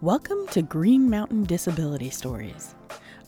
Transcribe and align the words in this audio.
Welcome 0.00 0.46
to 0.52 0.62
Green 0.62 1.10
Mountain 1.10 1.42
Disability 1.42 2.10
Stories, 2.10 2.76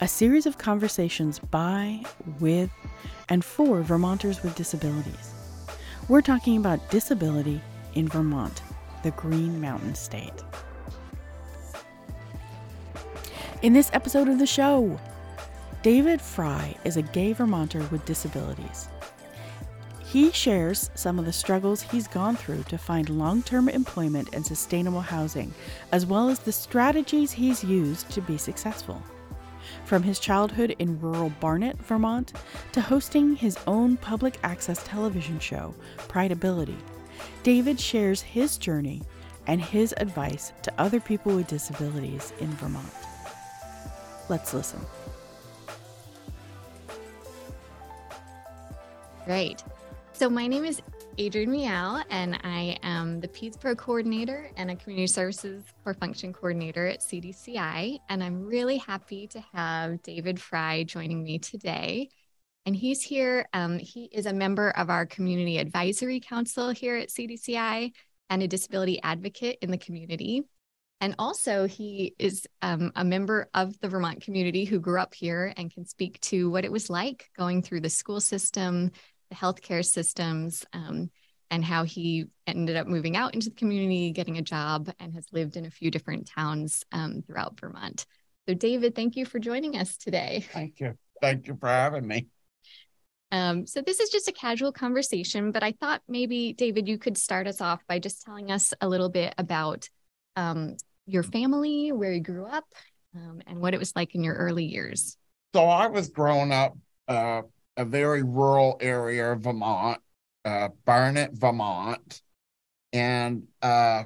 a 0.01 0.07
series 0.07 0.46
of 0.46 0.57
conversations 0.57 1.41
by, 1.41 2.04
with, 2.39 2.71
and 3.29 3.45
for 3.45 3.82
Vermonters 3.82 4.45
with 4.45 4.54
disabilities. 4.54 5.35
We're 6.09 6.21
talking 6.21 6.59
about 6.59 6.89
disability 6.89 7.61
in 7.95 8.07
Vermont, 8.07 8.62
the 9.03 9.11
Green 9.11 9.61
Mountain 9.61 9.96
State. 9.96 10.45
In 13.62 13.73
this 13.73 13.91
episode 13.93 14.29
of 14.29 14.39
the 14.39 14.46
show, 14.46 14.96
David 15.82 16.21
Frye 16.21 16.77
is 16.85 16.96
a 16.96 17.02
gay 17.02 17.32
Vermonter 17.32 17.82
with 17.91 18.05
disabilities. 18.05 18.86
He 20.11 20.32
shares 20.32 20.91
some 20.96 21.21
of 21.21 21.25
the 21.25 21.32
struggles 21.32 21.82
he's 21.82 22.09
gone 22.09 22.35
through 22.35 22.64
to 22.64 22.77
find 22.77 23.09
long 23.09 23.45
term 23.45 23.69
employment 23.69 24.31
and 24.33 24.45
sustainable 24.45 25.03
housing, 25.03 25.55
as 25.93 26.05
well 26.05 26.29
as 26.29 26.41
the 26.41 26.50
strategies 26.50 27.31
he's 27.31 27.63
used 27.63 28.11
to 28.11 28.21
be 28.21 28.36
successful. 28.36 29.00
From 29.85 30.03
his 30.03 30.19
childhood 30.19 30.75
in 30.81 31.00
rural 31.00 31.31
Barnet, 31.39 31.79
Vermont, 31.79 32.33
to 32.73 32.81
hosting 32.81 33.36
his 33.36 33.56
own 33.69 33.97
public 33.98 34.36
access 34.42 34.83
television 34.83 35.39
show, 35.39 35.77
Prideability, 36.09 36.78
David 37.45 37.78
shares 37.78 38.20
his 38.20 38.58
journey 38.58 39.03
and 39.47 39.62
his 39.62 39.95
advice 39.98 40.53
to 40.62 40.72
other 40.77 40.98
people 40.98 41.36
with 41.36 41.47
disabilities 41.47 42.33
in 42.41 42.48
Vermont. 42.55 42.92
Let's 44.28 44.55
listen. 44.55 44.81
Great. 49.24 49.62
So 50.20 50.28
my 50.28 50.46
name 50.46 50.66
is 50.66 50.82
Adrienne 51.18 51.50
Miao, 51.50 52.02
and 52.10 52.38
I 52.44 52.76
am 52.82 53.20
the 53.20 53.28
Peds 53.28 53.58
Pro 53.58 53.74
coordinator 53.74 54.50
and 54.54 54.70
a 54.70 54.77
community 54.77 55.06
services 55.06 55.64
core 55.82 55.94
function 55.94 56.34
coordinator 56.34 56.86
at 56.86 57.00
CDCI. 57.00 58.00
And 58.10 58.22
I'm 58.22 58.44
really 58.44 58.77
happy 58.77 59.28
to 59.28 59.40
have 59.54 60.02
David 60.02 60.38
Frye 60.38 60.84
joining 60.84 61.24
me 61.24 61.38
today. 61.38 62.10
And 62.66 62.77
he's 62.77 63.00
here. 63.00 63.46
Um, 63.54 63.78
he 63.78 64.10
is 64.12 64.27
a 64.27 64.34
member 64.34 64.68
of 64.68 64.90
our 64.90 65.06
community 65.06 65.56
advisory 65.56 66.20
council 66.20 66.68
here 66.68 66.96
at 66.96 67.08
CDCI 67.08 67.90
and 68.28 68.42
a 68.42 68.46
disability 68.46 69.00
advocate 69.02 69.56
in 69.62 69.70
the 69.70 69.78
community. 69.78 70.42
And 71.00 71.14
also, 71.18 71.66
he 71.66 72.14
is 72.18 72.46
um, 72.60 72.92
a 72.94 73.06
member 73.06 73.48
of 73.55 73.80
the 73.80 73.88
Vermont 73.88 74.20
community 74.20 74.66
who 74.66 74.80
grew 74.80 75.00
up 75.00 75.14
here 75.14 75.55
and 75.56 75.72
can 75.72 75.86
speak 75.86 76.20
to 76.20 76.50
what 76.50 76.66
it 76.66 76.70
was 76.70 76.90
like 76.90 77.30
going 77.38 77.62
through 77.62 77.80
the 77.80 77.88
school 77.88 78.20
system, 78.20 78.90
the 79.31 79.36
healthcare 79.36 79.84
systems, 79.84 80.67
um, 80.73 81.11
and 81.50 81.64
how 81.64 81.84
he 81.84 82.27
ended 82.47 82.77
up 82.77 82.86
moving 82.86 83.17
out 83.17 83.34
into 83.34 83.50
the 83.50 83.56
community, 83.56 84.12
getting 84.12 84.39
a 84.39 84.42
job, 84.42 84.91
and 85.00 85.14
has 85.14 85.27
lived 85.33 85.56
in 85.56 85.67
a 85.67 85.70
few 85.70 85.91
different 85.91 86.27
towns 86.27 86.84
um, 86.92 87.23
throughout 87.27 87.58
Vermont. 87.58 88.06
So, 88.48 88.55
David, 88.55 88.95
thank 88.95 89.17
you 89.17 89.25
for 89.25 89.39
joining 89.39 89.77
us 89.77 89.97
today. 89.97 90.45
Thank 90.53 90.81
you. 90.81 90.95
Thank 91.20 91.47
you 91.47 91.56
for 91.58 91.69
having 91.69 92.06
me. 92.06 92.28
Um, 93.33 93.67
so, 93.67 93.81
this 93.81 94.01
is 94.01 94.11
just 94.11 94.28
a 94.28 94.33
casual 94.33 94.73
conversation, 94.73 95.53
but 95.53 95.62
I 95.62 95.73
thought 95.73 96.03
maybe, 96.08 96.53
David, 96.53 96.89
you 96.89 96.98
could 96.98 97.17
start 97.17 97.47
us 97.47 97.61
off 97.61 97.81
by 97.89 97.98
just 97.98 98.23
telling 98.23 98.51
us 98.51 98.75
a 98.81 98.89
little 98.89 99.08
bit 99.08 99.34
about 99.39 99.89
um, 100.36 100.77
your 101.06 101.23
family, 101.23 101.92
where 101.92 102.12
you 102.12 102.20
grew 102.20 102.47
up, 102.47 102.64
um, 103.14 103.41
and 103.47 103.61
what 103.61 103.75
it 103.75 103.78
was 103.78 103.95
like 103.95 104.14
in 104.14 104.25
your 104.25 104.34
early 104.34 104.64
years. 104.64 105.17
So, 105.55 105.64
I 105.64 105.89
was 105.89 106.08
growing 106.08 106.53
up 106.53 106.77
uh, 107.06 107.42
a 107.81 107.84
very 107.84 108.23
rural 108.23 108.77
area 108.78 109.33
of 109.33 109.41
Vermont, 109.41 109.98
uh, 110.45 110.69
Barnet, 110.84 111.33
Vermont, 111.33 112.20
and 112.92 113.45
uh, 113.63 114.02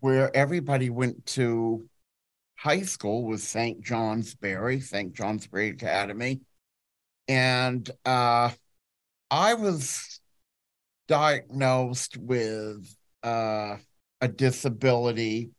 where 0.00 0.36
everybody 0.36 0.90
went 0.90 1.24
to 1.26 1.88
high 2.56 2.82
school 2.82 3.24
was 3.24 3.44
St. 3.44 3.80
John's 3.80 4.34
Johnsbury, 4.34 4.80
St. 4.80 5.14
John's 5.14 5.42
Johnsbury 5.42 5.68
Academy. 5.68 6.40
And 7.28 7.88
uh, 8.04 8.50
I 9.30 9.54
was 9.54 10.20
diagnosed 11.06 12.16
with 12.16 12.92
uh, 13.22 13.76
a 14.20 14.28
disability 14.28 15.50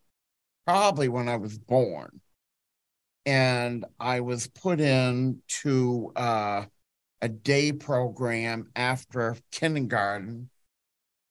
probably 0.66 1.08
when 1.08 1.26
I 1.30 1.36
was 1.36 1.56
born. 1.56 2.20
And 3.24 3.86
I 3.98 4.20
was 4.20 4.46
put 4.46 4.78
into 4.78 6.12
uh, 6.14 6.66
a 7.22 7.28
day 7.28 7.72
program 7.72 8.70
after 8.76 9.36
kindergarten 9.50 10.50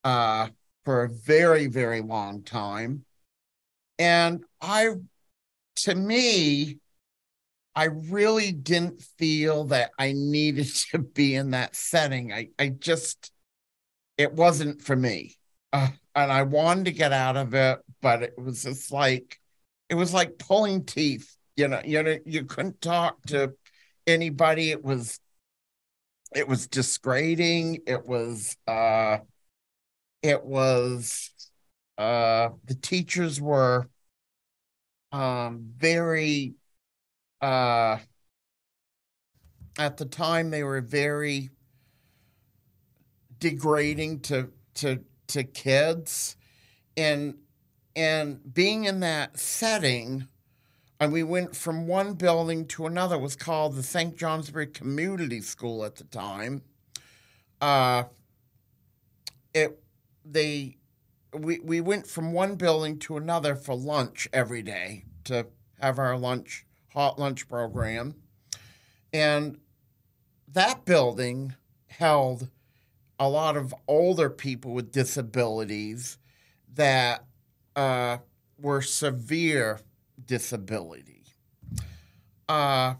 uh, 0.03 0.47
for 0.83 1.03
a 1.03 1.09
very, 1.09 1.67
very 1.67 2.01
long 2.01 2.43
time. 2.43 3.05
And 3.97 4.43
I, 4.61 4.89
to 5.77 5.95
me, 5.95 6.79
I 7.75 7.85
really 7.85 8.51
didn't 8.51 9.01
feel 9.17 9.65
that 9.65 9.91
I 9.99 10.13
needed 10.13 10.67
to 10.91 10.99
be 10.99 11.35
in 11.35 11.51
that 11.51 11.75
setting. 11.75 12.31
I, 12.31 12.49
I 12.57 12.69
just, 12.69 13.31
it 14.17 14.33
wasn't 14.33 14.81
for 14.81 14.95
me. 14.95 15.35
Uh, 15.73 15.89
and 16.15 16.31
I 16.31 16.43
wanted 16.43 16.85
to 16.85 16.91
get 16.93 17.11
out 17.11 17.35
of 17.35 17.53
it, 17.53 17.79
but 18.01 18.23
it 18.23 18.37
was 18.37 18.63
just 18.63 18.91
like, 18.91 19.39
it 19.89 19.95
was 19.95 20.13
like 20.13 20.37
pulling 20.37 20.85
teeth. 20.85 21.35
You 21.57 21.67
know, 21.67 21.81
you 21.85 22.01
know, 22.03 22.17
you 22.25 22.45
couldn't 22.45 22.81
talk 22.81 23.21
to 23.27 23.53
anybody. 24.07 24.71
It 24.71 24.83
was 24.83 25.19
it 26.35 26.47
was 26.47 26.67
disgrading 26.67 27.79
it 27.87 28.05
was 28.05 28.57
uh 28.67 29.17
it 30.21 30.43
was 30.43 31.31
uh 31.97 32.49
the 32.65 32.75
teachers 32.75 33.39
were 33.41 33.87
um 35.11 35.71
very 35.77 36.55
uh 37.41 37.97
at 39.77 39.97
the 39.97 40.05
time 40.05 40.49
they 40.49 40.63
were 40.63 40.81
very 40.81 41.49
degrading 43.39 44.21
to 44.21 44.49
to 44.75 45.03
to 45.27 45.43
kids. 45.43 46.35
And 46.97 47.35
and 47.95 48.53
being 48.53 48.85
in 48.85 49.01
that 49.01 49.39
setting 49.39 50.27
and 50.99 51.11
we 51.11 51.23
went 51.23 51.55
from 51.55 51.87
one 51.87 52.13
building 52.13 52.65
to 52.67 52.85
another. 52.85 53.15
It 53.15 53.21
was 53.21 53.35
called 53.35 53.75
the 53.75 53.83
St. 53.83 54.15
Johnsbury 54.15 54.67
Community 54.67 55.41
School 55.41 55.83
at 55.83 55.95
the 55.95 56.05
time. 56.05 56.61
Uh, 57.59 58.03
it 59.53 59.81
they 60.23 60.77
we 61.33 61.59
we 61.59 61.81
went 61.81 62.07
from 62.07 62.33
one 62.33 62.55
building 62.55 62.99
to 62.99 63.17
another 63.17 63.55
for 63.55 63.75
lunch 63.75 64.27
every 64.31 64.61
day 64.61 65.05
to 65.25 65.47
have 65.79 65.99
our 65.99 66.17
lunch 66.17 66.65
hot 66.93 67.19
lunch 67.19 67.47
program, 67.47 68.15
and 69.11 69.57
that 70.47 70.85
building 70.85 71.55
held 71.87 72.49
a 73.19 73.29
lot 73.29 73.55
of 73.55 73.73
older 73.87 74.29
people 74.29 74.71
with 74.71 74.91
disabilities 74.91 76.17
that 76.73 77.25
uh, 77.75 78.17
were 78.59 78.81
severe 78.81 79.79
disability. 80.23 81.23
Uh, 82.47 82.95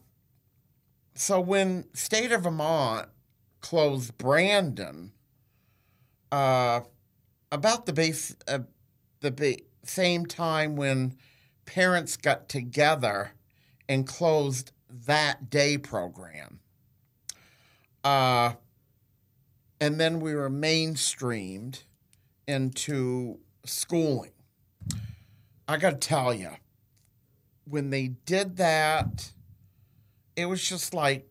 so 1.14 1.40
when 1.40 1.86
state 1.94 2.31
of 2.31 2.44
Vermont 2.44 3.08
closed 3.62 4.18
Brandon, 4.18 5.12
uh, 6.31 6.81
about 7.52 7.86
the 7.86 7.94
base, 7.94 8.36
uh, 8.48 8.59
the 9.22 9.31
ba- 9.31 9.58
same 9.84 10.26
time 10.26 10.76
when 10.76 11.16
parents 11.66 12.18
got 12.18 12.50
together 12.50 13.32
and 13.88 14.06
closed 14.06 14.72
that 14.90 15.50
day 15.50 15.78
program. 15.78 16.59
Uh, 18.03 18.53
and 19.79 20.00
then 20.00 20.20
we 20.20 20.35
were 20.35 20.50
mainstreamed 20.50 21.84
into 22.47 23.40
schooling. 23.66 24.32
I 25.68 25.78
got 25.78 26.02
to 26.02 26.08
tell 26.08 26.34
you, 26.34 26.52
when 27.66 27.90
they 27.90 28.08
did 28.08 28.58
that, 28.58 29.32
it 30.35 30.46
was 30.46 30.67
just 30.67 30.94
like 30.94 31.28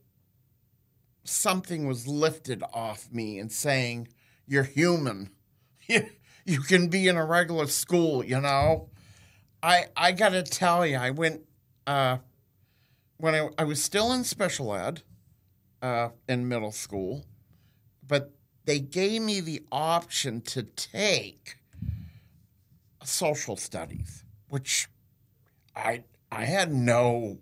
something 1.25 1.87
was 1.87 2.07
lifted 2.07 2.63
off 2.73 3.09
me 3.11 3.39
and 3.39 3.51
saying, 3.51 4.09
You're 4.47 4.65
human. 4.65 5.31
you 5.89 6.61
can 6.61 6.89
be 6.89 7.09
in 7.09 7.17
a 7.17 7.25
regular 7.25 7.67
school, 7.67 8.25
you 8.25 8.41
know? 8.41 8.91
I 9.63 9.87
I 9.97 10.13
gotta 10.13 10.43
tell 10.43 10.87
you, 10.87 10.97
I 10.97 11.11
went 11.11 11.43
uh, 11.87 12.19
when 13.17 13.35
I, 13.35 13.49
I 13.59 13.65
was 13.65 13.83
still 13.83 14.13
in 14.13 14.25
special 14.25 14.75
ed 14.75 15.03
uh, 15.81 16.11
in 16.29 16.49
middle 16.49 16.73
school, 16.73 17.25
but 18.07 18.33
they 18.67 18.81
gave 18.81 19.23
me 19.23 19.41
the 19.41 19.63
option 19.71 20.41
to 20.43 20.63
take 20.63 21.57
social 23.05 23.57
studies, 23.57 24.25
which 24.49 24.89
I 25.77 26.05
I 26.35 26.47
had 26.47 26.73
no 26.73 27.39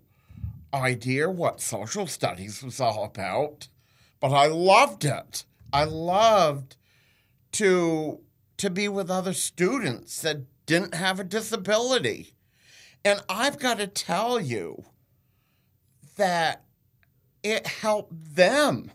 idea 0.71 1.29
what 1.29 1.61
social 1.61 2.05
studies 2.05 2.61
was 2.61 2.79
all 2.79 3.03
about, 3.03 3.67
but 4.19 4.31
I 4.31 4.45
loved 4.47 5.03
it. 5.03 5.45
I 5.71 5.83
loved 5.85 6.75
to 7.53 8.19
to 8.57 8.69
be 8.69 8.87
with 8.87 9.09
other 9.09 9.33
students 9.33 10.21
that 10.21 10.41
didn't 10.67 10.93
have 10.93 11.19
a 11.19 11.23
disability. 11.23 12.35
And 13.03 13.19
I've 13.27 13.59
got 13.59 13.79
to 13.79 13.87
tell 13.87 14.39
you 14.39 14.85
that 16.15 16.63
it 17.41 17.65
helped 17.65 18.35
them 18.35 18.91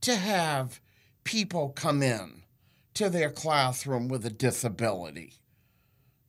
to 0.00 0.16
have 0.16 0.80
people 1.22 1.68
come 1.68 2.02
in 2.02 2.42
to 2.94 3.08
their 3.08 3.30
classroom 3.30 4.08
with 4.08 4.24
a 4.26 4.30
disability. 4.30 5.34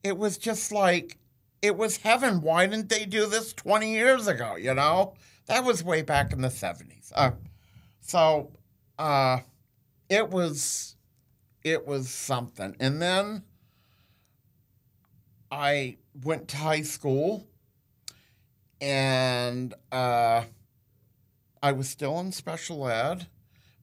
It 0.04 0.18
was 0.18 0.38
just 0.38 0.72
like, 0.72 1.18
it 1.64 1.78
was 1.78 1.98
heaven. 1.98 2.42
Why 2.42 2.68
didn't 2.68 2.90
they 2.90 3.06
do 3.06 3.26
this 3.26 3.54
20 3.54 3.90
years 3.90 4.28
ago? 4.28 4.58
You 4.58 4.74
know, 4.74 5.14
that 5.46 5.64
was 5.64 5.82
way 5.82 6.02
back 6.02 6.34
in 6.34 6.42
the 6.42 6.50
70s. 6.50 7.14
Uh, 7.16 7.32
so 8.02 8.52
uh, 9.00 9.40
it 10.10 10.30
was, 10.30 10.98
it 11.64 11.88
was 11.88 12.10
something. 12.10 12.76
And 12.82 13.02
then 13.02 13.44
I 15.50 15.96
went 16.22 16.50
to 16.50 16.58
high 16.58 16.82
school 16.82 17.48
and 18.82 19.74
uh, 19.90 20.44
I 21.62 21.72
was 21.72 21.88
still 21.88 22.20
in 22.20 22.34
special 22.34 22.90
ed, 22.90 23.28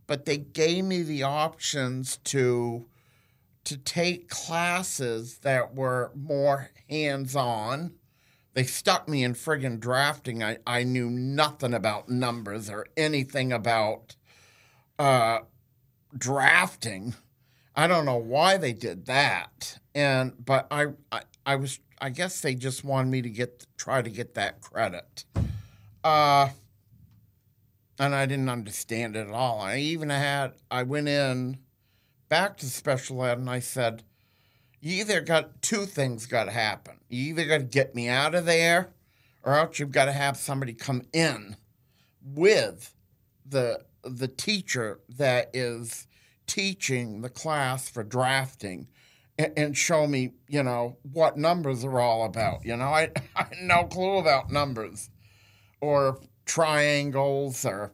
but 0.06 0.27
they 0.27 0.37
gave 0.37 0.85
me 0.85 1.03
the 1.03 1.23
options 1.23 2.19
to 2.25 2.89
to 3.64 3.76
take 3.76 4.28
classes 4.28 5.38
that 5.38 5.74
were 5.74 6.12
more 6.14 6.70
hands 6.88 7.36
on. 7.36 7.92
They 8.54 8.64
stuck 8.64 9.08
me 9.08 9.22
in 9.22 9.34
friggin' 9.34 9.78
drafting. 9.80 10.42
I, 10.42 10.58
I 10.66 10.82
knew 10.82 11.08
nothing 11.08 11.72
about 11.72 12.08
numbers 12.08 12.68
or 12.68 12.86
anything 12.96 13.52
about 13.52 14.16
uh, 14.98 15.40
drafting. 16.16 17.14
I 17.76 17.86
don't 17.86 18.04
know 18.04 18.16
why 18.16 18.56
they 18.56 18.72
did 18.72 19.06
that. 19.06 19.78
And 19.94 20.32
but 20.44 20.66
I, 20.70 20.88
I 21.10 21.22
I 21.46 21.56
was 21.56 21.78
I 22.00 22.10
guess 22.10 22.40
they 22.40 22.54
just 22.54 22.84
wanted 22.84 23.10
me 23.10 23.22
to 23.22 23.30
get 23.30 23.66
try 23.76 24.02
to 24.02 24.10
get 24.10 24.34
that 24.34 24.60
credit. 24.60 25.24
Uh 26.04 26.50
and 27.98 28.14
I 28.14 28.26
didn't 28.26 28.48
understand 28.48 29.16
it 29.16 29.28
at 29.28 29.34
all. 29.34 29.60
I 29.60 29.78
even 29.78 30.10
had 30.10 30.54
I 30.70 30.82
went 30.82 31.08
in 31.08 31.58
back 32.31 32.56
to 32.59 32.67
special 32.67 33.23
ed 33.23 33.37
and 33.37 33.50
I 33.50 33.59
said, 33.59 34.03
You 34.81 35.00
either 35.00 35.21
got 35.21 35.61
two 35.61 35.85
things 35.85 36.25
gotta 36.25 36.53
happen. 36.53 36.94
You 37.11 37.25
either 37.31 37.44
gotta 37.44 37.65
get 37.65 37.94
me 37.94 38.09
out 38.09 38.35
of 38.35 38.47
there 38.47 38.94
or 39.43 39.56
else 39.56 39.79
you've 39.79 39.93
got 39.93 40.06
to 40.06 40.12
have 40.12 40.37
somebody 40.37 40.73
come 40.73 41.03
in 41.12 41.56
with 42.23 42.94
the 43.47 43.81
the 44.03 44.29
teacher 44.29 45.00
that 45.09 45.50
is 45.53 46.06
teaching 46.47 47.21
the 47.21 47.29
class 47.29 47.88
for 47.88 48.03
drafting 48.03 48.88
and, 49.38 49.53
and 49.56 49.77
show 49.77 50.06
me, 50.06 50.32
you 50.49 50.62
know, 50.62 50.97
what 51.12 51.37
numbers 51.37 51.85
are 51.85 52.00
all 52.00 52.25
about. 52.25 52.65
You 52.65 52.77
know, 52.77 52.87
I, 52.87 53.11
I 53.37 53.44
had 53.44 53.59
no 53.62 53.85
clue 53.85 54.19
about 54.19 54.50
numbers 54.50 55.11
or 55.81 56.19
triangles 56.47 57.65
or, 57.67 57.93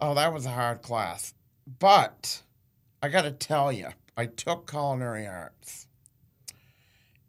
oh, 0.00 0.14
that 0.14 0.32
was 0.32 0.46
a 0.46 0.50
hard 0.50 0.80
class. 0.80 1.34
But 1.78 2.42
I 3.02 3.08
got 3.08 3.22
to 3.22 3.30
tell 3.30 3.72
you, 3.72 3.88
I 4.16 4.26
took 4.26 4.70
culinary 4.70 5.26
arts, 5.26 5.86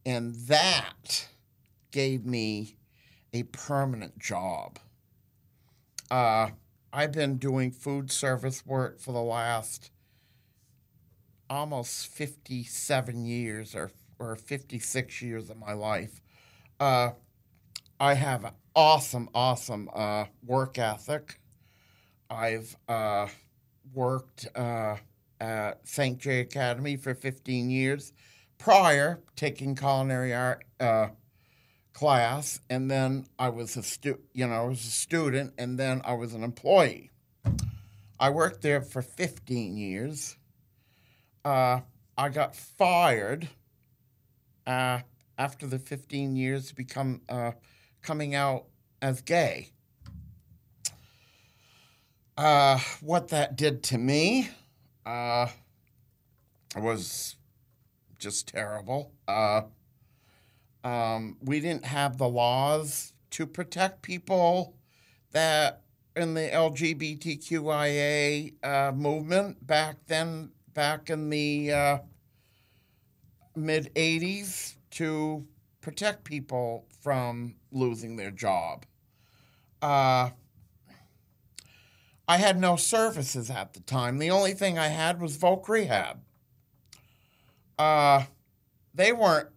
and 0.06 0.36
that 0.48 1.28
gave 1.92 2.26
me 2.26 2.76
a 3.32 3.44
permanent 3.44 4.20
job. 4.20 4.80
Uh, 6.10 6.50
I've 6.92 7.14
been 7.14 7.38
doing 7.38 7.72
food 7.72 8.12
service 8.12 8.66
work 8.66 9.00
for 9.00 9.14
the 9.14 9.22
last 9.22 9.92
almost 11.50 12.08
57 12.08 13.26
years 13.26 13.74
or, 13.74 13.92
or 14.20 14.36
56 14.36 15.22
years 15.22 15.50
of 15.50 15.58
my 15.58 15.72
life. 15.72 16.22
Uh, 16.82 17.12
I 17.98 18.16
have 18.16 18.44
an 18.44 18.52
awesome, 18.76 19.30
awesome 19.34 19.90
uh, 19.94 20.26
work 20.46 20.78
ethic. 20.78 21.40
I've 22.30 22.76
uh, 22.90 23.28
worked 23.94 24.48
uh, 25.42 25.74
St. 25.84 26.20
J 26.20 26.40
Academy 26.40 26.96
for 26.96 27.14
15 27.16 27.70
years 27.70 28.14
prior, 28.58 29.20
taking 29.36 29.76
culinary 29.76 30.36
art 30.36 30.64
uh, 30.80 31.08
class, 31.94 32.60
and 32.70 32.90
then 32.90 33.26
I 33.40 33.50
was 33.50 33.76
a 33.76 33.82
stu- 33.82 34.22
you 34.34 34.48
know, 34.48 34.54
I 34.54 34.66
was 34.66 34.86
a 34.86 34.92
student, 34.92 35.54
and 35.58 35.80
then 35.80 36.02
I 36.06 36.14
was 36.14 36.36
an 36.36 36.44
employee. 36.44 37.10
I 38.20 38.30
worked 38.30 38.62
there 38.62 38.82
for 38.82 39.02
15 39.02 39.78
years. 39.78 40.38
Uh, 41.44 41.80
I 42.16 42.30
got 42.30 42.56
fired 42.56 43.50
uh, 44.68 45.00
after 45.40 45.66
the 45.66 45.80
15 45.80 46.36
years 46.36 46.72
become 46.72 47.22
uh, 47.28 47.54
coming 48.04 48.36
out 48.36 48.66
as 49.02 49.22
gay. 49.22 49.72
Uh, 52.38 52.78
what 53.02 53.30
that 53.30 53.56
did 53.56 53.82
to 53.84 53.98
me 53.98 54.50
uh, 55.06 55.48
was 56.76 57.36
just 58.20 58.48
terrible. 58.48 59.14
Uh, 59.28 59.62
um, 60.84 61.38
we 61.42 61.60
didn't 61.60 61.86
have 61.86 62.18
the 62.18 62.28
laws 62.28 63.14
to 63.32 63.46
protect 63.46 64.02
people 64.02 64.76
that 65.32 65.84
in 66.16 66.34
the 66.34 66.50
LGBTQIA 66.50 68.54
uh, 68.64 68.92
movement 68.92 69.66
back 69.66 69.98
then, 70.08 70.52
back 70.74 71.10
in 71.10 71.30
the 71.30 71.72
uh, 71.72 71.98
mid 73.56 73.94
80s, 73.96 74.76
to 74.92 75.46
protect 75.80 76.24
people 76.24 76.86
from 77.02 77.56
losing 77.72 78.18
their 78.18 78.32
job. 78.32 78.86
Uh, 79.82 80.32
I 82.32 82.38
had 82.38 82.62
no 82.62 82.78
services 82.78 83.50
at 83.50 83.74
the 83.74 83.82
time. 83.82 84.18
The 84.18 84.32
only 84.32 84.54
thing 84.54 84.80
I 84.80 84.88
had 84.88 85.20
was 85.20 85.38
Voc 85.38 85.68
Rehab. 85.68 86.22
Uh, 87.78 88.24
they 88.96 89.12
weren't 89.12 89.50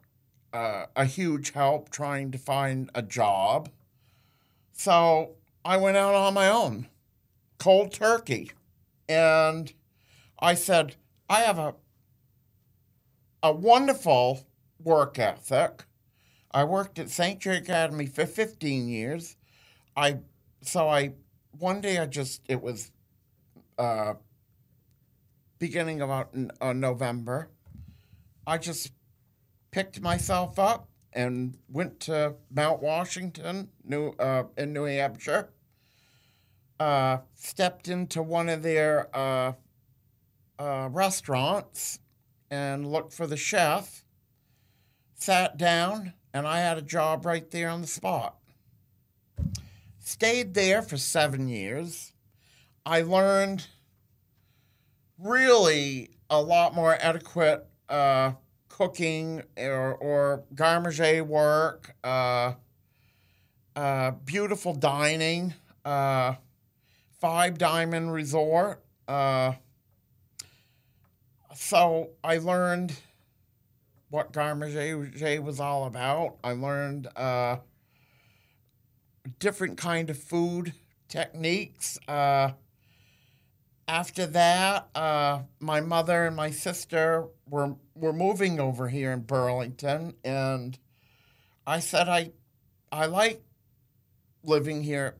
uh, 0.52 0.86
a 0.96 1.04
huge 1.04 1.52
help 1.52 1.90
trying 1.90 2.32
to 2.32 2.38
find 2.38 2.90
a 2.92 3.00
job. 3.00 3.68
So 4.72 5.36
I 5.64 5.76
went 5.76 5.96
out 5.96 6.16
on 6.16 6.34
my 6.34 6.48
own, 6.48 6.88
cold 7.58 7.92
turkey. 7.92 8.50
And 9.08 9.72
I 10.40 10.54
said, 10.54 10.96
I 11.30 11.42
have 11.42 11.60
a, 11.60 11.76
a 13.40 13.52
wonderful 13.52 14.48
work 14.82 15.16
ethic. 15.20 15.84
I 16.50 16.64
worked 16.64 16.98
at 16.98 17.08
St. 17.08 17.38
J 17.38 17.58
Academy 17.58 18.06
for 18.06 18.26
15 18.26 18.88
years. 18.88 19.36
I 19.96 20.18
so 20.60 20.88
I 20.88 21.12
one 21.58 21.80
day 21.80 21.98
I 21.98 22.06
just 22.06 22.42
it 22.48 22.62
was 22.62 22.90
uh, 23.78 24.14
beginning 25.58 26.02
of 26.02 26.10
uh, 26.60 26.72
November. 26.72 27.50
I 28.46 28.58
just 28.58 28.92
picked 29.70 30.00
myself 30.00 30.58
up 30.58 30.88
and 31.12 31.56
went 31.68 32.00
to 32.00 32.34
Mount 32.50 32.82
Washington, 32.82 33.70
New 33.84 34.08
uh, 34.18 34.44
in 34.56 34.72
New 34.72 34.84
Hampshire. 34.84 35.50
Uh, 36.78 37.18
stepped 37.34 37.88
into 37.88 38.20
one 38.22 38.48
of 38.48 38.62
their 38.62 39.08
uh, 39.16 39.52
uh, 40.58 40.88
restaurants 40.90 42.00
and 42.50 42.90
looked 42.90 43.12
for 43.12 43.26
the 43.26 43.36
chef. 43.36 44.04
Sat 45.14 45.56
down, 45.56 46.12
and 46.32 46.46
I 46.46 46.58
had 46.58 46.76
a 46.76 46.82
job 46.82 47.24
right 47.24 47.48
there 47.50 47.68
on 47.68 47.80
the 47.80 47.86
spot. 47.86 48.36
Stayed 50.06 50.52
there 50.52 50.82
for 50.82 50.98
seven 50.98 51.48
years. 51.48 52.12
I 52.84 53.00
learned 53.00 53.66
really 55.18 56.10
a 56.28 56.42
lot 56.42 56.74
more 56.74 56.94
adequate 57.00 57.66
uh, 57.88 58.32
cooking 58.68 59.42
or, 59.56 59.94
or 59.94 60.44
garde 60.54 60.82
manger 60.82 61.24
work, 61.24 61.94
uh, 62.04 62.52
uh, 63.74 64.10
beautiful 64.26 64.74
dining, 64.74 65.54
uh, 65.86 66.34
five 67.18 67.56
diamond 67.56 68.12
resort. 68.12 68.84
Uh, 69.08 69.52
so 71.54 72.10
I 72.22 72.36
learned 72.36 72.94
what 74.10 74.32
garde 74.32 74.58
manger 74.58 75.40
was 75.40 75.60
all 75.60 75.86
about. 75.86 76.36
I 76.44 76.52
learned 76.52 77.08
uh, 77.16 77.56
different 79.38 79.78
kind 79.78 80.10
of 80.10 80.18
food 80.18 80.74
techniques. 81.08 81.98
Uh, 82.06 82.52
after 83.86 84.26
that, 84.26 84.88
uh, 84.94 85.42
my 85.60 85.80
mother 85.80 86.26
and 86.26 86.36
my 86.36 86.50
sister 86.50 87.26
were 87.48 87.76
were 87.94 88.12
moving 88.12 88.58
over 88.58 88.88
here 88.88 89.12
in 89.12 89.20
Burlington, 89.20 90.14
and 90.24 90.78
I 91.66 91.80
said 91.80 92.08
I 92.08 92.32
I 92.90 93.06
like 93.06 93.42
living 94.42 94.82
here 94.82 95.16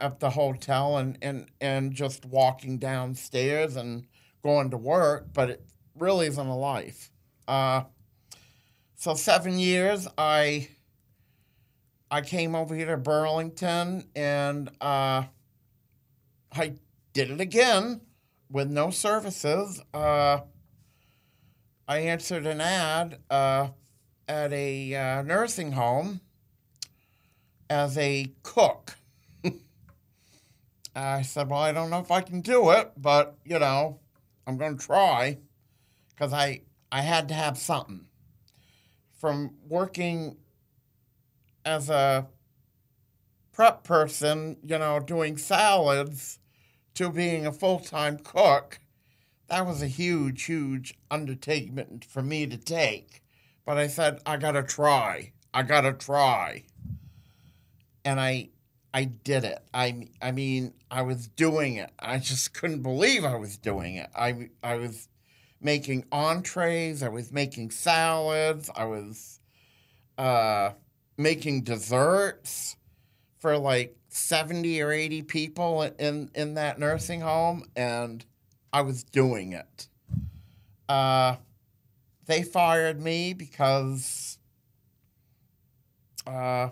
at 0.00 0.18
the 0.18 0.30
hotel 0.30 0.96
and, 0.96 1.18
and 1.22 1.46
and 1.60 1.92
just 1.92 2.24
walking 2.24 2.78
downstairs 2.78 3.76
and 3.76 4.06
going 4.42 4.70
to 4.70 4.76
work, 4.76 5.28
but 5.32 5.50
it 5.50 5.64
really 5.94 6.26
isn't 6.26 6.46
a 6.46 6.56
life. 6.56 7.10
Uh, 7.46 7.82
so 8.96 9.14
seven 9.14 9.58
years, 9.58 10.08
I 10.16 10.68
I 12.10 12.22
came 12.22 12.56
over 12.56 12.74
here 12.74 12.86
to 12.86 12.96
Burlington 12.96 14.08
and 14.16 14.68
uh, 14.80 15.24
I 16.52 16.74
did 17.12 17.30
it 17.30 17.40
again 17.40 18.00
with 18.50 18.68
no 18.68 18.90
services. 18.90 19.80
Uh, 19.94 20.40
I 21.86 21.98
answered 21.98 22.46
an 22.46 22.60
ad 22.60 23.18
uh, 23.30 23.68
at 24.28 24.52
a 24.52 24.94
uh, 24.94 25.22
nursing 25.22 25.72
home 25.72 26.20
as 27.68 27.96
a 27.96 28.32
cook. 28.42 28.96
I 30.96 31.22
said, 31.22 31.48
Well, 31.48 31.60
I 31.60 31.70
don't 31.70 31.90
know 31.90 32.00
if 32.00 32.10
I 32.10 32.22
can 32.22 32.40
do 32.40 32.70
it, 32.70 32.90
but 32.96 33.36
you 33.44 33.60
know, 33.60 34.00
I'm 34.48 34.56
going 34.56 34.76
to 34.76 34.84
try 34.84 35.38
because 36.10 36.32
I, 36.32 36.62
I 36.90 37.02
had 37.02 37.28
to 37.28 37.34
have 37.34 37.56
something. 37.56 38.06
From 39.12 39.54
working 39.68 40.38
as 41.70 41.88
a 41.88 42.26
prep 43.52 43.84
person, 43.84 44.56
you 44.64 44.78
know, 44.78 45.00
doing 45.00 45.36
salads 45.36 46.38
to 46.94 47.10
being 47.10 47.46
a 47.46 47.52
full 47.52 47.78
time 47.78 48.18
cook, 48.18 48.80
that 49.48 49.66
was 49.66 49.82
a 49.82 49.86
huge, 49.86 50.44
huge 50.44 50.98
undertaking 51.10 52.02
for 52.08 52.22
me 52.22 52.46
to 52.46 52.56
take. 52.56 53.22
But 53.64 53.78
I 53.78 53.86
said, 53.86 54.20
I 54.26 54.36
gotta 54.36 54.62
try. 54.62 55.32
I 55.54 55.62
gotta 55.62 55.92
try. 55.92 56.64
And 58.04 58.20
I 58.20 58.50
I 58.92 59.04
did 59.04 59.44
it. 59.44 59.60
I 59.72 60.08
I 60.20 60.32
mean, 60.32 60.74
I 60.90 61.02
was 61.02 61.28
doing 61.28 61.76
it. 61.76 61.90
I 61.98 62.18
just 62.18 62.54
couldn't 62.54 62.82
believe 62.82 63.24
I 63.24 63.36
was 63.36 63.56
doing 63.56 63.96
it. 63.96 64.10
I 64.14 64.50
I 64.62 64.76
was 64.76 65.08
making 65.60 66.06
entrees, 66.10 67.02
I 67.02 67.08
was 67.08 67.30
making 67.32 67.70
salads, 67.70 68.70
I 68.74 68.84
was 68.84 69.40
uh 70.18 70.70
making 71.20 71.62
desserts 71.62 72.76
for 73.38 73.56
like 73.56 73.96
70 74.08 74.80
or 74.82 74.90
80 74.90 75.22
people 75.22 75.82
in 75.82 76.30
in 76.34 76.54
that 76.54 76.78
nursing 76.78 77.20
home 77.20 77.64
and 77.76 78.24
I 78.72 78.82
was 78.82 79.04
doing 79.04 79.52
it. 79.52 79.88
Uh 80.88 81.36
they 82.26 82.42
fired 82.42 83.00
me 83.00 83.34
because 83.34 84.38
uh 86.26 86.70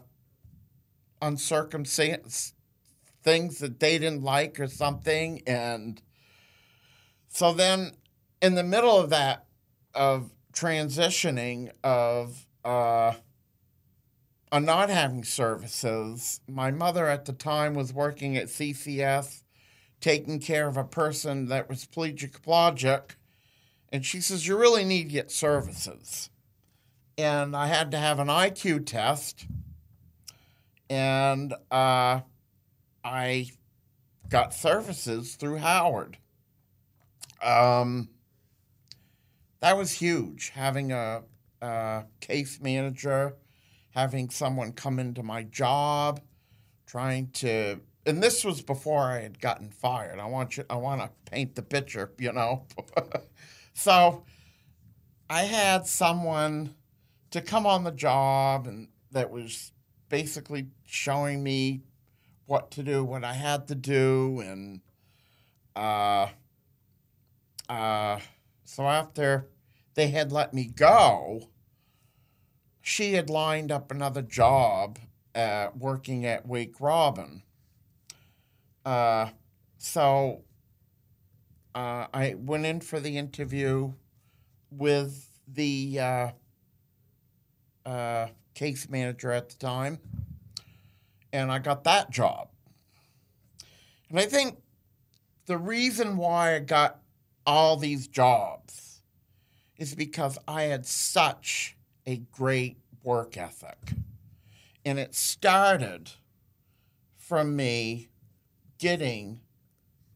uncircumcised 1.21 2.55
things 3.23 3.59
that 3.59 3.81
they 3.81 3.99
didn't 3.99 4.23
like 4.23 4.61
or 4.61 4.69
something 4.69 5.43
and 5.47 6.00
so 7.28 7.52
then 7.52 7.93
in 8.40 8.55
the 8.55 8.62
middle 8.62 8.97
of 8.97 9.11
that 9.11 9.47
of 9.95 10.31
transitioning 10.52 11.71
of 11.83 12.47
uh 12.64 13.12
on 14.50 14.64
not 14.64 14.90
having 14.90 15.25
services 15.25 16.40
my 16.49 16.71
mother 16.71 17.07
at 17.07 17.25
the 17.25 17.33
time 17.33 17.75
was 17.75 17.93
working 17.93 18.37
at 18.37 18.47
ccs 18.47 19.43
taking 20.00 20.38
care 20.38 20.69
of 20.69 20.76
a 20.76 20.85
person 20.85 21.47
that 21.47 21.69
was 21.69 21.87
pelagic 21.87 23.17
and 23.90 24.05
she 24.05 24.21
says 24.21 24.47
you 24.47 24.57
really 24.57 24.85
need 24.85 25.05
to 25.05 25.11
get 25.11 25.31
services 25.31 26.31
and 27.17 27.55
i 27.57 27.67
had 27.67 27.90
to 27.90 27.99
have 27.99 28.19
an 28.19 28.28
iq 28.28 28.87
test 28.87 29.47
and 30.90 31.52
uh, 31.71 32.21
I 33.05 33.50
got 34.28 34.55
services 34.55 35.35
through 35.35 35.59
Howard. 35.59 36.19
Um, 37.43 38.09
that 39.61 39.76
was 39.76 39.93
huge. 39.93 40.50
Having 40.50 40.93
a, 40.93 41.23
a, 41.61 42.05
case 42.21 42.61
manager, 42.61 43.37
having 43.90 44.30
someone 44.30 44.73
come 44.73 44.99
into 44.99 45.23
my 45.23 45.42
job, 45.45 46.21
trying 46.87 47.30
to, 47.30 47.80
and 48.07 48.23
this 48.23 48.45
was 48.45 48.62
before 48.62 49.02
I 49.02 49.21
had 49.21 49.40
gotten 49.40 49.71
fired. 49.71 50.18
I 50.18 50.26
want 50.26 50.57
you, 50.57 50.64
I 50.71 50.76
want 50.76 51.00
to 51.00 51.11
paint 51.30 51.54
the 51.54 51.62
picture, 51.62 52.12
you 52.18 52.33
know. 52.33 52.66
so 53.75 54.25
I 55.28 55.42
had 55.42 55.87
someone 55.87 56.75
to 57.30 57.40
come 57.40 57.66
on 57.66 57.85
the 57.85 57.92
job, 57.92 58.66
and 58.66 58.88
that 59.12 59.30
was 59.30 59.73
basically 60.09 60.68
showing 60.87 61.42
me 61.42 61.83
what 62.47 62.71
to 62.73 62.83
do, 62.83 63.04
what 63.04 63.25
I 63.25 63.35
had 63.35 63.68
to 63.68 63.75
do, 63.75 64.40
and 64.40 64.80
uh, 65.76 66.28
uh, 67.68 68.18
so 68.64 68.85
after 68.85 69.49
they 69.95 70.09
had 70.09 70.33
let 70.33 70.54
me 70.54 70.64
go, 70.64 71.50
she 72.88 73.12
had 73.12 73.28
lined 73.28 73.71
up 73.71 73.90
another 73.90 74.23
job 74.23 74.99
uh, 75.35 75.68
working 75.78 76.25
at 76.25 76.49
Wake 76.49 76.80
Robin. 76.80 77.42
Uh, 78.83 79.28
so 79.76 80.40
uh, 81.75 82.07
I 82.14 82.35
went 82.38 82.64
in 82.64 82.80
for 82.80 82.99
the 82.99 83.18
interview 83.18 83.92
with 84.71 85.28
the 85.47 86.00
uh, 86.00 86.30
uh, 87.85 88.28
case 88.54 88.88
manager 88.88 89.33
at 89.33 89.50
the 89.50 89.57
time, 89.57 89.99
and 91.30 91.52
I 91.52 91.59
got 91.59 91.85
that 91.85 92.11
job. 92.11 92.49
And 94.09 94.18
I 94.18 94.25
think 94.25 94.62
the 95.45 95.59
reason 95.59 96.16
why 96.16 96.57
I 96.57 96.61
got 96.61 97.00
all 97.47 97.76
these 97.76 98.09
jobs 98.09 99.02
is 99.76 99.95
because 99.95 100.38
I 100.49 100.62
had 100.62 100.87
such 100.87 101.75
a 102.09 102.17
great 102.33 102.79
work 103.05 103.37
ethic. 103.37 103.93
And 104.85 104.99
it 104.99 105.15
started 105.15 106.11
from 107.19 107.55
me 107.55 108.09
getting, 108.79 109.41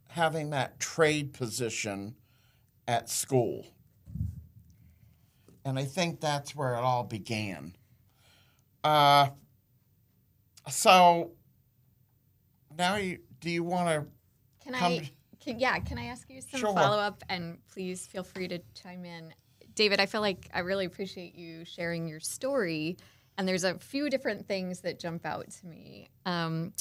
having 0.08 0.48
that 0.50 0.80
trade 0.80 1.34
position 1.34 2.16
at 2.88 3.10
school. 3.10 3.66
And 5.66 5.78
I 5.78 5.84
think 5.84 6.20
that's 6.20 6.56
where 6.56 6.74
it 6.74 6.80
all 6.80 7.04
began. 7.04 7.76
Uh, 8.82 9.28
so 10.70 11.32
now 12.78 12.96
you 12.96 13.18
do 13.40 13.50
you 13.50 13.62
want 13.62 13.88
to? 13.88 14.06
Can 14.64 14.74
I? 14.74 15.10
Can, 15.40 15.58
yeah, 15.58 15.78
can 15.80 15.98
I 15.98 16.06
ask 16.06 16.30
you 16.30 16.40
some 16.40 16.60
Sure. 16.60 16.72
follow 16.72 16.98
up? 16.98 17.22
And 17.28 17.58
please 17.66 18.06
feel 18.06 18.24
free 18.24 18.48
to 18.48 18.60
chime 18.74 19.04
in. 19.04 19.34
David, 19.74 20.00
I 20.00 20.06
feel 20.06 20.20
like 20.20 20.48
I 20.52 20.60
really 20.60 20.84
appreciate 20.84 21.34
you 21.34 21.64
sharing 21.64 22.08
your 22.08 22.20
story. 22.20 22.96
And 23.38 23.48
there's 23.48 23.64
a 23.64 23.78
few 23.78 24.10
different 24.10 24.46
things 24.46 24.80
that 24.80 24.98
jump 24.98 25.24
out 25.24 25.50
to 25.50 25.66
me. 25.66 26.10
Um, 26.26 26.74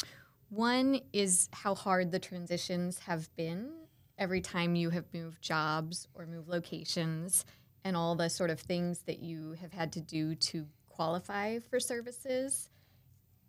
one 0.49 0.99
is 1.13 1.47
how 1.53 1.75
hard 1.75 2.11
the 2.11 2.19
transitions 2.19 2.99
have 2.99 3.33
been 3.37 3.71
every 4.17 4.41
time 4.41 4.75
you 4.75 4.89
have 4.89 5.05
moved 5.13 5.41
jobs 5.41 6.07
or 6.13 6.25
moved 6.25 6.49
locations, 6.49 7.45
and 7.83 7.95
all 7.95 8.15
the 8.15 8.29
sort 8.29 8.49
of 8.49 8.59
things 8.59 8.99
that 9.07 9.19
you 9.19 9.53
have 9.61 9.71
had 9.71 9.93
to 9.93 10.01
do 10.01 10.35
to 10.35 10.67
qualify 10.89 11.57
for 11.57 11.79
services, 11.79 12.69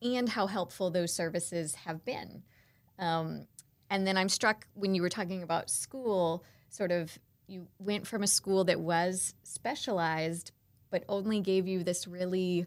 and 0.01 0.29
how 0.29 0.47
helpful 0.47 0.91
those 0.91 1.13
services 1.13 1.75
have 1.75 2.05
been. 2.05 2.43
Um, 2.99 3.47
and 3.91 4.07
then 4.07 4.17
I'm 4.17 4.29
struck 4.29 4.67
when 4.75 4.95
you 4.95 5.03
were 5.03 5.11
talking 5.11 5.43
about 5.43 5.69
school, 5.69 6.45
sort 6.71 6.93
of 6.93 7.19
you 7.53 7.69
went 7.79 8.07
from 8.07 8.23
a 8.23 8.27
school 8.27 8.65
that 8.65 8.81
was 8.81 9.35
specialized, 9.43 10.53
but 10.91 11.05
only 11.09 11.41
gave 11.41 11.69
you 11.69 11.85
this 11.85 12.07
really 12.09 12.67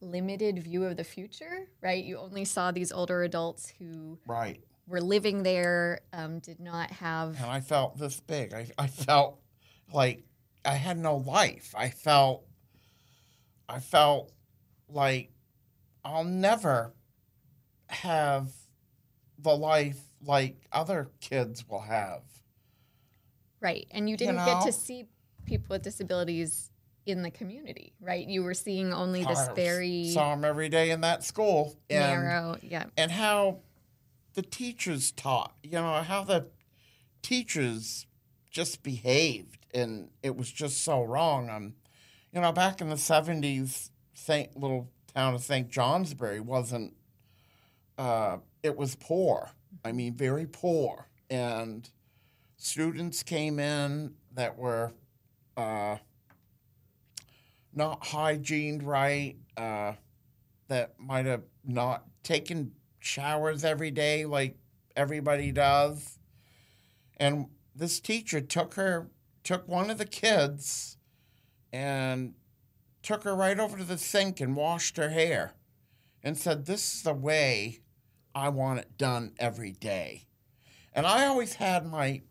limited 0.00 0.62
view 0.62 0.84
of 0.84 0.96
the 0.96 1.04
future, 1.04 1.66
right? 1.82 2.04
You 2.04 2.18
only 2.18 2.44
saw 2.44 2.70
these 2.70 2.92
older 2.92 3.22
adults 3.22 3.72
who 3.78 4.18
Right. 4.26 4.62
were 4.86 5.00
living 5.00 5.42
there, 5.42 6.00
um, 6.12 6.38
did 6.40 6.60
not 6.60 6.90
have. 6.92 7.36
And 7.36 7.46
I 7.46 7.60
felt 7.60 7.98
this 7.98 8.20
big. 8.20 8.52
I, 8.54 8.68
I 8.76 8.86
felt 8.86 9.40
like 9.92 10.22
I 10.64 10.74
had 10.74 10.98
no 10.98 11.16
life. 11.16 11.74
I 11.76 11.88
felt 11.90 12.44
I 13.70 13.80
felt 13.80 14.32
like 14.88 15.30
I'll 16.04 16.24
never 16.24 16.94
have 17.88 18.50
the 19.38 19.54
life 19.56 20.00
like 20.22 20.56
other 20.72 21.10
kids 21.20 21.68
will 21.68 21.80
have. 21.82 22.22
Right. 23.60 23.86
And 23.90 24.08
you 24.08 24.16
didn't 24.16 24.36
get 24.36 24.60
know? 24.60 24.66
to 24.66 24.72
see 24.72 25.06
people 25.44 25.74
with 25.74 25.82
disabilities 25.82 26.70
in 27.06 27.22
the 27.22 27.30
community, 27.30 27.94
right? 28.00 28.26
You 28.26 28.42
were 28.42 28.54
seeing 28.54 28.92
only 28.92 29.24
this 29.24 29.38
I 29.38 29.54
very 29.54 30.08
saw 30.08 30.34
them 30.34 30.44
every 30.44 30.68
day 30.68 30.90
in 30.90 31.00
that 31.00 31.24
school. 31.24 31.76
And, 31.88 32.00
narrow, 32.00 32.56
yeah. 32.62 32.84
and 32.96 33.10
how 33.10 33.60
the 34.34 34.42
teachers 34.42 35.10
taught, 35.10 35.54
you 35.62 35.72
know, 35.72 36.02
how 36.02 36.24
the 36.24 36.48
teachers 37.22 38.06
just 38.50 38.82
behaved 38.82 39.66
and 39.74 40.10
it 40.22 40.36
was 40.36 40.50
just 40.50 40.84
so 40.84 41.02
wrong. 41.02 41.48
Um, 41.48 41.74
you 42.32 42.40
know, 42.40 42.52
back 42.52 42.80
in 42.80 42.90
the 42.90 42.98
seventies, 42.98 43.90
Saint 44.14 44.56
little 44.56 44.90
town 45.14 45.34
of 45.34 45.42
St. 45.42 45.68
Johnsbury 45.68 46.40
wasn't 46.40 46.94
uh, 47.96 48.38
it 48.62 48.76
was 48.76 48.94
poor. 48.94 49.50
I 49.84 49.92
mean, 49.92 50.14
very 50.14 50.46
poor. 50.46 51.08
And 51.30 51.88
students 52.58 53.22
came 53.22 53.58
in 53.58 54.14
that 54.34 54.58
were 54.58 54.92
uh, 55.56 55.96
not 57.74 58.06
hygiened 58.06 58.82
right. 58.82 59.36
Uh, 59.56 59.94
that 60.68 60.92
might 60.98 61.26
have 61.26 61.44
not 61.64 62.04
taken 62.22 62.72
showers 63.00 63.64
every 63.64 63.90
day 63.90 64.24
like 64.24 64.56
everybody 64.96 65.50
does. 65.50 66.18
And 67.16 67.46
this 67.74 68.00
teacher 68.00 68.40
took 68.40 68.74
her, 68.74 69.10
took 69.42 69.66
one 69.66 69.90
of 69.90 69.98
the 69.98 70.04
kids 70.04 70.98
and 71.72 72.34
took 73.02 73.24
her 73.24 73.34
right 73.34 73.58
over 73.58 73.78
to 73.78 73.84
the 73.84 73.98
sink 73.98 74.40
and 74.40 74.54
washed 74.54 74.96
her 74.96 75.08
hair 75.08 75.54
and 76.22 76.36
said, 76.36 76.66
This 76.66 76.94
is 76.96 77.02
the 77.02 77.14
way 77.14 77.80
I 78.34 78.50
want 78.50 78.80
it 78.80 78.98
done 78.98 79.32
every 79.38 79.72
day. 79.72 80.26
And 80.92 81.06
I 81.06 81.26
always 81.26 81.54
had 81.54 81.86
my, 81.86 82.22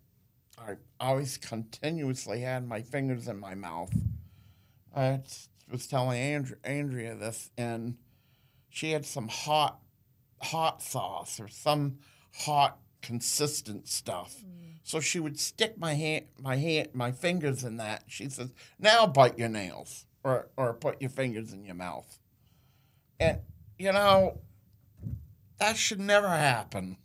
I 0.58 0.76
always 1.00 1.38
continuously 1.38 2.42
had 2.42 2.68
my 2.68 2.82
fingers 2.82 3.28
in 3.28 3.40
my 3.40 3.56
mouth. 3.56 3.94
I 4.96 5.22
was 5.72 5.88
telling 5.88 6.20
Andrea, 6.20 6.58
Andrea 6.64 7.16
this, 7.16 7.52
and 7.58 7.98
she 8.70 8.92
had 8.92 9.06
some 9.06 9.28
hot, 9.28 9.80
hot 10.42 10.82
sauce 10.82 11.40
or 11.40 11.48
some 11.48 12.00
hot, 12.34 12.80
consistent 13.02 13.88
stuff. 13.88 14.38
Mm. 14.38 14.80
So 14.84 15.00
she 15.00 15.20
would 15.20 15.40
stick 15.40 15.78
my 15.78 15.94
hand, 15.94 16.26
my 16.40 16.56
hand, 16.56 16.90
my 16.94 17.12
fingers 17.12 17.64
in 17.64 17.78
that. 17.78 18.04
She 18.08 18.30
says, 18.30 18.52
"Now 18.80 19.06
bite 19.06 19.38
your 19.38 19.50
nails, 19.50 20.06
or 20.24 20.50
or 20.58 20.74
put 20.74 21.02
your 21.02 21.10
fingers 21.10 21.54
in 21.54 21.64
your 21.64 21.76
mouth." 21.76 22.20
And 23.20 23.40
you 23.78 23.92
know, 23.92 24.40
that 25.60 25.78
should 25.78 26.00
never 26.00 26.30
happen. 26.30 26.98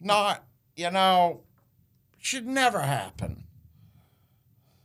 Not, 0.00 0.44
you 0.76 0.90
know, 0.90 1.44
should 2.22 2.46
never 2.46 2.80
happen. 2.80 3.44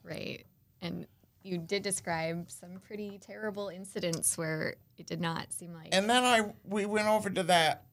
Right. 0.03 0.45
And 0.81 1.05
you 1.43 1.59
did 1.59 1.83
describe 1.83 2.49
some 2.49 2.79
pretty 2.85 3.19
terrible 3.19 3.69
incidents 3.69 4.37
where 4.37 4.75
it 4.97 5.05
did 5.05 5.21
not 5.21 5.53
seem 5.53 5.73
like. 5.73 5.89
And 5.91 6.09
then 6.09 6.23
I 6.23 6.51
we 6.63 6.85
went 6.85 7.07
over 7.07 7.29
to 7.29 7.43
that 7.43 7.85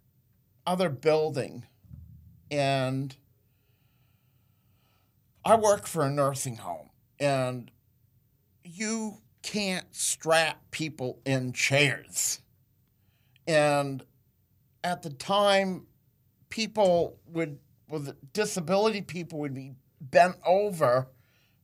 other 0.66 0.88
building 0.88 1.66
and 2.50 3.14
I 5.44 5.56
work 5.56 5.86
for 5.86 6.04
a 6.04 6.10
nursing 6.10 6.56
home 6.56 6.88
and 7.20 7.70
you 8.64 9.18
can't 9.42 9.94
strap 9.94 10.70
people 10.70 11.20
in 11.26 11.52
chairs. 11.52 12.40
And 13.46 14.02
at 14.82 15.02
the 15.02 15.10
time 15.10 15.86
people 16.48 17.18
would 17.26 17.58
with 17.88 18.32
disability 18.32 19.02
people 19.02 19.38
would 19.40 19.54
be 19.54 19.72
bent 20.00 20.36
over, 20.46 21.08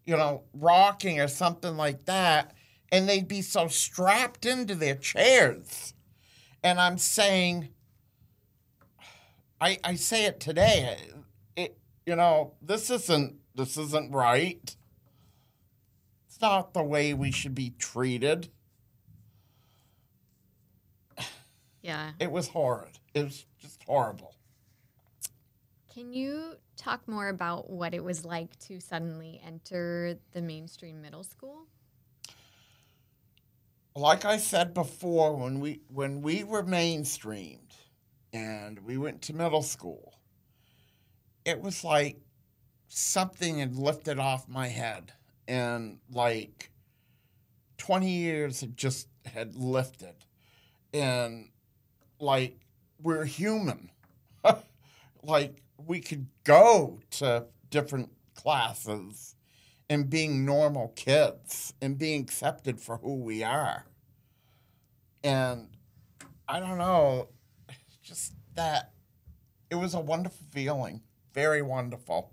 you 0.04 0.16
know, 0.16 0.44
rocking 0.54 1.20
or 1.20 1.28
something 1.28 1.76
like 1.76 2.04
that, 2.06 2.54
and 2.92 3.08
they'd 3.08 3.28
be 3.28 3.42
so 3.42 3.68
strapped 3.68 4.46
into 4.46 4.74
their 4.74 4.96
chairs. 4.96 5.94
And 6.62 6.80
I'm 6.80 6.98
saying 6.98 7.70
I, 9.60 9.78
I 9.84 9.94
say 9.96 10.24
it 10.24 10.40
today. 10.40 10.96
It, 11.54 11.76
you 12.06 12.16
know, 12.16 12.54
this 12.62 12.90
isn't 12.90 13.36
this 13.54 13.76
isn't 13.76 14.12
right. 14.12 14.76
It's 16.26 16.40
not 16.40 16.72
the 16.72 16.82
way 16.82 17.12
we 17.12 17.30
should 17.30 17.54
be 17.54 17.74
treated. 17.78 18.48
yeah. 21.82 22.12
It 22.18 22.32
was 22.32 22.48
horrid. 22.48 22.98
It 23.12 23.24
was 23.24 23.44
just 23.58 23.82
horrible. 23.84 24.34
Can 26.00 26.14
you 26.14 26.54
talk 26.78 27.06
more 27.06 27.28
about 27.28 27.68
what 27.68 27.92
it 27.92 28.02
was 28.02 28.24
like 28.24 28.58
to 28.60 28.80
suddenly 28.80 29.38
enter 29.46 30.16
the 30.32 30.40
mainstream 30.40 31.02
middle 31.02 31.22
school? 31.22 31.66
Like 33.94 34.24
I 34.24 34.38
said 34.38 34.72
before, 34.72 35.36
when 35.36 35.60
we 35.60 35.82
when 35.88 36.22
we 36.22 36.42
were 36.42 36.62
mainstreamed 36.62 37.74
and 38.32 38.78
we 38.78 38.96
went 38.96 39.20
to 39.22 39.34
middle 39.34 39.60
school, 39.60 40.14
it 41.44 41.60
was 41.60 41.84
like 41.84 42.16
something 42.88 43.58
had 43.58 43.76
lifted 43.76 44.18
off 44.18 44.48
my 44.48 44.68
head 44.68 45.12
and 45.46 45.98
like 46.10 46.70
20 47.76 48.08
years 48.08 48.62
had 48.62 48.74
just 48.74 49.06
had 49.26 49.54
lifted 49.54 50.14
and 50.94 51.50
like 52.18 52.56
we're 53.02 53.26
human 53.26 53.90
like 55.22 55.62
we 55.86 56.00
could 56.00 56.26
go 56.44 57.00
to 57.10 57.46
different 57.70 58.10
classes 58.34 59.34
and 59.88 60.08
being 60.08 60.44
normal 60.44 60.88
kids 60.88 61.74
and 61.82 61.98
being 61.98 62.20
accepted 62.22 62.80
for 62.80 62.98
who 62.98 63.16
we 63.16 63.42
are. 63.42 63.86
And 65.22 65.68
i 66.48 66.58
don't 66.58 66.78
know 66.78 67.28
just 68.02 68.32
that 68.54 68.90
it 69.70 69.76
was 69.76 69.94
a 69.94 70.00
wonderful 70.00 70.44
feeling 70.50 71.00
very 71.32 71.62
wonderful. 71.62 72.32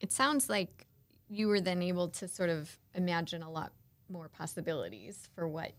It 0.00 0.12
sounds 0.12 0.48
like 0.48 0.86
you 1.28 1.48
were 1.48 1.60
then 1.60 1.82
able 1.82 2.08
to 2.08 2.28
sort 2.28 2.50
of 2.50 2.76
imagine 2.94 3.42
a 3.42 3.50
lot 3.50 3.72
more 4.08 4.28
possibilities 4.28 5.28
for 5.34 5.48
what 5.48 5.72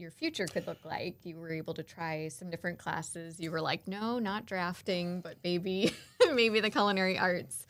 your 0.00 0.10
future 0.10 0.46
could 0.46 0.66
look 0.66 0.84
like. 0.84 1.16
You 1.24 1.36
were 1.36 1.52
able 1.52 1.74
to 1.74 1.82
try 1.82 2.28
some 2.28 2.50
different 2.50 2.78
classes. 2.78 3.38
You 3.38 3.50
were 3.50 3.60
like, 3.60 3.86
no, 3.86 4.18
not 4.18 4.46
drafting, 4.46 5.20
but 5.20 5.36
maybe 5.44 5.92
maybe 6.32 6.60
the 6.60 6.70
culinary 6.70 7.18
arts. 7.18 7.66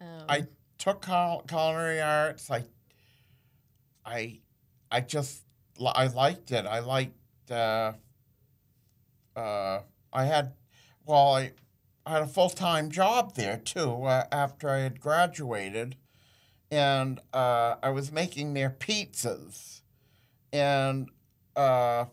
Um, 0.00 0.24
I 0.28 0.46
took 0.78 1.02
cul- 1.02 1.44
culinary 1.48 2.00
arts. 2.00 2.50
I, 2.50 2.64
I, 4.06 4.40
I 4.90 5.00
just 5.00 5.42
I 5.84 6.06
liked 6.06 6.52
it. 6.52 6.66
I 6.66 6.78
liked. 6.78 7.16
Uh, 7.50 7.92
uh, 9.36 9.80
I 10.12 10.24
had, 10.24 10.52
well, 11.04 11.34
I, 11.34 11.52
I 12.06 12.12
had 12.12 12.22
a 12.22 12.26
full 12.26 12.50
time 12.50 12.90
job 12.90 13.34
there 13.34 13.56
too 13.56 14.04
uh, 14.04 14.26
after 14.30 14.70
I 14.70 14.78
had 14.78 15.00
graduated, 15.00 15.96
and 16.70 17.20
uh, 17.32 17.76
I 17.82 17.90
was 17.90 18.12
making 18.12 18.54
their 18.54 18.70
pizzas, 18.70 19.80
and 20.52 21.08
uh, 21.56 22.06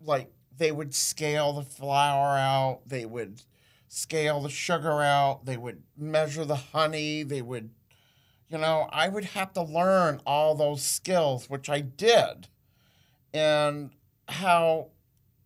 like 0.00 0.30
they 0.56 0.72
would 0.72 0.94
scale 0.94 1.54
the 1.54 1.62
flour 1.62 2.36
out. 2.36 2.80
They 2.86 3.06
would 3.06 3.42
scale 3.88 4.42
the 4.42 4.48
sugar 4.48 5.02
out. 5.02 5.46
They 5.46 5.56
would 5.56 5.82
measure 5.96 6.44
the 6.44 6.56
honey. 6.56 7.22
They 7.22 7.42
would, 7.42 7.70
you 8.48 8.58
know, 8.58 8.88
I 8.92 9.08
would 9.08 9.24
have 9.24 9.52
to 9.54 9.62
learn 9.62 10.20
all 10.26 10.54
those 10.54 10.82
skills, 10.82 11.48
which 11.48 11.68
I 11.68 11.80
did, 11.80 12.48
and 13.32 13.90
how, 14.28 14.88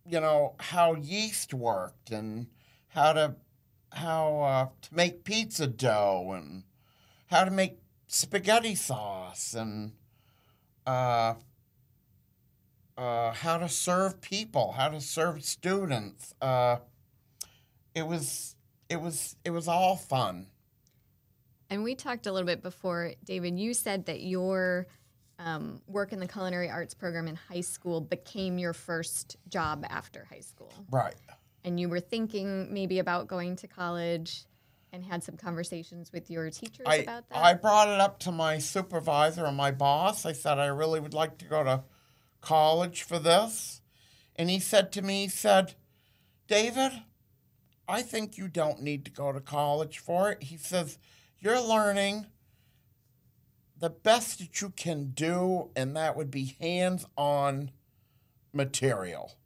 you 0.07 0.21
know, 0.21 0.55
how 0.59 0.95
yeast 0.95 1.55
worked 1.55 2.11
and 2.11 2.49
how 2.89 3.13
to, 3.13 3.37
how 3.93 4.41
uh, 4.43 4.69
to 4.83 4.95
make 4.95 5.25
pizza 5.25 5.67
dough 5.67 6.33
and 6.37 6.65
how 7.27 7.45
to 7.45 7.51
make 7.51 7.79
spaghetti 8.07 8.75
sauce 8.75 9.55
and, 9.55 9.93
uh, 10.87 11.35
uh, 12.97 13.33
how 13.33 13.59
to 13.59 13.69
serve 13.69 14.21
people, 14.21 14.73
how 14.73 14.89
to 14.89 15.01
serve 15.01 15.45
students. 15.45 16.35
Uh, 16.41 16.77
it 17.95 18.07
was 18.07 18.57
it 18.89 19.01
was 19.01 19.37
it 19.45 19.51
was 19.51 19.69
all 19.69 19.97
fun. 19.97 20.47
And 21.71 21.83
we 21.83 21.95
talked 21.95 22.27
a 22.27 22.33
little 22.33 22.47
bit 22.47 22.63
before, 22.63 23.13
David. 23.25 23.59
You 23.59 23.75
said 23.75 24.07
that 24.07 24.21
your 24.21 24.87
um, 25.39 25.81
work 25.87 26.13
in 26.13 26.21
the 26.21 26.29
culinary 26.29 26.71
arts 26.71 26.95
program 26.95 27.27
in 27.27 27.37
high 27.37 27.63
school 27.63 28.01
became 28.01 28.59
your 28.59 28.73
first 28.73 29.37
job 29.49 29.85
after 29.89 30.25
high 30.31 30.41
school. 30.41 30.73
Right. 30.91 31.15
And 31.65 31.81
you 31.81 31.89
were 31.89 32.01
thinking 32.01 32.73
maybe 32.73 32.99
about 32.99 33.27
going 33.27 33.57
to 33.57 33.67
college 33.67 34.45
and 34.93 35.05
had 35.05 35.25
some 35.25 35.37
conversations 35.37 36.13
with 36.13 36.31
your 36.31 36.51
teachers 36.51 36.87
I 36.87 36.97
about 36.97 37.29
that. 37.31 37.39
I 37.39 37.55
brought 37.55 37.89
it 37.89 38.01
up 38.01 38.21
to 38.21 38.33
my 38.33 38.59
supervisor 38.59 39.45
and 39.47 39.57
my 39.57 39.73
boss. 39.73 40.25
I 40.25 40.33
said 40.33 40.59
I 40.59 40.67
really 40.67 41.01
would 41.01 41.15
like 41.15 41.39
to 41.39 41.47
go 41.47 41.65
to 41.65 41.83
college 42.45 43.03
for 43.03 43.19
this. 43.19 43.81
And 44.37 44.51
he 44.51 44.59
said 44.59 44.93
to 44.93 45.03
me, 45.03 45.23
he 45.23 45.29
said, 45.29 45.75
David, 46.47 46.93
I 47.89 48.03
think 48.03 48.37
you 48.37 48.49
don't 48.49 48.83
need 48.83 49.05
to 49.05 49.11
go 49.11 49.33
to 49.33 49.41
college 49.41 49.99
for 49.99 50.31
it. 50.31 50.45
He 50.45 50.57
says, 50.57 50.99
You're 51.39 51.61
learning 51.61 52.27
the 53.79 53.91
best 53.91 54.39
that 54.39 54.61
you 54.61 54.71
can 54.71 55.11
do, 55.11 55.71
and 55.77 55.97
that 55.97 56.17
would 56.17 56.31
be 56.31 56.57
hands 56.61 57.07
on 57.17 57.71
material. 58.53 59.37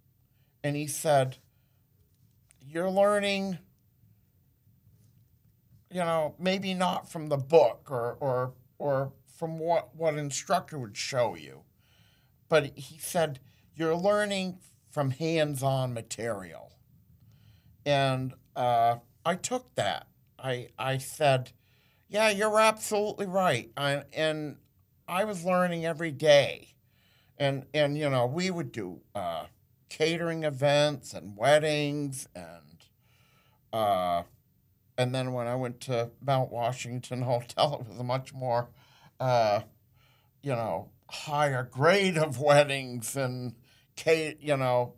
And 0.63 0.77
he 0.77 0.87
said, 0.87 1.39
You're 2.61 2.91
learning, 2.91 3.59
you 5.91 6.01
know, 6.01 6.35
maybe 6.39 6.75
not 6.75 7.11
from 7.11 7.29
the 7.29 7.37
book 7.37 7.89
or, 7.91 8.17
or, 8.21 8.53
or 8.79 9.13
from 9.37 9.59
what, 9.59 9.95
what 9.95 10.15
instructor 10.15 10.79
would 10.79 10.97
show 10.97 11.35
you, 11.35 11.63
but 12.49 12.77
he 12.77 12.99
said, 12.99 13.41
You're 13.75 13.97
learning 13.97 14.59
from 14.91 15.11
hands 15.11 15.63
on 15.63 15.95
material 15.95 16.69
and 17.89 18.35
uh, 18.55 18.97
I 19.25 19.35
took 19.37 19.75
that. 19.77 20.09
I 20.39 20.69
I 20.79 20.99
said, 20.99 21.53
"Yeah, 22.07 22.29
you're 22.29 22.61
absolutely 22.61 23.25
right." 23.25 23.71
I, 23.79 24.03
and 24.13 24.57
I 25.09 25.25
was 25.25 25.43
learning 25.43 25.87
every 25.87 26.13
day, 26.13 26.75
and 27.39 27.65
and 27.73 27.97
you 27.97 28.11
know 28.11 28.27
we 28.27 28.51
would 28.51 28.73
do 28.73 29.01
uh, 29.15 29.47
catering 29.89 30.45
events 30.45 31.15
and 31.15 31.35
weddings 31.35 32.29
and 32.35 32.85
uh, 33.73 34.25
and 34.99 35.15
then 35.15 35.33
when 35.33 35.47
I 35.47 35.55
went 35.55 35.81
to 35.83 36.11
Mount 36.21 36.53
Washington 36.53 37.23
Hotel, 37.33 37.79
it 37.81 37.89
was 37.89 37.99
a 37.99 38.05
much 38.05 38.35
more 38.35 38.69
uh, 39.19 39.61
you 40.43 40.53
know 40.53 40.91
higher 41.11 41.63
grade 41.65 42.19
of 42.19 42.41
weddings 42.41 43.17
and 43.17 43.55
you 44.07 44.57
know 44.57 44.95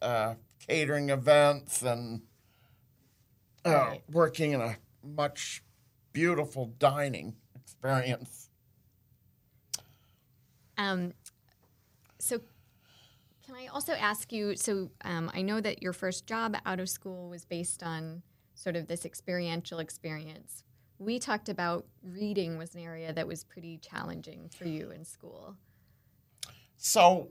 uh, 0.00 0.34
catering 0.66 1.10
events 1.10 1.82
and 1.82 2.22
uh, 3.64 3.70
Right. 3.70 4.02
working 4.10 4.52
in 4.52 4.60
a 4.60 4.76
much 5.02 5.62
beautiful 6.12 6.66
dining 6.78 7.36
experience. 7.54 8.48
Um, 10.78 11.12
so, 12.18 12.40
can 13.44 13.54
I 13.54 13.66
also 13.66 13.92
ask 13.92 14.32
you? 14.32 14.56
So, 14.56 14.90
um, 15.04 15.30
I 15.34 15.42
know 15.42 15.60
that 15.60 15.82
your 15.82 15.92
first 15.92 16.26
job 16.26 16.56
out 16.64 16.80
of 16.80 16.88
school 16.88 17.28
was 17.28 17.44
based 17.44 17.82
on 17.82 18.22
sort 18.54 18.76
of 18.76 18.86
this 18.86 19.04
experiential 19.04 19.78
experience. 19.78 20.64
We 21.00 21.18
talked 21.18 21.48
about 21.48 21.86
reading 22.02 22.58
was 22.58 22.74
an 22.74 22.82
area 22.82 23.10
that 23.10 23.26
was 23.26 23.42
pretty 23.42 23.78
challenging 23.78 24.50
for 24.54 24.66
you 24.66 24.90
in 24.90 25.06
school. 25.06 25.56
So, 26.76 27.30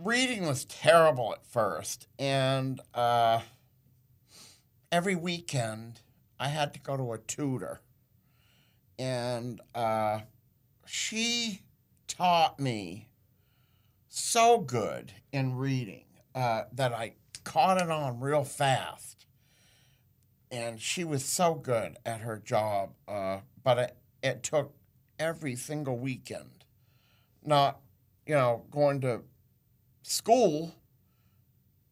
reading 0.00 0.44
was 0.44 0.64
terrible 0.64 1.32
at 1.32 1.46
first, 1.46 2.08
and 2.18 2.80
uh, 2.92 3.42
every 4.90 5.14
weekend 5.14 6.00
I 6.40 6.48
had 6.48 6.74
to 6.74 6.80
go 6.80 6.96
to 6.96 7.12
a 7.12 7.18
tutor, 7.18 7.82
and 8.98 9.60
uh, 9.72 10.22
she 10.86 11.62
taught 12.08 12.58
me 12.58 13.10
so 14.08 14.58
good 14.58 15.12
in 15.30 15.54
reading 15.54 16.06
uh, 16.34 16.62
that 16.72 16.92
I 16.92 17.14
caught 17.44 17.80
it 17.80 17.90
on 17.90 18.18
real 18.18 18.42
fast. 18.42 19.17
And 20.50 20.80
she 20.80 21.04
was 21.04 21.24
so 21.24 21.54
good 21.54 21.98
at 22.06 22.20
her 22.20 22.38
job, 22.38 22.94
uh, 23.06 23.40
but 23.62 23.78
it, 23.78 23.96
it 24.22 24.42
took 24.42 24.74
every 25.18 25.56
single 25.56 25.98
weekend 25.98 26.64
not, 27.44 27.80
you 28.26 28.34
know, 28.34 28.64
going 28.70 29.00
to 29.02 29.22
school. 30.02 30.74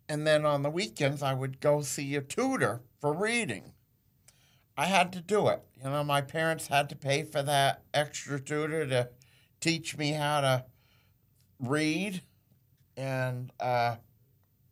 And 0.08 0.26
then 0.26 0.44
on 0.44 0.62
the 0.62 0.70
weekends, 0.70 1.22
I 1.22 1.34
would 1.34 1.60
go 1.60 1.82
see 1.82 2.14
a 2.14 2.20
tutor 2.20 2.82
for 3.00 3.12
reading. 3.12 3.72
I 4.76 4.86
had 4.86 5.12
to 5.14 5.20
do 5.20 5.48
it. 5.48 5.62
You 5.76 5.90
know, 5.90 6.04
my 6.04 6.20
parents 6.20 6.68
had 6.68 6.88
to 6.90 6.96
pay 6.96 7.22
for 7.22 7.42
that 7.42 7.82
extra 7.94 8.38
tutor 8.38 8.86
to 8.86 9.08
teach 9.60 9.96
me 9.96 10.12
how 10.12 10.40
to 10.42 10.64
read. 11.60 12.22
And 12.96 13.52
uh, 13.60 13.96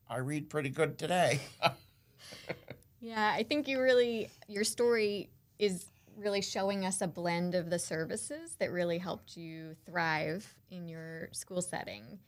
I 0.09 0.19
read 0.19 0.51
pretty 0.51 0.71
good 0.71 0.99
today. 0.99 1.41
Yeah, 3.05 3.35
I 3.37 3.43
think 3.43 3.69
you 3.69 3.83
really, 3.83 4.31
your 4.49 4.65
story 4.65 5.29
is 5.59 5.91
really 6.17 6.41
showing 6.41 6.87
us 6.87 7.03
a 7.03 7.07
blend 7.07 7.55
of 7.55 7.69
the 7.69 7.79
services 7.79 8.57
that 8.59 8.73
really 8.73 8.97
helped 8.97 9.37
you 9.37 9.77
thrive 9.85 10.47
in 10.71 10.89
your 10.89 11.29
school 11.33 11.61
setting. 11.61 12.19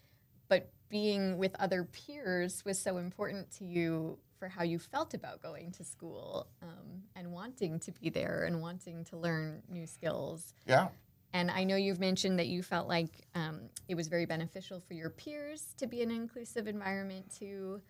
But 0.48 0.70
being 0.90 1.38
with 1.38 1.56
other 1.58 1.84
peers 1.84 2.62
was 2.66 2.78
so 2.78 2.98
important 2.98 3.50
to 3.52 3.64
you 3.64 4.18
for 4.38 4.48
how 4.48 4.64
you 4.64 4.78
felt 4.78 5.14
about 5.14 5.42
going 5.42 5.72
to 5.72 5.82
school 5.82 6.46
um, 6.60 7.04
and 7.14 7.32
wanting 7.32 7.80
to 7.80 7.92
be 7.92 8.10
there 8.10 8.44
and 8.44 8.60
wanting 8.60 9.02
to 9.04 9.16
learn 9.16 9.62
new 9.70 9.86
skills. 9.86 10.52
yeah. 10.66 10.88
And 11.32 11.50
I 11.50 11.64
know 11.64 11.76
you've 11.76 12.00
mentioned 12.00 12.38
that 12.38 12.46
you 12.48 12.62
felt 12.62 12.86
like 12.86 13.26
um, 13.34 13.62
it 13.88 13.94
was 13.94 14.08
very 14.08 14.26
beneficial 14.26 14.80
for 14.80 14.94
your 14.94 15.10
peers 15.10 15.74
to 15.78 15.86
be 15.86 16.02
in 16.02 16.10
an 16.10 16.16
inclusive 16.16 16.66
environment 16.66 17.34
too. 17.34 17.80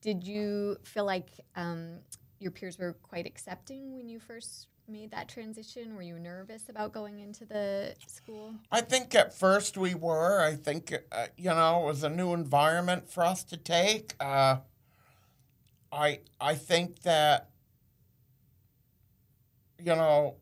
Did 0.00 0.26
you 0.26 0.76
feel 0.84 1.04
like 1.04 1.28
um, 1.56 1.98
your 2.38 2.50
peers 2.50 2.78
were 2.78 2.94
quite 2.94 3.26
accepting 3.26 3.96
when 3.96 4.08
you 4.08 4.20
first 4.20 4.68
made 4.88 5.10
that 5.10 5.28
transition? 5.28 5.94
Were 5.94 6.02
you 6.02 6.18
nervous 6.18 6.68
about 6.68 6.92
going 6.92 7.18
into 7.20 7.44
the 7.44 7.94
school? 8.06 8.54
I 8.70 8.80
think 8.80 9.14
at 9.14 9.36
first 9.36 9.76
we 9.76 9.94
were. 9.94 10.40
I 10.40 10.54
think, 10.54 10.94
uh, 11.12 11.26
you 11.36 11.50
know, 11.50 11.82
it 11.82 11.86
was 11.86 12.02
a 12.02 12.10
new 12.10 12.32
environment 12.32 13.08
for 13.08 13.24
us 13.24 13.42
to 13.44 13.56
take. 13.56 14.14
Uh, 14.20 14.58
I 15.92 16.20
I 16.40 16.54
think 16.54 17.02
that 17.02 17.50
you 19.78 19.94
know 19.94 20.36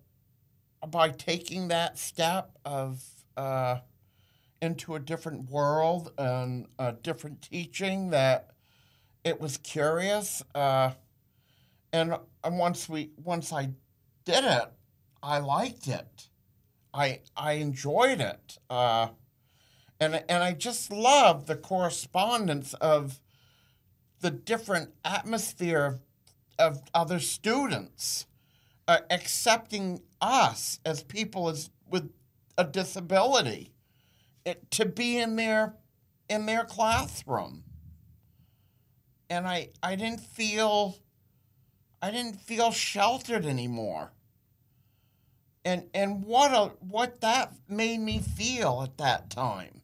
by 0.89 1.11
taking 1.11 1.69
that 1.69 1.99
step 1.99 2.59
of 2.65 3.03
uh, 3.37 3.79
into 4.61 4.95
a 4.95 5.01
different 5.01 5.51
world 5.51 6.13
and 6.19 6.67
a 6.79 6.93
different 6.93 7.43
teaching 7.43 8.11
that 8.11 8.51
it 9.25 9.41
was 9.41 9.57
curious 9.57 10.43
uh, 10.55 10.91
and 11.95 12.17
and 12.43 12.59
once 12.59 12.89
we 12.89 13.11
once 13.17 13.53
I 13.53 13.71
did 14.25 14.45
it 14.45 14.69
I 15.23 15.39
liked 15.39 15.89
it. 15.89 16.29
I 16.93 17.21
I 17.37 17.53
enjoyed 17.53 18.21
it 18.21 18.59
uh, 18.69 19.09
and 20.01 20.23
and 20.29 20.43
I 20.43 20.53
just 20.53 20.93
love 20.93 21.47
the 21.47 21.57
correspondence 21.57 22.75
of 22.75 23.21
the 24.21 24.31
different 24.31 24.91
atmosphere 25.05 26.01
of, 26.59 26.77
of 26.77 26.83
other 26.95 27.21
students 27.21 28.27
uh, 28.89 28.99
accepting 29.11 30.01
us 30.21 30.81
as 30.85 31.03
people 31.03 31.49
as 31.49 31.71
with 31.89 32.11
a 32.59 32.65
disability 32.65 33.73
it, 34.45 34.71
to 34.73 34.85
be 34.85 35.19
in 35.19 35.37
their 35.37 35.77
in 36.29 36.47
their 36.47 36.65
classroom. 36.65 37.65
And 39.31 39.47
I 39.47 39.71
I 39.83 39.95
didn't 39.97 40.21
feel 40.21 40.99
I 42.05 42.11
didn't 42.11 42.39
feel 42.39 42.71
sheltered 42.71 43.47
anymore 43.47 44.13
and 45.65 45.85
and 45.95 46.23
what 46.23 46.53
a 46.53 46.73
what 46.85 47.23
that 47.23 47.55
made 47.67 47.99
me 47.99 48.19
feel 48.19 48.83
at 48.85 48.99
that 48.99 49.31
time 49.31 49.81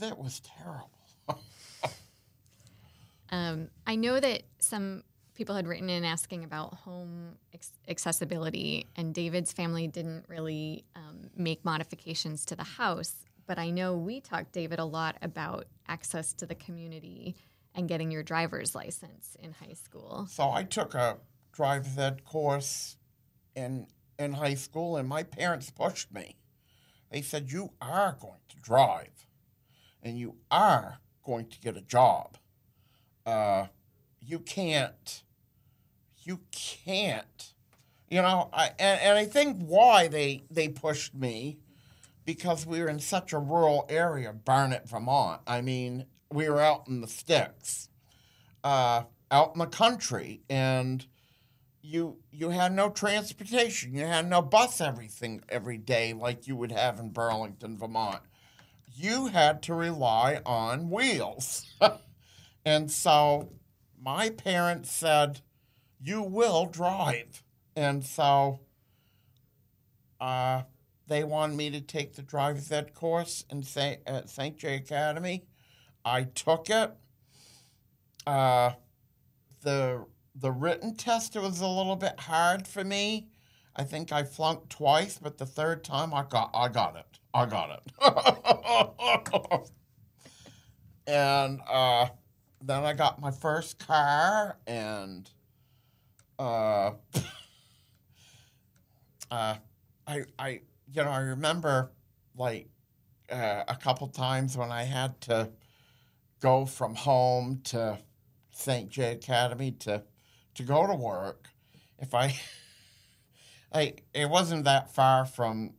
That 0.00 0.18
was 0.18 0.40
terrible 0.40 0.90
Um, 3.30 3.70
I 3.86 3.96
know 3.96 4.20
that 4.20 4.42
some 4.58 5.02
people 5.34 5.54
had 5.56 5.66
written 5.66 5.90
in 5.90 6.04
asking 6.04 6.44
about 6.44 6.74
home 6.74 7.36
accessibility, 7.88 8.86
and 8.94 9.12
David's 9.12 9.52
family 9.52 9.88
didn't 9.88 10.26
really 10.28 10.84
um, 10.94 11.30
make 11.36 11.64
modifications 11.64 12.44
to 12.46 12.54
the 12.54 12.62
house. 12.62 13.16
But 13.46 13.58
I 13.58 13.70
know 13.70 13.96
we 13.96 14.20
talked, 14.20 14.52
David, 14.52 14.78
a 14.78 14.84
lot 14.84 15.16
about 15.22 15.66
access 15.88 16.32
to 16.34 16.46
the 16.46 16.54
community 16.54 17.34
and 17.76 17.86
getting 17.86 18.10
your 18.10 18.22
driver's 18.22 18.74
license 18.74 19.36
in 19.38 19.52
high 19.52 19.74
school. 19.74 20.26
So 20.30 20.50
I 20.50 20.64
took 20.64 20.94
a 20.94 21.18
driver's 21.52 21.96
ed 21.98 22.24
course 22.24 22.96
in 23.54 23.86
in 24.18 24.32
high 24.32 24.54
school, 24.54 24.96
and 24.96 25.06
my 25.06 25.22
parents 25.22 25.70
pushed 25.70 26.12
me. 26.12 26.36
They 27.10 27.22
said, 27.22 27.52
"You 27.52 27.72
are 27.80 28.16
going 28.18 28.40
to 28.48 28.56
drive, 28.56 29.26
and 30.02 30.18
you 30.18 30.36
are 30.50 31.00
going 31.22 31.48
to 31.48 31.60
get 31.60 31.76
a 31.76 31.82
job. 31.82 32.38
Uh, 33.26 33.66
you 34.20 34.38
can't. 34.38 35.22
You 36.24 36.40
can't. 36.50 37.52
You 38.08 38.22
know, 38.22 38.48
I 38.52 38.70
and, 38.78 39.00
and 39.00 39.18
I 39.18 39.26
think 39.26 39.58
why 39.66 40.08
they 40.08 40.44
they 40.50 40.68
pushed 40.68 41.14
me 41.14 41.58
because 42.24 42.66
we 42.66 42.80
were 42.80 42.88
in 42.88 42.98
such 42.98 43.32
a 43.32 43.38
rural 43.38 43.86
area, 43.88 44.32
Barnet, 44.32 44.88
Vermont. 44.88 45.42
I 45.46 45.60
mean, 45.60 46.06
we 46.32 46.48
were 46.48 46.60
out 46.60 46.88
in 46.88 47.00
the 47.00 47.08
sticks, 47.08 47.88
uh, 48.64 49.02
out 49.30 49.52
in 49.54 49.58
the 49.58 49.66
country, 49.66 50.42
and 50.48 51.06
you 51.82 52.18
you 52.30 52.50
had 52.50 52.72
no 52.72 52.90
transportation. 52.90 53.94
You 53.94 54.06
had 54.06 54.28
no 54.28 54.42
bus 54.42 54.80
everything 54.80 55.42
every 55.48 55.78
day 55.78 56.12
like 56.12 56.46
you 56.46 56.56
would 56.56 56.72
have 56.72 56.98
in 56.98 57.10
Burlington, 57.10 57.78
Vermont. 57.78 58.22
You 58.94 59.26
had 59.26 59.62
to 59.64 59.74
rely 59.74 60.40
on 60.44 60.90
wheels. 60.90 61.66
and 62.64 62.90
so 62.90 63.50
my 64.00 64.30
parents 64.30 64.90
said, 64.90 65.40
You 66.00 66.22
will 66.22 66.66
drive. 66.66 67.42
And 67.74 68.04
so 68.04 68.60
uh, 70.20 70.62
they 71.06 71.24
wanted 71.24 71.56
me 71.56 71.70
to 71.70 71.80
take 71.80 72.14
the 72.14 72.22
driver's 72.22 72.72
ed 72.72 72.94
course 72.94 73.44
in 73.50 73.62
Saint, 73.62 74.00
at 74.06 74.30
St. 74.30 74.56
J 74.56 74.76
Academy. 74.76 75.44
I 76.06 76.22
took 76.22 76.70
it. 76.70 76.92
Uh, 78.26 78.70
the 79.62 80.06
the 80.36 80.52
written 80.52 80.94
test 80.94 81.34
was 81.34 81.60
a 81.60 81.66
little 81.66 81.96
bit 81.96 82.20
hard 82.20 82.68
for 82.68 82.84
me. 82.84 83.26
I 83.74 83.82
think 83.82 84.12
I 84.12 84.22
flunked 84.22 84.70
twice, 84.70 85.18
but 85.18 85.36
the 85.36 85.46
third 85.46 85.82
time 85.82 86.14
I 86.14 86.22
got 86.22 86.50
I 86.54 86.68
got 86.68 86.94
it. 86.96 87.18
I 87.34 87.46
got 87.46 87.82
it. 88.00 89.70
and 91.08 91.60
uh, 91.68 92.06
then 92.62 92.84
I 92.84 92.92
got 92.92 93.20
my 93.20 93.32
first 93.32 93.84
car, 93.84 94.58
and 94.66 95.28
uh, 96.38 96.92
uh, 99.32 99.56
I 100.06 100.24
I 100.38 100.60
you 100.92 101.02
know, 101.02 101.10
I 101.10 101.18
remember 101.18 101.90
like 102.36 102.68
uh, 103.28 103.64
a 103.66 103.74
couple 103.74 104.06
times 104.06 104.56
when 104.56 104.70
I 104.70 104.84
had 104.84 105.20
to 105.22 105.50
go 106.40 106.66
from 106.66 106.94
home 106.94 107.60
to 107.64 107.98
St. 108.52 108.88
J 108.88 109.12
Academy 109.12 109.72
to 109.72 110.02
to 110.54 110.62
go 110.62 110.86
to 110.86 110.94
work. 110.94 111.48
If 111.98 112.14
I, 112.14 112.38
I 113.72 113.94
it 114.14 114.28
wasn't 114.28 114.64
that 114.64 114.94
far 114.94 115.26
from 115.26 115.74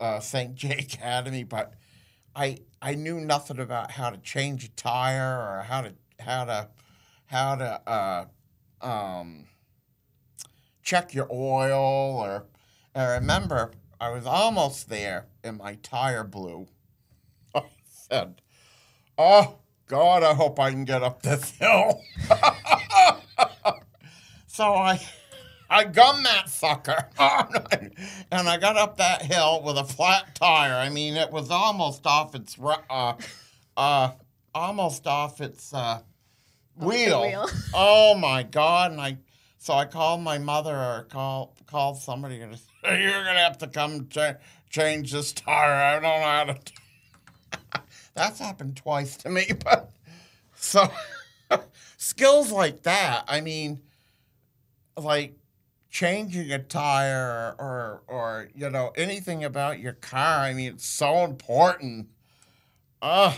uh, 0.00 0.20
St. 0.20 0.54
J 0.54 0.70
Academy, 0.70 1.44
but 1.44 1.74
I 2.34 2.58
I 2.80 2.94
knew 2.94 3.20
nothing 3.20 3.58
about 3.58 3.92
how 3.92 4.10
to 4.10 4.18
change 4.18 4.64
a 4.64 4.70
tire 4.70 5.38
or 5.38 5.64
how 5.66 5.82
to 5.82 5.94
how 6.20 6.44
to 6.44 6.68
how 7.26 7.56
to 7.56 7.88
uh, 7.88 8.24
um, 8.80 9.46
check 10.82 11.14
your 11.14 11.28
oil 11.30 12.18
or 12.18 12.46
I 12.94 13.14
remember 13.14 13.72
I 14.00 14.10
was 14.10 14.26
almost 14.26 14.88
there 14.88 15.26
and 15.44 15.58
my 15.58 15.74
tire 15.82 16.24
blew. 16.24 16.68
I 17.54 17.62
said, 17.84 18.40
"Oh 19.16 19.58
God, 19.88 20.22
I 20.22 20.34
hope 20.34 20.60
I 20.60 20.70
can 20.70 20.84
get 20.84 21.02
up 21.02 21.22
this 21.22 21.50
hill." 21.58 22.02
so 24.46 24.74
I 24.74 25.00
I 25.70 25.84
gummed 25.84 26.24
that 26.24 26.48
sucker. 26.48 27.08
and 27.18 28.48
I 28.48 28.56
got 28.58 28.76
up 28.76 28.96
that 28.98 29.22
hill 29.22 29.62
with 29.62 29.76
a 29.76 29.84
flat 29.84 30.34
tire. 30.34 30.74
I 30.74 30.88
mean, 30.88 31.14
it 31.14 31.30
was 31.30 31.50
almost 31.50 32.06
off 32.06 32.34
its 32.34 32.56
uh, 32.60 33.14
uh, 33.76 34.12
almost 34.54 35.06
off 35.06 35.40
its 35.40 35.74
uh, 35.74 36.00
wheel. 36.76 37.22
wheel. 37.22 37.46
oh 37.74 38.14
my 38.14 38.42
god! 38.42 38.92
And 38.92 39.00
I 39.00 39.18
so 39.58 39.74
I 39.74 39.84
called 39.84 40.22
my 40.22 40.38
mother 40.38 40.74
or 40.74 41.06
call 41.10 41.54
called 41.66 41.98
somebody 41.98 42.40
and 42.40 42.56
said, 42.56 43.00
"You're 43.02 43.24
gonna 43.24 43.40
have 43.40 43.58
to 43.58 43.66
come 43.66 44.08
ch- 44.08 44.36
change 44.70 45.12
this 45.12 45.32
tire. 45.32 45.72
I 45.72 45.92
don't 45.94 46.02
know 46.02 46.20
how 46.20 46.44
to." 46.44 47.82
That's 48.18 48.40
happened 48.40 48.76
twice 48.76 49.16
to 49.18 49.28
me, 49.28 49.46
but 49.64 49.90
so 50.54 50.90
skills 51.96 52.52
like 52.52 52.82
that. 52.82 53.24
I 53.28 53.40
mean, 53.40 53.80
like 54.96 55.38
changing 55.90 56.52
a 56.52 56.58
tire 56.58 57.54
or 57.58 58.02
or 58.06 58.48
you 58.54 58.70
know 58.70 58.92
anything 58.96 59.44
about 59.44 59.80
your 59.80 59.94
car. 59.94 60.40
I 60.40 60.54
mean, 60.54 60.74
it's 60.74 60.86
so 60.86 61.24
important. 61.24 62.08
Uh, 63.00 63.34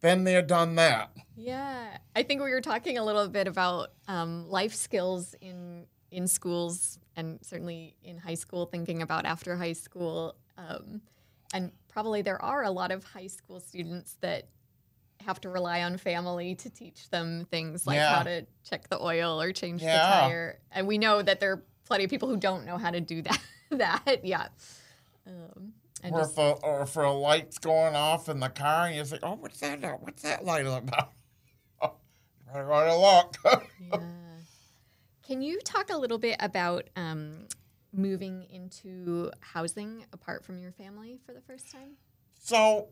been 0.00 0.24
there, 0.24 0.42
done 0.42 0.74
that. 0.76 1.10
Yeah, 1.36 1.98
I 2.14 2.22
think 2.22 2.42
we 2.42 2.50
were 2.50 2.60
talking 2.60 2.98
a 2.98 3.04
little 3.04 3.28
bit 3.28 3.46
about 3.46 3.90
um, 4.08 4.48
life 4.48 4.74
skills 4.74 5.34
in 5.40 5.86
in 6.10 6.26
schools 6.28 6.98
and 7.16 7.38
certainly 7.42 7.96
in 8.02 8.18
high 8.18 8.34
school. 8.34 8.66
Thinking 8.66 9.02
about 9.02 9.24
after 9.24 9.56
high 9.56 9.72
school, 9.72 10.36
um, 10.56 11.00
and 11.52 11.72
probably 11.94 12.22
there 12.22 12.42
are 12.42 12.64
a 12.64 12.70
lot 12.70 12.90
of 12.90 13.04
high 13.04 13.28
school 13.28 13.60
students 13.60 14.16
that 14.20 14.48
have 15.24 15.40
to 15.40 15.48
rely 15.48 15.84
on 15.84 15.96
family 15.96 16.56
to 16.56 16.68
teach 16.68 17.08
them 17.08 17.46
things 17.52 17.86
like 17.86 17.96
yeah. 17.96 18.16
how 18.16 18.22
to 18.24 18.44
check 18.68 18.88
the 18.88 19.00
oil 19.00 19.40
or 19.40 19.52
change 19.52 19.80
yeah. 19.80 19.96
the 19.96 20.20
tire. 20.26 20.58
And 20.72 20.88
we 20.88 20.98
know 20.98 21.22
that 21.22 21.38
there 21.38 21.52
are 21.52 21.62
plenty 21.86 22.02
of 22.02 22.10
people 22.10 22.28
who 22.28 22.36
don't 22.36 22.66
know 22.66 22.78
how 22.78 22.90
to 22.90 23.00
do 23.00 23.22
that. 23.22 23.40
that 23.70 24.24
yeah. 24.24 24.48
Um, 25.24 25.72
or, 26.02 26.20
just, 26.20 26.32
if 26.32 26.38
a, 26.38 26.50
or 26.64 26.82
if 26.82 26.96
a 26.96 27.00
light's 27.02 27.58
going 27.58 27.94
off 27.94 28.28
in 28.28 28.40
the 28.40 28.48
car 28.48 28.88
and 28.88 28.96
you 28.96 29.04
say, 29.04 29.20
"Oh, 29.22 29.36
what's 29.36 29.60
that? 29.60 29.80
What's 30.02 30.22
that 30.22 30.44
light 30.44 30.66
about?" 30.66 31.12
Oh, 31.80 31.92
go 32.52 32.60
to 32.60 32.96
look. 32.98 33.70
yeah. 33.80 33.98
Can 35.26 35.40
you 35.40 35.60
talk 35.60 35.90
a 35.90 35.96
little 35.96 36.18
bit 36.18 36.36
about 36.40 36.90
um, 36.96 37.46
moving 37.94 38.46
into 38.50 39.30
housing 39.40 40.04
apart 40.12 40.44
from 40.44 40.58
your 40.58 40.72
family 40.72 41.18
for 41.24 41.32
the 41.32 41.40
first 41.40 41.70
time? 41.70 41.96
So, 42.40 42.88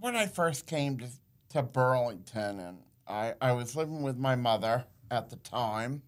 when 0.00 0.16
I 0.16 0.26
first 0.26 0.66
came 0.66 0.98
to 0.98 1.06
to 1.54 1.62
Burlington, 1.62 2.58
and 2.58 2.78
I, 3.06 3.34
I 3.40 3.52
was 3.52 3.76
living 3.76 4.02
with 4.02 4.18
my 4.18 4.34
mother 4.34 4.84
at 5.08 5.30
the 5.30 5.36
time. 5.36 6.02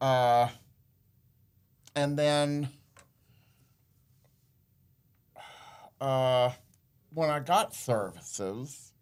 Uh, 0.00 0.48
and 1.96 2.16
then 2.16 2.68
uh, 6.00 6.50
when 7.12 7.30
I 7.30 7.40
got 7.40 7.74
services, 7.74 8.92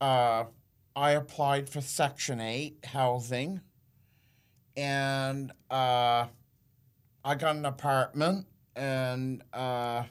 uh, 0.00 0.44
I 0.94 1.12
applied 1.12 1.70
for 1.70 1.80
Section 1.80 2.38
8 2.38 2.84
housing, 2.84 3.62
and 4.76 5.52
uh, 5.70 6.26
I 7.24 7.34
got 7.34 7.56
an 7.56 7.64
apartment, 7.64 8.46
and 8.76 9.42
uh, 9.54 10.04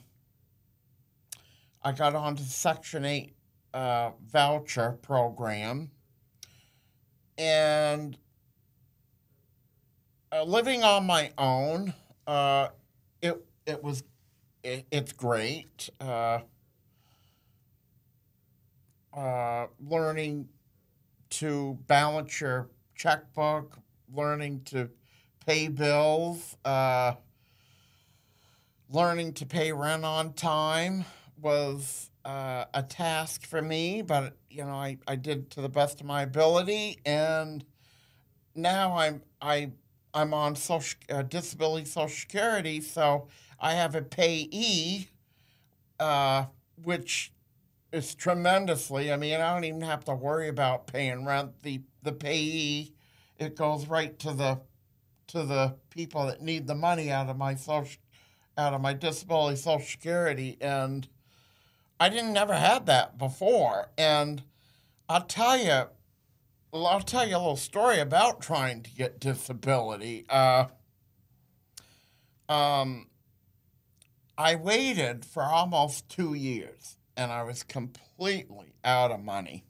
I 1.83 1.91
got 1.91 2.15
onto 2.15 2.43
Section 2.43 3.05
8 3.05 3.35
uh, 3.73 4.11
voucher 4.25 4.93
program. 5.03 5.91
And 7.37 8.17
uh, 10.31 10.43
living 10.43 10.83
on 10.83 11.05
my 11.05 11.31
own, 11.37 11.93
uh, 12.25 12.69
it 13.21 13.45
it 13.67 13.83
was 13.83 14.03
it, 14.63 14.85
it's 14.91 15.13
great. 15.13 15.89
Uh, 15.99 16.39
uh, 19.15 19.67
learning 19.79 20.47
to 21.29 21.77
balance 21.87 22.41
your 22.41 22.69
checkbook, 22.95 23.77
learning 24.11 24.61
to 24.65 24.89
pay 25.45 25.67
bills, 25.67 26.57
uh, 26.65 27.13
learning 28.89 29.33
to 29.33 29.45
pay 29.45 29.71
rent 29.71 30.05
on 30.05 30.33
time 30.33 31.05
was 31.41 32.09
uh, 32.25 32.65
a 32.73 32.83
task 32.83 33.45
for 33.45 33.61
me, 33.61 34.01
but 34.01 34.37
you 34.49 34.63
know, 34.63 34.73
I, 34.73 34.97
I 35.07 35.15
did 35.15 35.49
to 35.51 35.61
the 35.61 35.69
best 35.69 35.99
of 35.99 36.07
my 36.07 36.21
ability, 36.21 36.99
and 37.05 37.65
now 38.55 38.97
I'm 38.97 39.21
I 39.41 39.71
I'm 40.13 40.33
on 40.33 40.55
social 40.55 40.99
uh, 41.09 41.23
disability 41.23 41.85
social 41.85 42.15
security, 42.15 42.81
so 42.81 43.27
I 43.59 43.73
have 43.73 43.95
a 43.95 44.01
payee, 44.01 45.09
uh, 45.99 46.45
which 46.81 47.33
is 47.91 48.15
tremendously. 48.15 49.11
I 49.11 49.17
mean, 49.17 49.35
I 49.41 49.53
don't 49.53 49.65
even 49.65 49.81
have 49.81 50.05
to 50.05 50.13
worry 50.13 50.47
about 50.47 50.87
paying 50.87 51.25
rent. 51.25 51.63
The 51.63 51.81
the 52.03 52.13
payee, 52.13 52.93
it 53.37 53.55
goes 53.55 53.87
right 53.87 54.17
to 54.19 54.33
the 54.33 54.61
to 55.33 55.43
the 55.43 55.75
people 55.89 56.25
that 56.25 56.41
need 56.41 56.65
the 56.65 56.75
money 56.75 57.11
out 57.11 57.29
of 57.29 57.37
my 57.37 57.55
social 57.55 57.99
out 58.57 58.73
of 58.73 58.81
my 58.81 58.93
disability 58.93 59.57
social 59.57 59.85
security 59.85 60.57
and 60.61 61.07
I 61.99 62.09
didn't 62.09 62.33
never 62.33 62.53
had 62.53 62.85
that 62.87 63.17
before. 63.17 63.89
And 63.97 64.43
I'll 65.07 65.23
tell 65.23 65.57
you, 65.57 65.83
I'll 66.73 66.99
tell 66.99 67.25
you 67.25 67.35
a 67.35 67.37
little 67.37 67.55
story 67.55 67.99
about 67.99 68.41
trying 68.41 68.81
to 68.83 68.91
get 68.91 69.21
disability. 69.21 70.25
Uh, 70.29 70.65
um, 72.49 73.07
I 74.37 74.55
waited 74.55 75.23
for 75.23 75.43
almost 75.43 76.09
two 76.09 76.33
years 76.33 76.97
and 77.15 77.31
I 77.31 77.43
was 77.43 77.63
completely 77.63 78.73
out 78.83 79.11
of 79.11 79.23
money. 79.23 79.63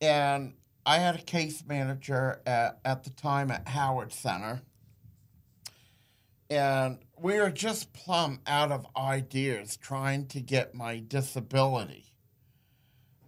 And 0.00 0.54
I 0.86 0.98
had 0.98 1.16
a 1.16 1.22
case 1.22 1.64
manager 1.66 2.40
at, 2.46 2.78
at 2.84 3.02
the 3.02 3.10
time 3.10 3.50
at 3.50 3.66
Howard 3.66 4.12
Center. 4.12 4.62
And 6.48 6.98
we 7.18 7.40
were 7.40 7.50
just 7.50 7.92
plumb 7.92 8.38
out 8.46 8.70
of 8.70 8.86
ideas 8.96 9.76
trying 9.76 10.28
to 10.28 10.40
get 10.40 10.76
my 10.76 11.00
disability. 11.00 12.04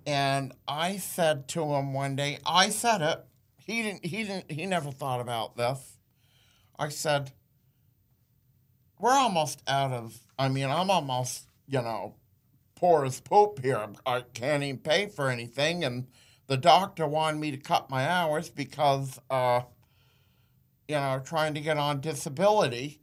And 0.07 0.55
I 0.69 0.99
said 0.99 1.49
to 1.49 1.65
him 1.75 1.93
one 1.93 2.15
day, 2.15 2.39
I 2.47 2.69
said 2.71 3.03
it. 3.03 3.25
He 3.59 3.83
didn't 3.83 4.07
he 4.07 4.23
didn't 4.23 4.51
he 4.51 4.65
never 4.65 4.93
thought 4.93 5.21
about 5.21 5.57
this. 5.57 5.99
I 6.79 6.89
said, 6.89 7.33
We're 8.99 9.11
almost 9.11 9.63
out 9.67 9.91
of 9.91 10.17
I 10.39 10.49
mean, 10.49 10.71
I'm 10.71 10.91
almost, 10.91 11.49
you 11.67 11.83
know, 11.83 12.15
poor 12.77 13.05
as 13.05 13.21
poop 13.21 13.59
here. 13.61 13.85
I 14.07 14.21
can't 14.33 14.63
even 14.63 14.79
pay 14.79 15.09
for 15.09 15.29
anything 15.29 15.85
and 15.85 16.07
the 16.49 16.57
doctor 16.57 17.07
wanted 17.07 17.41
me 17.41 17.53
to 17.53 17.57
cut 17.57 17.91
my 17.91 18.09
hours 18.09 18.51
because 18.51 19.21
uh 19.31 19.63
you 20.89 20.95
know, 20.95 21.21
trying 21.23 21.53
to 21.55 21.61
get 21.61 21.77
on 21.77 22.01
disability 22.01 23.01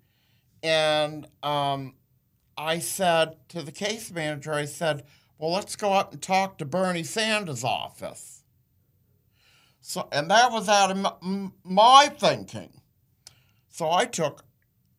and 0.66 1.28
um, 1.44 1.94
I 2.58 2.80
said 2.80 3.36
to 3.50 3.62
the 3.62 3.72
case 3.72 4.12
manager, 4.12 4.52
I 4.52 4.66
said, 4.66 5.04
well, 5.38 5.52
let's 5.52 5.76
go 5.76 5.94
up 5.94 6.12
and 6.12 6.22
talk 6.22 6.58
to 6.58 6.66
Bernie 6.66 7.04
Sanders' 7.04 7.64
office. 7.64 8.44
So, 9.80 10.08
and 10.12 10.32
that 10.32 10.52
was 10.52 10.68
out 10.68 10.90
of 10.90 11.06
m- 11.24 11.54
my 11.64 12.10
thinking. 12.18 12.82
So 13.70 13.92
I 13.92 14.06
took 14.06 14.44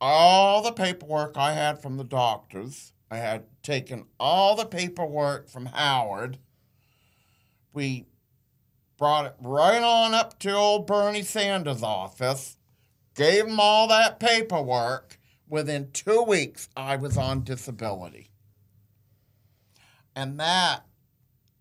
all 0.00 0.62
the 0.62 0.70
paperwork 0.70 1.36
I 1.36 1.52
had 1.52 1.82
from 1.82 1.96
the 1.96 2.04
doctors. 2.04 2.92
I 3.10 3.16
had 3.16 3.46
taken 3.64 4.06
all 4.20 4.54
the 4.54 4.66
paperwork 4.66 5.48
from 5.48 5.66
Howard. 5.66 6.38
We 7.72 8.06
brought 8.96 9.26
it 9.26 9.34
right 9.40 9.82
on 9.82 10.14
up 10.14 10.38
to 10.40 10.52
old 10.52 10.86
Bernie 10.86 11.22
Sanders' 11.22 11.82
office, 11.82 12.56
gave 13.14 13.46
him 13.46 13.60
all 13.60 13.88
that 13.88 14.20
paperwork, 14.20 15.18
within 15.48 15.90
two 15.92 16.22
weeks, 16.22 16.68
I 16.76 16.96
was 16.96 17.16
on 17.16 17.44
disability. 17.44 18.30
And 20.14 20.40
that 20.40 20.80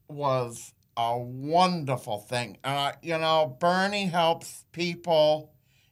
was 0.08 0.74
a 0.98 1.18
wonderful 1.18 2.20
thing. 2.20 2.58
Uh, 2.64 2.94
you 3.02 3.18
know, 3.18 3.58
Bernie 3.60 4.06
helps 4.06 4.66
people 4.72 5.52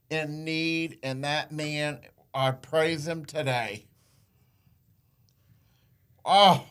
in 0.09 0.45
need, 0.45 0.99
and 1.03 1.23
that 1.23 1.51
man, 1.51 1.99
I 2.33 2.51
praise 2.51 3.07
him 3.07 3.25
today. 3.25 3.87
Oh, 6.25 6.65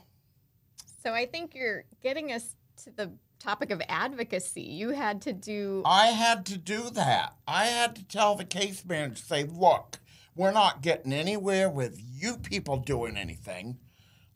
So 1.03 1.13
I 1.13 1.27
think 1.27 1.55
you're 1.55 1.85
getting 2.03 2.33
us 2.33 2.57
to 2.85 2.91
the 2.91 3.13
topic 3.43 3.71
of 3.71 3.83
advocacy. 3.89 4.63
You 4.63 4.91
had 4.91 5.21
to 5.23 5.33
do 5.33 5.83
I 5.85 6.07
had 6.07 6.47
to 6.47 6.57
do 6.57 6.91
that. 6.91 7.35
I 7.47 7.67
had 7.67 7.97
to 7.97 8.05
tell 8.05 8.37
the 8.37 8.45
case 8.45 8.85
manager, 8.85 9.17
say, 9.17 9.45
look, 9.45 9.99
we're 10.35 10.53
not 10.53 10.83
getting 10.83 11.13
anywhere 11.13 11.69
with 11.69 12.01
you 12.01 12.37
people 12.37 12.79
doing 12.79 13.17
anything. 13.17 13.79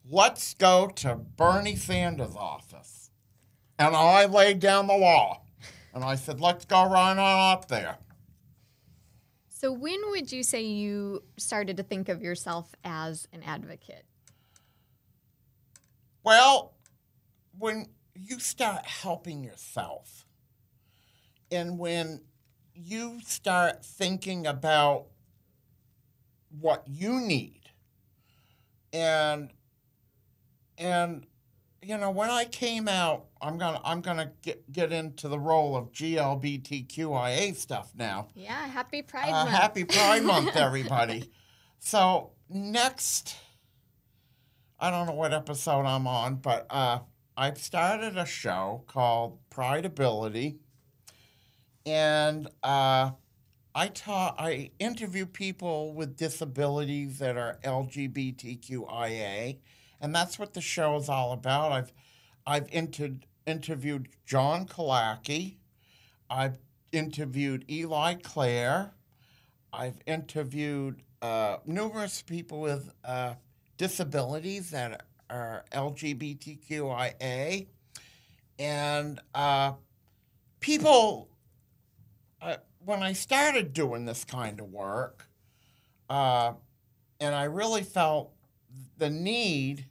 Let's 0.09 0.53
go 0.53 0.87
to 0.87 1.15
Bernie 1.15 1.75
Sanders' 1.75 2.35
office. 2.35 3.09
And 3.79 3.95
I 3.95 4.25
laid 4.25 4.59
down 4.59 4.87
the 4.87 4.97
law. 4.97 5.41
And 5.93 6.03
I 6.03 6.15
said, 6.15 6.39
let's 6.39 6.65
go 6.65 6.89
right 6.89 7.17
on 7.17 7.53
up 7.53 7.67
there. 7.67 7.97
So 9.49 9.71
when 9.71 9.99
would 10.11 10.31
you 10.31 10.43
say 10.43 10.61
you 10.61 11.23
started 11.37 11.77
to 11.77 11.83
think 11.83 12.09
of 12.09 12.21
yourself 12.21 12.75
as 12.83 13.27
an 13.33 13.41
advocate? 13.43 14.05
Well, 16.23 16.75
when 17.57 17.87
you 18.23 18.39
start 18.39 18.85
helping 18.85 19.43
yourself 19.43 20.25
and 21.51 21.77
when 21.79 22.21
you 22.73 23.19
start 23.23 23.83
thinking 23.85 24.45
about 24.47 25.05
what 26.59 26.83
you 26.87 27.19
need 27.19 27.61
and 28.93 29.51
and 30.77 31.25
you 31.81 31.97
know 31.97 32.09
when 32.11 32.29
I 32.29 32.45
came 32.45 32.87
out 32.87 33.25
I'm 33.41 33.57
gonna 33.57 33.81
I'm 33.83 34.01
gonna 34.01 34.31
get 34.41 34.71
get 34.71 34.91
into 34.91 35.27
the 35.27 35.39
role 35.39 35.75
of 35.75 35.91
GLBTQIA 35.91 37.55
stuff 37.55 37.91
now. 37.95 38.29
Yeah, 38.35 38.65
happy 38.67 39.01
Pride 39.03 39.29
Uh, 39.29 39.45
Month. 39.45 39.49
happy 39.51 39.83
Pride 39.83 40.23
Month, 40.23 40.55
everybody. 40.55 41.29
So 41.79 42.31
next, 42.49 43.35
I 44.79 44.89
don't 44.89 45.05
know 45.05 45.13
what 45.13 45.33
episode 45.33 45.85
I'm 45.85 46.07
on, 46.07 46.35
but 46.37 46.65
uh, 46.71 46.99
I've 47.39 47.59
started 47.59 48.17
a 48.17 48.25
show 48.25 48.83
called 48.87 49.37
Prideability, 49.51 50.57
and 51.85 52.47
uh, 52.63 53.11
I 53.75 53.87
taught 53.89 54.39
I 54.39 54.71
interview 54.79 55.27
people 55.27 55.93
with 55.93 56.17
disabilities 56.17 57.19
that 57.19 57.37
are 57.37 57.59
LGBTQIA, 57.63 59.59
and 60.01 60.15
that's 60.15 60.39
what 60.39 60.55
the 60.55 60.61
show 60.61 60.95
is 60.95 61.09
all 61.09 61.31
about. 61.31 61.71
I've 61.71 61.93
I've 62.47 62.67
inter- 62.71 63.19
interviewed 63.45 64.09
John 64.25 64.65
Kalaki, 64.65 65.57
I've 66.31 66.57
interviewed 66.91 67.65
Eli 67.69 68.15
Clare. 68.15 68.93
I've 69.71 69.99
interviewed 70.07 71.03
uh, 71.21 71.57
numerous 71.67 72.23
people 72.23 72.61
with 72.61 72.91
uh, 73.05 73.35
disabilities 73.77 74.71
that 74.71 75.03
are 75.29 75.65
LGBTQIA, 75.71 77.67
and 78.59 79.19
uh, 79.33 79.73
people. 80.59 81.29
Uh, 82.41 82.57
when 82.85 83.01
I 83.01 83.13
started 83.13 83.73
doing 83.73 84.05
this 84.05 84.23
kind 84.23 84.59
of 84.59 84.67
work, 84.71 85.27
uh, 86.09 86.53
and 87.19 87.33
I 87.33 87.45
really 87.45 87.81
felt 87.81 88.31
the 88.97 89.09
need 89.09 89.87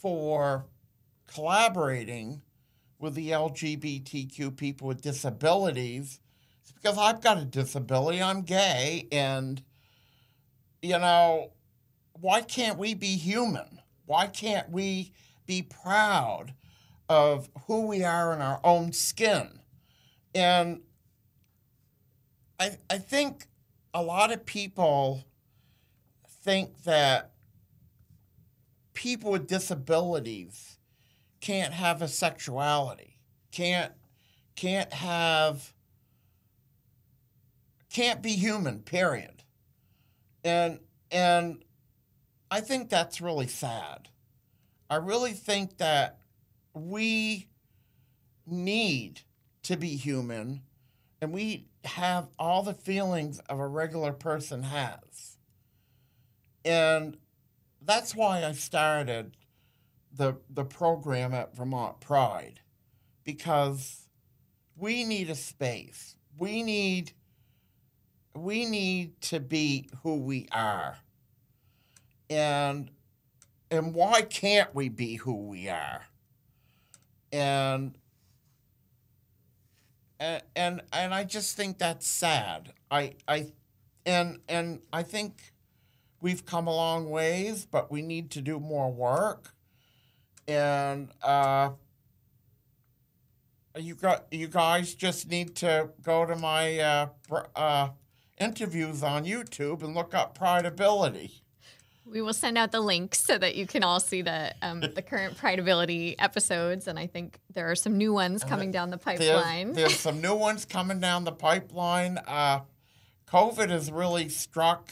for 0.00 0.66
collaborating 1.26 2.42
with 2.98 3.14
the 3.14 3.30
LGBTQ 3.30 4.56
people 4.56 4.86
with 4.86 5.00
disabilities 5.00 6.20
it's 6.64 6.72
because 6.72 6.96
I've 6.96 7.20
got 7.20 7.36
a 7.36 7.44
disability. 7.44 8.22
I'm 8.22 8.40
gay, 8.40 9.06
and 9.12 9.62
you 10.80 10.98
know, 10.98 11.52
why 12.18 12.40
can't 12.40 12.78
we 12.78 12.94
be 12.94 13.16
human? 13.16 13.73
Why 14.06 14.26
can't 14.26 14.70
we 14.70 15.12
be 15.46 15.62
proud 15.62 16.54
of 17.08 17.48
who 17.66 17.86
we 17.86 18.02
are 18.02 18.32
in 18.32 18.40
our 18.40 18.60
own 18.64 18.92
skin? 18.92 19.60
And 20.34 20.80
I 22.58 22.78
I 22.90 22.98
think 22.98 23.46
a 23.92 24.02
lot 24.02 24.32
of 24.32 24.44
people 24.44 25.24
think 26.26 26.82
that 26.84 27.32
people 28.92 29.32
with 29.32 29.46
disabilities 29.46 30.78
can't 31.40 31.74
have 31.74 32.02
a 32.02 32.08
sexuality, 32.08 33.18
can't 33.50 33.92
can't 34.56 34.92
have 34.92 35.72
can't 37.90 38.22
be 38.22 38.32
human, 38.32 38.80
period. 38.80 39.42
And 40.42 40.80
and 41.10 41.64
I 42.54 42.60
think 42.60 42.88
that's 42.88 43.20
really 43.20 43.48
sad. 43.48 44.10
I 44.88 44.94
really 44.94 45.32
think 45.32 45.78
that 45.78 46.20
we 46.72 47.48
need 48.46 49.22
to 49.64 49.76
be 49.76 49.96
human 49.96 50.62
and 51.20 51.32
we 51.32 51.66
have 51.84 52.28
all 52.38 52.62
the 52.62 52.72
feelings 52.72 53.40
of 53.48 53.58
a 53.58 53.66
regular 53.66 54.12
person 54.12 54.62
has. 54.62 55.36
And 56.64 57.16
that's 57.82 58.14
why 58.14 58.44
I 58.44 58.52
started 58.52 59.36
the 60.12 60.36
the 60.48 60.64
program 60.64 61.34
at 61.34 61.56
Vermont 61.56 61.98
Pride 61.98 62.60
because 63.24 64.06
we 64.76 65.02
need 65.02 65.28
a 65.28 65.34
space. 65.34 66.14
We 66.38 66.62
need 66.62 67.14
we 68.32 68.64
need 68.64 69.20
to 69.22 69.40
be 69.40 69.88
who 70.04 70.18
we 70.18 70.46
are. 70.52 70.98
And 72.30 72.90
and 73.70 73.94
why 73.94 74.22
can't 74.22 74.74
we 74.74 74.88
be 74.88 75.16
who 75.16 75.46
we 75.46 75.68
are? 75.68 76.02
And 77.32 77.98
and 80.20 80.82
and, 80.92 81.12
I 81.12 81.24
just 81.24 81.56
think 81.56 81.78
that's 81.78 82.06
sad. 82.06 82.72
I 82.90 83.14
I 83.26 83.52
and 84.06 84.38
and 84.48 84.80
I 84.92 85.02
think 85.02 85.52
we've 86.20 86.46
come 86.46 86.66
a 86.66 86.74
long 86.74 87.10
ways, 87.10 87.66
but 87.66 87.90
we 87.90 88.00
need 88.00 88.30
to 88.32 88.40
do 88.40 88.60
more 88.60 88.90
work. 88.90 89.54
And 90.46 91.10
uh 91.22 91.70
you 93.76 93.94
got 93.94 94.26
you 94.30 94.48
guys 94.48 94.94
just 94.94 95.28
need 95.28 95.56
to 95.56 95.90
go 96.02 96.24
to 96.24 96.36
my 96.36 96.78
uh, 96.78 97.08
uh, 97.56 97.88
interviews 98.38 99.02
on 99.02 99.24
YouTube 99.24 99.82
and 99.82 99.94
look 99.94 100.14
up 100.14 100.38
Prideability. 100.38 101.40
We 102.06 102.20
will 102.20 102.34
send 102.34 102.58
out 102.58 102.70
the 102.70 102.80
links 102.80 103.20
so 103.20 103.38
that 103.38 103.54
you 103.54 103.66
can 103.66 103.82
all 103.82 103.98
see 103.98 104.22
the 104.22 104.54
um, 104.60 104.80
the 104.80 105.02
current 105.02 105.38
Prideability 105.38 106.14
episodes, 106.18 106.86
and 106.86 106.98
I 106.98 107.06
think 107.06 107.38
there 107.52 107.70
are 107.70 107.74
some 107.74 107.96
new 107.96 108.12
ones 108.12 108.44
coming 108.44 108.70
down 108.70 108.90
the 108.90 108.98
There's, 108.98 109.18
pipeline. 109.18 109.72
there's 109.72 109.98
some 109.98 110.20
new 110.20 110.34
ones 110.34 110.64
coming 110.64 111.00
down 111.00 111.24
the 111.24 111.32
pipeline. 111.32 112.18
Uh, 112.18 112.60
COVID 113.26 113.70
has 113.70 113.90
really 113.90 114.28
struck 114.28 114.90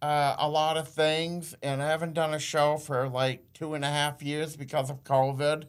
uh, 0.00 0.36
a 0.38 0.48
lot 0.48 0.76
of 0.76 0.88
things, 0.88 1.54
and 1.62 1.82
I 1.82 1.88
haven't 1.88 2.14
done 2.14 2.32
a 2.32 2.38
show 2.38 2.78
for 2.78 3.08
like 3.08 3.44
two 3.52 3.74
and 3.74 3.84
a 3.84 3.88
half 3.88 4.22
years 4.22 4.56
because 4.56 4.90
of 4.90 5.04
COVID. 5.04 5.64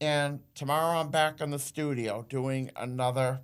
And 0.00 0.40
tomorrow 0.54 0.98
I'm 0.98 1.10
back 1.10 1.40
in 1.40 1.50
the 1.50 1.58
studio 1.58 2.24
doing 2.28 2.70
another 2.74 3.40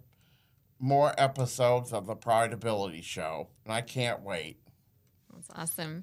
more 0.79 1.15
episodes 1.19 1.93
of 1.93 2.07
the 2.07 2.17
Prideability 2.17 3.03
Show, 3.03 3.49
and 3.65 3.73
I 3.73 3.83
can't 3.83 4.23
wait. 4.23 4.59
That's 5.49 5.73
awesome. 5.79 6.03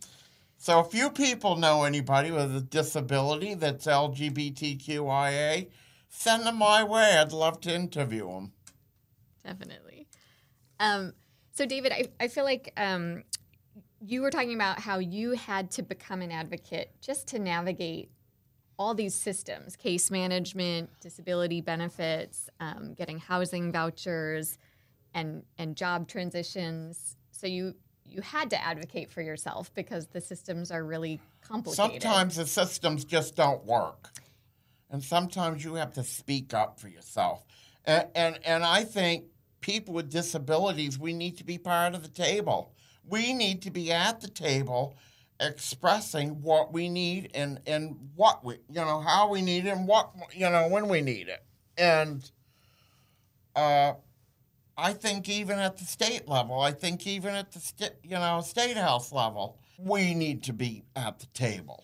So 0.57 0.79
if 0.79 0.93
you 0.93 1.09
people 1.09 1.57
know 1.57 1.83
anybody 1.83 2.31
with 2.31 2.55
a 2.55 2.61
disability 2.61 3.53
that's 3.53 3.85
LGBTQIA, 3.85 5.67
send 6.09 6.45
them 6.45 6.57
my 6.57 6.83
way. 6.83 7.17
I'd 7.17 7.33
love 7.33 7.59
to 7.61 7.73
interview 7.73 8.27
them. 8.27 8.53
Definitely. 9.43 10.07
Um, 10.79 11.13
so, 11.51 11.65
David, 11.65 11.91
I, 11.91 12.05
I 12.19 12.27
feel 12.29 12.45
like 12.45 12.71
um, 12.77 13.23
you 13.99 14.21
were 14.21 14.31
talking 14.31 14.55
about 14.55 14.79
how 14.79 14.99
you 14.99 15.31
had 15.31 15.69
to 15.71 15.83
become 15.83 16.21
an 16.21 16.31
advocate 16.31 16.91
just 17.01 17.27
to 17.29 17.39
navigate 17.39 18.09
all 18.79 18.93
these 18.95 19.13
systems 19.13 19.75
case 19.75 20.09
management, 20.09 20.89
disability 20.99 21.61
benefits, 21.61 22.49
um, 22.59 22.93
getting 22.93 23.19
housing 23.19 23.71
vouchers, 23.71 24.57
and, 25.13 25.43
and 25.57 25.75
job 25.75 26.07
transitions. 26.07 27.17
So, 27.31 27.47
you, 27.47 27.75
you 28.13 28.21
had 28.21 28.49
to 28.51 28.63
advocate 28.63 29.11
for 29.11 29.21
yourself 29.21 29.73
because 29.73 30.07
the 30.07 30.21
systems 30.21 30.71
are 30.71 30.83
really 30.83 31.19
complicated. 31.41 32.01
Sometimes 32.01 32.35
the 32.35 32.45
systems 32.45 33.05
just 33.05 33.35
don't 33.35 33.65
work. 33.65 34.09
And 34.89 35.03
sometimes 35.03 35.63
you 35.63 35.75
have 35.75 35.93
to 35.93 36.03
speak 36.03 36.53
up 36.53 36.79
for 36.79 36.87
yourself. 36.87 37.43
And, 37.85 38.07
and, 38.13 38.39
and 38.45 38.63
I 38.63 38.83
think 38.83 39.25
people 39.61 39.95
with 39.95 40.11
disabilities, 40.11 40.99
we 40.99 41.13
need 41.13 41.37
to 41.37 41.43
be 41.43 41.57
part 41.57 41.95
of 41.95 42.03
the 42.03 42.09
table. 42.09 42.73
We 43.03 43.33
need 43.33 43.63
to 43.63 43.71
be 43.71 43.91
at 43.91 44.21
the 44.21 44.27
table 44.27 44.95
expressing 45.39 46.41
what 46.41 46.71
we 46.71 46.87
need 46.87 47.31
and 47.33 47.59
and 47.65 47.97
what 48.15 48.45
we 48.45 48.53
you 48.69 48.79
know 48.79 49.01
how 49.01 49.29
we 49.29 49.41
need 49.41 49.65
it 49.65 49.69
and 49.71 49.87
what 49.87 50.11
you 50.31 50.47
know 50.49 50.67
when 50.69 50.87
we 50.87 51.01
need 51.01 51.27
it 51.27 51.43
and 51.75 52.31
uh 53.55 53.93
I 54.77 54.93
think 54.93 55.29
even 55.29 55.59
at 55.59 55.77
the 55.77 55.85
state 55.85 56.27
level, 56.27 56.59
I 56.59 56.71
think 56.71 57.05
even 57.05 57.35
at 57.35 57.51
the 57.51 57.59
sta- 57.59 57.95
you 58.03 58.11
know 58.11 58.41
state 58.41 58.77
house 58.77 59.11
level, 59.11 59.57
we 59.77 60.13
need 60.13 60.43
to 60.43 60.53
be 60.53 60.83
at 60.95 61.19
the 61.19 61.27
table. 61.27 61.83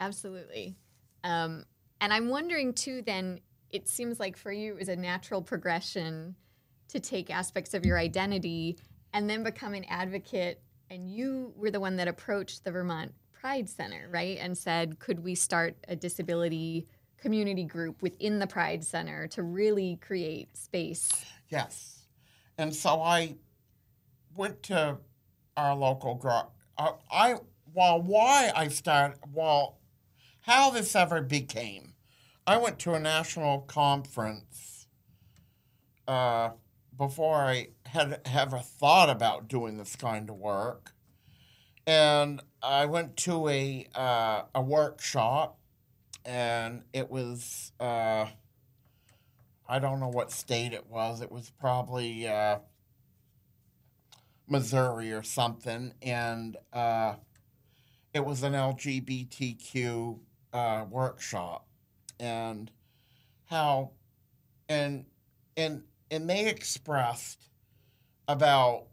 Absolutely. 0.00 0.76
Um, 1.24 1.64
and 2.00 2.12
I'm 2.12 2.28
wondering 2.28 2.72
too, 2.72 3.02
then, 3.02 3.40
it 3.70 3.88
seems 3.88 4.20
like 4.20 4.36
for 4.36 4.52
you 4.52 4.72
it 4.72 4.78
was 4.78 4.88
a 4.88 4.96
natural 4.96 5.42
progression 5.42 6.36
to 6.88 7.00
take 7.00 7.30
aspects 7.30 7.74
of 7.74 7.84
your 7.84 7.98
identity 7.98 8.78
and 9.12 9.28
then 9.28 9.42
become 9.42 9.74
an 9.74 9.84
advocate. 9.88 10.60
And 10.88 11.10
you 11.10 11.52
were 11.56 11.70
the 11.70 11.80
one 11.80 11.96
that 11.96 12.06
approached 12.06 12.64
the 12.64 12.70
Vermont 12.70 13.12
Pride 13.32 13.68
Center, 13.68 14.08
right? 14.10 14.38
And 14.40 14.56
said, 14.56 14.98
could 14.98 15.20
we 15.20 15.34
start 15.34 15.76
a 15.88 15.96
disability 15.96 16.86
community 17.18 17.64
group 17.64 18.02
within 18.02 18.38
the 18.38 18.46
Pride 18.46 18.84
Center 18.84 19.26
to 19.28 19.42
really 19.42 19.98
create 20.00 20.56
space? 20.56 21.10
Yes. 21.48 21.95
And 22.58 22.74
so 22.74 23.00
I 23.00 23.36
went 24.34 24.62
to 24.64 24.98
our 25.56 25.74
local 25.74 26.14
group. 26.14 26.50
I, 26.78 26.92
I 27.10 27.34
well, 27.74 28.00
why 28.00 28.50
I 28.54 28.68
started, 28.68 29.18
well, 29.32 29.78
how 30.42 30.70
this 30.70 30.96
ever 30.96 31.20
became. 31.20 31.94
I 32.46 32.56
went 32.56 32.78
to 32.80 32.94
a 32.94 33.00
national 33.00 33.60
conference 33.62 34.86
uh, 36.06 36.50
before 36.96 37.36
I 37.36 37.68
had 37.86 38.20
ever 38.24 38.60
thought 38.60 39.10
about 39.10 39.48
doing 39.48 39.76
this 39.76 39.96
kind 39.96 40.30
of 40.30 40.36
work, 40.36 40.92
and 41.86 42.40
I 42.62 42.86
went 42.86 43.16
to 43.18 43.48
a 43.48 43.86
uh, 43.94 44.42
a 44.54 44.62
workshop, 44.62 45.58
and 46.24 46.82
it 46.92 47.10
was 47.10 47.72
uh, 47.80 48.26
I 49.68 49.78
don't 49.78 50.00
know 50.00 50.08
what 50.08 50.30
state 50.30 50.72
it 50.72 50.86
was. 50.88 51.20
It 51.20 51.30
was 51.30 51.50
probably 51.58 52.28
uh, 52.28 52.58
Missouri 54.48 55.12
or 55.12 55.22
something, 55.22 55.92
and 56.02 56.56
uh, 56.72 57.14
it 58.14 58.24
was 58.24 58.42
an 58.42 58.52
LGBTQ 58.52 60.18
uh, 60.52 60.84
workshop, 60.88 61.66
and 62.20 62.70
how, 63.46 63.90
and 64.68 65.04
and 65.56 65.82
and 66.10 66.30
they 66.30 66.46
expressed 66.48 67.48
about. 68.28 68.84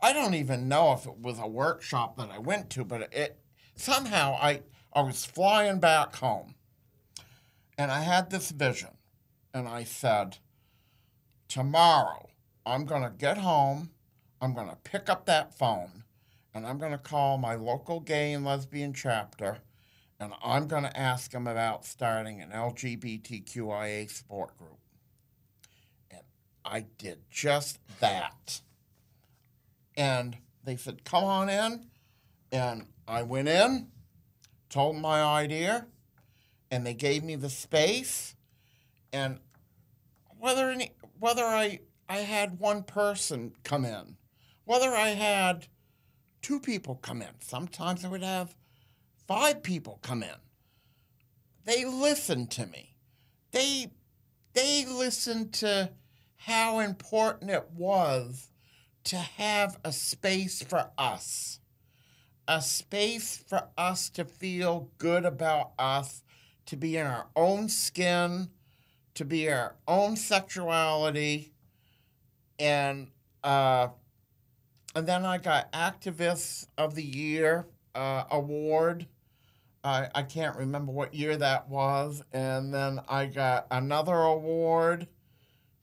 I 0.00 0.12
don't 0.12 0.34
even 0.34 0.68
know 0.68 0.92
if 0.92 1.06
it 1.06 1.18
was 1.18 1.40
a 1.40 1.48
workshop 1.48 2.18
that 2.18 2.30
I 2.30 2.38
went 2.38 2.70
to, 2.70 2.84
but 2.84 3.12
it 3.12 3.40
somehow 3.74 4.36
I 4.40 4.60
I 4.92 5.00
was 5.00 5.24
flying 5.24 5.80
back 5.80 6.16
home, 6.16 6.54
and 7.78 7.90
I 7.90 8.00
had 8.00 8.28
this 8.28 8.50
vision, 8.50 8.98
and 9.54 9.66
I 9.66 9.84
said, 9.84 10.38
tomorrow 11.48 12.28
I'm 12.66 12.84
gonna 12.84 13.14
get 13.16 13.38
home, 13.38 13.90
I'm 14.42 14.52
gonna 14.52 14.76
pick 14.84 15.08
up 15.08 15.24
that 15.24 15.56
phone, 15.56 16.04
and 16.52 16.66
I'm 16.66 16.78
going 16.78 16.92
to 16.92 16.98
call 16.98 17.38
my 17.38 17.54
local 17.54 18.00
gay 18.00 18.32
and 18.32 18.44
lesbian 18.44 18.92
chapter 18.92 19.58
and 20.20 20.32
I'm 20.42 20.66
going 20.66 20.82
to 20.82 20.98
ask 20.98 21.30
them 21.30 21.46
about 21.46 21.84
starting 21.84 22.40
an 22.40 22.50
LGBTQIA 22.50 24.10
support 24.10 24.56
group. 24.58 24.78
And 26.10 26.22
I 26.64 26.86
did 26.98 27.18
just 27.30 27.78
that. 28.00 28.60
And 29.96 30.38
they 30.64 30.76
said, 30.76 31.04
come 31.04 31.24
on 31.24 31.48
in. 31.48 31.86
And 32.50 32.86
I 33.06 33.22
went 33.22 33.48
in, 33.48 33.88
told 34.68 34.96
my 34.96 35.22
idea, 35.22 35.86
and 36.70 36.86
they 36.86 36.94
gave 36.94 37.24
me 37.24 37.36
the 37.36 37.50
space. 37.50 38.34
And 39.12 39.38
whether 40.38 40.70
any, 40.70 40.92
whether 41.18 41.44
I, 41.44 41.80
I 42.08 42.18
had 42.18 42.58
one 42.58 42.82
person 42.82 43.52
come 43.64 43.84
in, 43.84 44.16
whether 44.64 44.90
I 44.90 45.08
had 45.08 45.66
two 46.42 46.60
people 46.60 46.96
come 46.96 47.22
in. 47.22 47.28
Sometimes 47.40 48.04
I 48.04 48.08
would 48.08 48.22
have 48.22 48.54
five 49.26 49.62
people 49.62 49.98
come 50.02 50.22
in. 50.22 50.36
They 51.64 51.84
listened 51.84 52.50
to 52.52 52.66
me. 52.66 52.94
They 53.52 53.90
they 54.54 54.86
listened 54.86 55.52
to 55.54 55.90
how 56.36 56.80
important 56.80 57.50
it 57.50 57.70
was 57.76 58.50
to 59.04 59.16
have 59.16 59.78
a 59.84 59.92
space 59.92 60.62
for 60.62 60.90
us. 60.96 61.60
A 62.46 62.62
space 62.62 63.44
for 63.46 63.68
us 63.76 64.08
to 64.10 64.24
feel 64.24 64.90
good 64.96 65.24
about 65.24 65.72
us, 65.78 66.22
to 66.68 66.76
be 66.76 66.98
in 66.98 67.06
our 67.06 67.26
own 67.34 67.68
skin, 67.68 68.50
to 69.14 69.24
be 69.24 69.50
our 69.50 69.74
own 69.86 70.16
sexuality, 70.16 71.52
and 72.58 73.08
uh, 73.42 73.88
and 74.94 75.06
then 75.06 75.24
I 75.24 75.38
got 75.38 75.72
Activist 75.72 76.66
of 76.76 76.94
the 76.94 77.02
Year 77.02 77.66
uh, 77.94 78.24
award. 78.30 79.06
I, 79.82 80.08
I 80.14 80.22
can't 80.24 80.56
remember 80.56 80.92
what 80.92 81.14
year 81.14 81.36
that 81.38 81.70
was. 81.70 82.22
And 82.32 82.74
then 82.74 83.00
I 83.08 83.26
got 83.26 83.66
another 83.70 84.16
award 84.16 85.08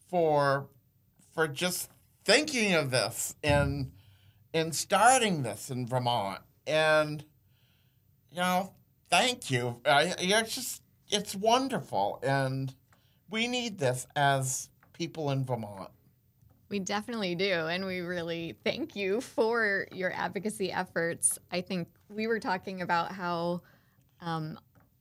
for 0.08 0.68
for 1.34 1.48
just 1.48 1.90
thinking 2.24 2.74
of 2.74 2.92
this 2.92 3.36
and 3.44 3.92
and 4.54 4.76
starting 4.76 5.42
this 5.42 5.72
in 5.72 5.88
Vermont. 5.88 6.42
And 6.68 7.26
you 8.32 8.38
know, 8.38 8.74
thank 9.10 9.52
you. 9.52 9.82
I, 9.86 10.16
it's 10.20 10.56
just 10.56 10.82
it's 11.10 11.36
wonderful, 11.36 12.20
and 12.24 12.74
we 13.30 13.48
need 13.48 13.78
this 13.80 14.08
as 14.16 14.70
people 14.94 15.32
in 15.32 15.46
Vermont. 15.46 15.90
We 16.70 16.80
definitely 16.80 17.36
do. 17.36 17.52
And 17.52 17.86
we 17.86 18.00
really 18.00 18.56
thank 18.64 18.96
you 18.96 19.22
for 19.22 19.88
your 19.92 20.12
advocacy 20.12 20.72
efforts. 20.72 21.38
I 21.52 21.62
think 21.62 21.88
we 22.10 22.28
were 22.28 22.40
talking 22.40 22.82
about 22.82 23.12
how, 23.12 23.62
um, 24.20 24.58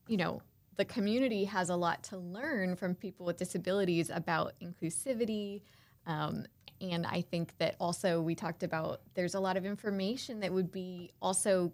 you 0.07 0.19
know, 0.19 0.43
the 0.77 0.85
community 0.85 1.45
has 1.45 1.71
a 1.71 1.77
lot 1.77 2.03
to 2.05 2.19
learn 2.19 2.77
from 2.77 2.95
people 2.95 3.25
with 3.25 3.39
disabilities 3.39 4.11
about 4.11 4.53
inclusivity. 4.61 5.63
Um, 6.07 6.45
and 6.81 7.07
I 7.07 7.23
think 7.23 7.57
that 7.59 7.77
also 7.81 8.21
we 8.21 8.35
talked 8.35 8.63
about 8.63 9.01
there's 9.15 9.35
a 9.35 9.41
lot 9.41 9.57
of 9.57 9.65
information 9.65 10.41
that 10.41 10.53
would 10.53 10.71
be 10.71 11.13
also 11.23 11.73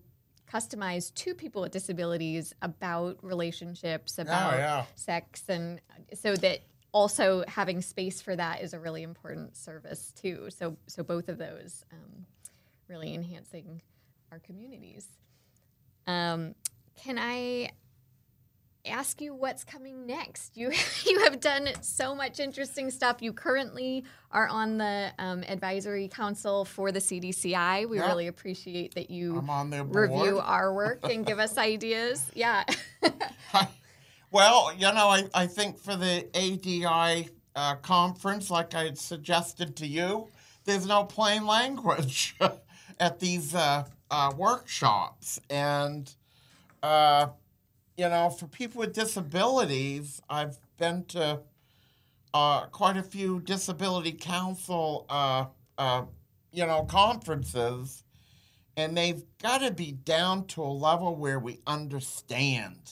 customized 0.53 1.15
to 1.15 1.35
people 1.35 1.63
with 1.63 1.73
disabilities 1.73 2.55
about 2.63 3.19
relationships, 3.23 4.19
about 4.19 4.55
oh, 4.55 4.57
yeah. 4.57 4.85
sex, 4.95 5.45
and 5.49 5.81
so 6.15 6.35
that 6.37 6.61
also 6.93 7.45
having 7.47 7.81
space 7.81 8.21
for 8.21 8.35
that 8.35 8.63
is 8.63 8.75
a 8.75 8.79
really 8.79 9.03
important 9.03 9.57
service 9.57 10.13
too. 10.21 10.49
So 10.51 10.77
so 10.87 11.03
both 11.03 11.29
of 11.29 11.39
those 11.39 11.85
um, 11.93 12.27
really 12.89 13.15
enhancing 13.15 13.81
our 14.33 14.39
communities. 14.41 15.07
Um, 16.07 16.55
can 16.97 17.19
I 17.19 17.71
ask 18.87 19.21
you 19.21 19.35
what's 19.35 19.65
coming 19.65 20.07
next? 20.07 20.57
You 20.57 20.73
you 21.07 21.21
have 21.25 21.41
done 21.41 21.69
so 21.83 22.15
much 22.15 22.41
interesting 22.41 22.91
stuff. 22.91 23.19
You 23.21 23.33
currently 23.33 24.05
are 24.31 24.49
on 24.49 24.79
the 24.79 25.13
um, 25.19 25.43
advisory 25.49 26.09
council 26.09 26.65
for 26.65 26.93
the 26.93 27.01
CDCI. 27.01 27.89
We 27.89 27.99
Yeah. 27.99 28.07
really 28.07 28.27
appreciate 28.29 28.95
that 28.95 29.11
you 29.11 29.37
I'm 29.39 29.51
on 29.51 29.71
their 29.71 29.85
board. 29.85 30.11
review 30.11 30.39
our 30.41 30.73
work 30.83 31.01
and 31.05 31.25
give 31.27 31.39
us 31.39 31.59
ideas. 31.59 32.31
Yeah. 32.35 32.65
Well, 34.33 34.73
you 34.75 34.83
know, 34.93 35.09
I, 35.09 35.25
I 35.35 35.47
think 35.49 35.77
for 35.77 35.97
the 35.97 36.25
ADI 36.37 37.31
uh, 37.57 37.75
conference, 37.83 38.49
like 38.49 38.77
I 38.77 38.93
suggested 38.95 39.75
to 39.79 39.87
you, 39.89 40.29
there's 40.65 40.87
no 40.87 41.03
plain 41.03 41.47
language 41.47 42.37
at 43.01 43.19
these 43.19 43.57
uh, 43.57 43.85
uh, 44.09 44.33
workshops. 44.37 45.41
And, 45.51 46.15
uh, 46.81 47.27
you 48.01 48.09
know, 48.09 48.31
for 48.31 48.47
people 48.47 48.79
with 48.79 48.95
disabilities, 48.95 50.23
I've 50.31 50.57
been 50.79 51.05
to 51.09 51.41
uh, 52.33 52.65
quite 52.69 52.97
a 52.97 53.03
few 53.03 53.41
disability 53.41 54.13
council, 54.13 55.05
uh, 55.11 55.45
uh, 55.77 56.05
you 56.51 56.65
know, 56.65 56.85
conferences, 56.85 58.03
and 58.75 58.97
they've 58.97 59.23
got 59.43 59.59
to 59.59 59.71
be 59.71 59.93
down 59.93 60.47
to 60.47 60.63
a 60.63 60.73
level 60.73 61.15
where 61.15 61.39
we 61.39 61.61
understand. 61.67 62.91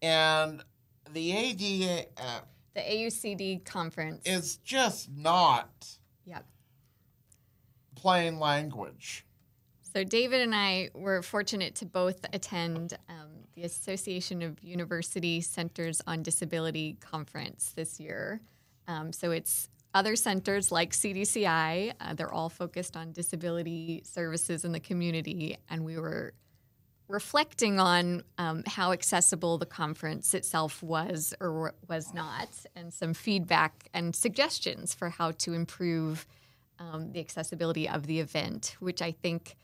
And 0.00 0.62
the 1.10 1.32
ADA 1.32 2.06
uh, 2.16 2.40
the 2.76 2.82
AUCD 2.82 3.64
conference. 3.64 4.22
is 4.24 4.58
just 4.58 5.10
not 5.10 5.98
Yep. 6.26 6.46
plain 7.96 8.38
language. 8.38 9.26
So 9.82 10.04
David 10.04 10.42
and 10.42 10.54
I 10.54 10.90
were 10.94 11.22
fortunate 11.22 11.74
to 11.76 11.86
both 11.86 12.24
attend 12.32 12.96
um, 13.08 13.45
the 13.56 13.64
Association 13.64 14.42
of 14.42 14.62
University 14.62 15.40
Centers 15.40 16.02
on 16.06 16.22
Disability 16.22 16.98
conference 17.00 17.72
this 17.74 17.98
year. 17.98 18.40
Um, 18.86 19.12
so 19.12 19.30
it's 19.30 19.70
other 19.94 20.14
centers 20.14 20.70
like 20.70 20.92
CDCI. 20.92 21.94
Uh, 21.98 22.14
they're 22.14 22.32
all 22.32 22.50
focused 22.50 22.96
on 22.98 23.12
disability 23.12 24.02
services 24.04 24.64
in 24.66 24.72
the 24.72 24.80
community, 24.80 25.56
and 25.70 25.84
we 25.84 25.98
were 25.98 26.34
reflecting 27.08 27.80
on 27.80 28.22
um, 28.36 28.62
how 28.66 28.92
accessible 28.92 29.56
the 29.56 29.66
conference 29.66 30.34
itself 30.34 30.82
was 30.82 31.32
or 31.40 31.72
was 31.88 32.12
not, 32.12 32.50
and 32.74 32.92
some 32.92 33.14
feedback 33.14 33.88
and 33.94 34.14
suggestions 34.14 34.92
for 34.92 35.08
how 35.08 35.30
to 35.30 35.54
improve 35.54 36.26
um, 36.78 37.12
the 37.12 37.20
accessibility 37.20 37.88
of 37.88 38.06
the 38.06 38.20
event, 38.20 38.76
which 38.80 39.00
I 39.00 39.12
think 39.12 39.56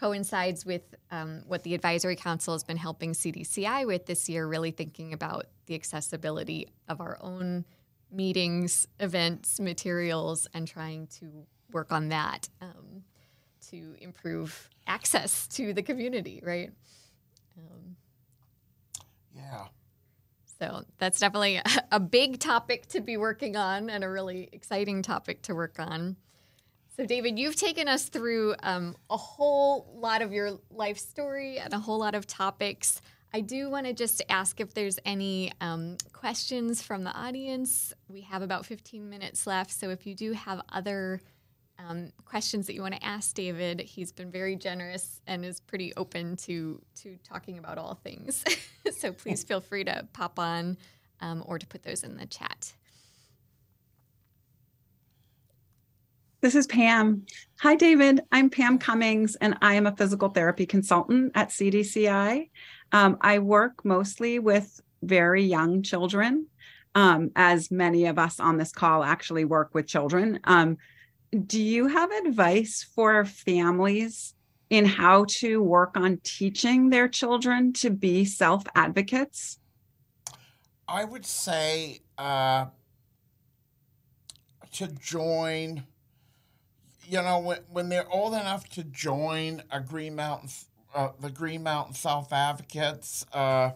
coincides 0.00 0.64
with 0.64 0.94
um, 1.10 1.42
what 1.46 1.62
the 1.62 1.74
advisory 1.74 2.16
council 2.16 2.54
has 2.54 2.64
been 2.64 2.78
helping 2.78 3.12
CDCI 3.12 3.86
with 3.86 4.06
this 4.06 4.28
year, 4.30 4.46
really 4.46 4.70
thinking 4.70 5.12
about 5.12 5.46
the 5.66 5.74
accessibility 5.74 6.68
of 6.88 7.02
our 7.02 7.18
own 7.20 7.66
meetings, 8.10 8.88
events, 8.98 9.60
materials, 9.60 10.48
and 10.54 10.66
trying 10.66 11.06
to 11.18 11.44
work 11.70 11.92
on 11.92 12.08
that 12.08 12.48
um, 12.62 13.04
to 13.68 13.94
improve 14.00 14.70
access 14.86 15.46
to 15.48 15.74
the 15.74 15.82
community, 15.82 16.40
right? 16.42 16.70
Um, 17.58 17.96
Yeah. 19.36 19.66
so 20.58 20.84
that's 20.98 21.20
definitely 21.20 21.56
a, 21.56 21.64
a 21.92 22.00
big 22.00 22.38
topic 22.40 22.86
to 22.88 23.00
be 23.02 23.18
working 23.18 23.54
on 23.54 23.90
and 23.90 24.02
a 24.02 24.08
really 24.08 24.48
exciting 24.52 25.02
topic 25.02 25.42
to 25.42 25.54
work 25.54 25.78
on. 25.78 26.16
So, 27.00 27.06
David, 27.06 27.38
you've 27.38 27.56
taken 27.56 27.88
us 27.88 28.10
through 28.10 28.56
um, 28.62 28.94
a 29.08 29.16
whole 29.16 29.90
lot 29.96 30.20
of 30.20 30.34
your 30.34 30.58
life 30.70 30.98
story 30.98 31.58
and 31.58 31.72
a 31.72 31.78
whole 31.78 31.98
lot 31.98 32.14
of 32.14 32.26
topics. 32.26 33.00
I 33.32 33.40
do 33.40 33.70
want 33.70 33.86
to 33.86 33.94
just 33.94 34.20
ask 34.28 34.60
if 34.60 34.74
there's 34.74 34.98
any 35.06 35.50
um, 35.62 35.96
questions 36.12 36.82
from 36.82 37.04
the 37.04 37.10
audience. 37.16 37.94
We 38.10 38.20
have 38.20 38.42
about 38.42 38.66
15 38.66 39.08
minutes 39.08 39.46
left. 39.46 39.70
So, 39.70 39.88
if 39.88 40.06
you 40.06 40.14
do 40.14 40.32
have 40.34 40.60
other 40.68 41.22
um, 41.78 42.12
questions 42.26 42.66
that 42.66 42.74
you 42.74 42.82
want 42.82 42.96
to 42.96 43.02
ask 43.02 43.34
David, 43.34 43.80
he's 43.80 44.12
been 44.12 44.30
very 44.30 44.54
generous 44.54 45.22
and 45.26 45.42
is 45.42 45.58
pretty 45.58 45.94
open 45.96 46.36
to, 46.36 46.82
to 46.96 47.16
talking 47.24 47.56
about 47.56 47.78
all 47.78 47.94
things. 47.94 48.44
so, 48.98 49.10
please 49.10 49.42
feel 49.42 49.62
free 49.62 49.84
to 49.84 50.06
pop 50.12 50.38
on 50.38 50.76
um, 51.22 51.42
or 51.46 51.58
to 51.58 51.66
put 51.66 51.82
those 51.82 52.04
in 52.04 52.18
the 52.18 52.26
chat. 52.26 52.74
This 56.42 56.54
is 56.54 56.66
Pam. 56.66 57.26
Hi, 57.58 57.74
David. 57.74 58.22
I'm 58.32 58.48
Pam 58.48 58.78
Cummings, 58.78 59.36
and 59.36 59.58
I 59.60 59.74
am 59.74 59.86
a 59.86 59.94
physical 59.94 60.30
therapy 60.30 60.64
consultant 60.64 61.32
at 61.34 61.50
CDCI. 61.50 62.48
Um, 62.92 63.18
I 63.20 63.40
work 63.40 63.84
mostly 63.84 64.38
with 64.38 64.80
very 65.02 65.44
young 65.44 65.82
children, 65.82 66.46
um, 66.94 67.30
as 67.36 67.70
many 67.70 68.06
of 68.06 68.18
us 68.18 68.40
on 68.40 68.56
this 68.56 68.72
call 68.72 69.04
actually 69.04 69.44
work 69.44 69.74
with 69.74 69.86
children. 69.86 70.40
Um, 70.44 70.78
do 71.46 71.62
you 71.62 71.88
have 71.88 72.10
advice 72.10 72.88
for 72.94 73.26
families 73.26 74.34
in 74.70 74.86
how 74.86 75.26
to 75.40 75.62
work 75.62 75.94
on 75.94 76.20
teaching 76.22 76.88
their 76.88 77.06
children 77.06 77.74
to 77.74 77.90
be 77.90 78.24
self 78.24 78.64
advocates? 78.74 79.58
I 80.88 81.04
would 81.04 81.26
say 81.26 82.00
uh, 82.16 82.64
to 84.72 84.86
join, 84.86 85.84
you 87.10 87.20
know, 87.20 87.40
when, 87.40 87.58
when 87.68 87.88
they're 87.88 88.08
old 88.08 88.34
enough 88.34 88.68
to 88.68 88.84
join 88.84 89.64
a 89.72 89.80
Green 89.80 90.14
Mountain, 90.14 90.48
uh, 90.94 91.08
the 91.18 91.28
Green 91.28 91.64
Mountain 91.64 91.94
Self 91.94 92.32
Advocates, 92.32 93.26
uh, 93.32 93.72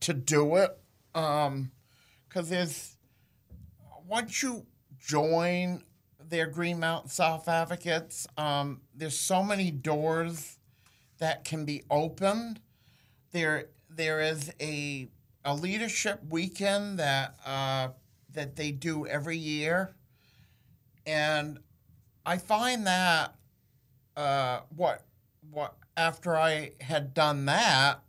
to 0.00 0.12
do 0.12 0.56
it. 0.56 0.78
Because 1.14 2.50
there's, 2.50 2.98
once 4.06 4.42
you 4.42 4.66
join 5.00 5.84
their 6.22 6.46
Green 6.46 6.78
Mountain 6.78 7.08
Self 7.08 7.48
Advocates, 7.48 8.26
um, 8.36 8.82
there's 8.94 9.18
so 9.18 9.42
many 9.42 9.70
doors 9.70 10.58
that 11.18 11.46
can 11.46 11.64
be 11.64 11.82
opened. 11.90 12.60
There, 13.32 13.68
there 13.88 14.20
is 14.20 14.52
a 14.60 15.08
a 15.46 15.54
leadership 15.54 16.20
weekend 16.30 16.98
that 16.98 17.36
uh, 17.44 17.88
that 18.32 18.56
they 18.56 18.70
do 18.70 19.06
every 19.06 19.36
year, 19.36 19.94
and 21.06 21.58
I 22.26 22.38
find 22.38 22.86
that 22.86 23.34
uh, 24.16 24.60
what 24.74 25.04
what 25.50 25.74
after 25.96 26.36
I 26.36 26.72
had 26.80 27.14
done 27.14 27.46
that 27.46 28.00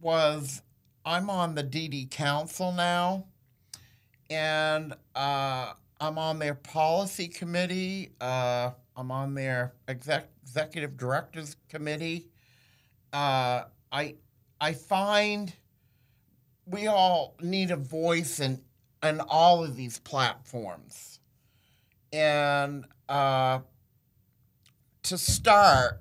was 0.00 0.62
I'm 1.04 1.28
on 1.28 1.54
the 1.54 1.64
DD 1.64 2.10
Council 2.10 2.72
now, 2.72 3.26
and 4.30 4.94
uh, 5.14 5.72
I'm 6.00 6.18
on 6.18 6.38
their 6.38 6.54
policy 6.54 7.28
committee. 7.28 8.12
Uh, 8.20 8.70
I'm 8.96 9.10
on 9.10 9.34
their 9.34 9.74
exec- 9.88 10.30
executive 10.42 10.96
directors 10.96 11.56
committee. 11.68 12.28
Uh, 13.12 13.64
I 13.92 14.14
I 14.60 14.72
find 14.72 15.52
we 16.66 16.86
all 16.86 17.36
need 17.40 17.70
a 17.70 17.76
voice 17.76 18.40
in 18.40 18.60
in 19.02 19.20
all 19.20 19.62
of 19.62 19.76
these 19.76 19.98
platforms, 19.98 21.20
and 22.14 22.84
uh, 23.08 23.58
to 25.02 25.18
start, 25.18 26.00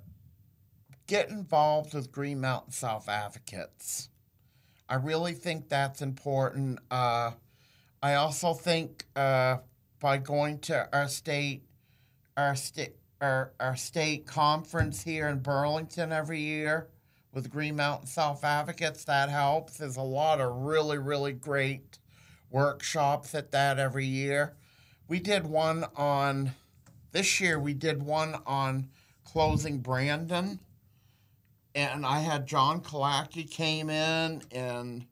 get 1.07 1.29
involved 1.29 1.93
with 1.93 2.11
Green 2.11 2.39
Mountain 2.39 2.71
Self 2.71 3.09
Advocates. 3.09 4.09
I 4.87 4.95
really 4.95 5.33
think 5.33 5.69
that's 5.69 6.01
important. 6.01 6.79
Uh, 6.91 7.31
I 8.01 8.15
also 8.15 8.53
think 8.53 9.05
uh, 9.15 9.57
by 9.99 10.17
going 10.17 10.59
to 10.59 10.87
our 10.93 11.07
state, 11.07 11.63
our 12.37 12.55
state, 12.55 12.95
our, 13.19 13.53
our 13.59 13.75
state 13.75 14.27
conference 14.27 15.03
here 15.03 15.29
in 15.29 15.39
Burlington 15.39 16.11
every 16.11 16.41
year 16.41 16.89
with 17.33 17.49
Green 17.49 17.75
Mountain 17.75 18.07
Self 18.07 18.43
Advocates, 18.43 19.03
that 19.05 19.29
helps. 19.29 19.77
There's 19.77 19.97
a 19.97 20.01
lot 20.01 20.39
of 20.39 20.55
really, 20.57 20.99
really 20.99 21.33
great 21.33 21.97
workshops 22.51 23.33
at 23.33 23.51
that 23.51 23.79
every 23.79 24.05
year. 24.05 24.55
We 25.13 25.19
did 25.19 25.45
one 25.45 25.85
on 25.95 26.55
this 27.11 27.39
year. 27.39 27.59
We 27.59 27.75
did 27.75 28.01
one 28.01 28.35
on 28.47 28.89
closing 29.23 29.77
Brandon, 29.77 30.59
and 31.75 32.03
I 32.03 32.21
had 32.21 32.47
John 32.47 32.81
Kalaki 32.81 33.47
came 33.47 33.91
in 33.91 34.41
and 34.51 35.05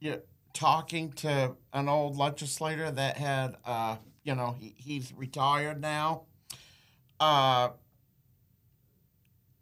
you 0.00 0.10
know, 0.10 0.20
talking 0.54 1.12
to 1.12 1.54
an 1.72 1.88
old 1.88 2.16
legislator 2.16 2.90
that 2.90 3.16
had, 3.16 3.54
uh, 3.64 3.98
you 4.24 4.34
know, 4.34 4.56
he, 4.58 4.74
he's 4.76 5.12
retired 5.16 5.80
now. 5.80 6.22
Uh, 7.20 7.68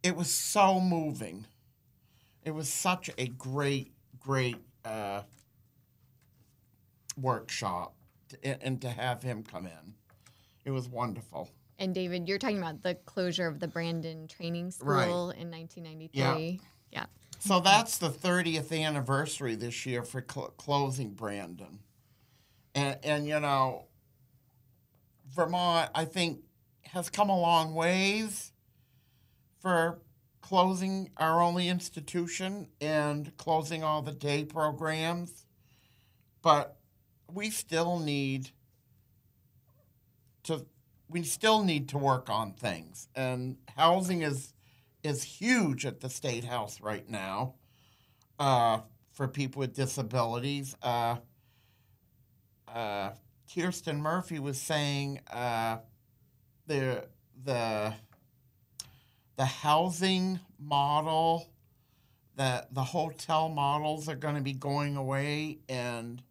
it 0.03 0.17
was 0.17 0.33
so 0.33 0.81
moving. 0.81 1.45
It 2.43 2.53
was 2.53 2.71
such 2.71 3.11
a 3.19 3.27
great, 3.27 3.93
great 4.21 4.57
uh, 4.87 5.21
workshop, 7.21 7.95
to, 8.29 8.63
and 8.65 8.81
to 8.83 8.91
have 8.91 9.23
him 9.23 9.43
come 9.43 9.67
in, 9.67 9.95
it 10.65 10.71
was 10.71 10.89
wonderful. 10.89 11.51
And 11.79 11.95
David, 11.95 12.29
you're 12.29 12.39
talking 12.39 12.59
about 12.59 12.83
the 12.83 12.95
closure 12.95 13.47
of 13.47 13.61
the 13.61 13.69
Brandon 13.69 14.27
Training 14.29 14.71
School 14.71 14.89
Right. 14.89 15.39
in 15.39 15.51
1993. 15.51 16.61
Yeah. 16.91 17.07
So 17.39 17.61
that's 17.61 17.99
the 17.99 18.09
30th 18.09 18.73
anniversary 18.73 19.55
this 19.57 19.85
year 19.85 20.03
for 20.03 20.25
cl- 20.29 20.55
closing 20.57 21.11
Brandon. 21.11 21.81
And, 22.75 22.99
and, 23.03 23.27
you 23.27 23.39
know, 23.41 23.85
Vermont, 25.35 25.91
I 25.95 26.07
think, 26.07 26.41
has 26.85 27.11
come 27.11 27.29
a 27.29 27.39
long 27.39 27.75
ways 27.75 28.53
for 29.61 30.01
closing 30.41 31.11
our 31.19 31.43
only 31.43 31.69
institution 31.69 32.69
and 32.81 33.37
closing 33.37 33.83
all 33.85 34.01
the 34.01 34.13
day 34.13 34.45
programs. 34.45 35.45
But 36.41 36.77
we 37.33 37.51
still 37.51 37.99
need 37.99 38.51
to 40.45 40.67
we 41.09 41.23
still 41.23 41.63
need 41.63 41.89
to 41.91 41.99
work 41.99 42.29
on 42.29 42.53
things. 42.53 43.09
And 43.15 43.57
housing 43.77 44.23
is 44.23 44.53
is 45.03 45.23
huge 45.23 45.87
at 45.87 46.01
the 46.01 46.11
state 46.11 46.45
house 46.45 46.81
right 46.81 47.09
now 47.09 47.55
uh, 48.39 48.81
for 49.13 49.29
people 49.29 49.61
with 49.61 49.75
disabilities. 49.75 50.75
Uh, 50.83 51.17
uh, 52.69 53.11
Kirsten 53.55 54.01
Murphy 54.01 54.39
was 54.39 54.61
saying 54.61 55.21
uh, 55.31 55.79
the 56.67 57.05
the 57.45 57.95
the 59.37 59.45
housing 59.45 60.41
model 60.59 61.49
that 62.37 62.75
the 62.75 62.83
hotel 62.83 63.49
models 63.49 64.09
are 64.09 64.17
going 64.17 64.35
to 64.35 64.43
be 64.43 64.53
going 64.53 64.97
away, 64.97 65.59
and 65.69 66.23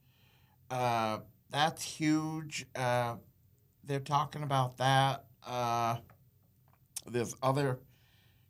uh, 0.70 1.20
that's 1.52 1.84
huge. 1.84 2.66
Uh, 2.76 3.16
they're 3.84 4.00
talking 4.00 4.44
about 4.44 4.78
that. 4.78 5.26
Uh, 5.46 5.98
there's 7.08 7.36
other 7.42 7.80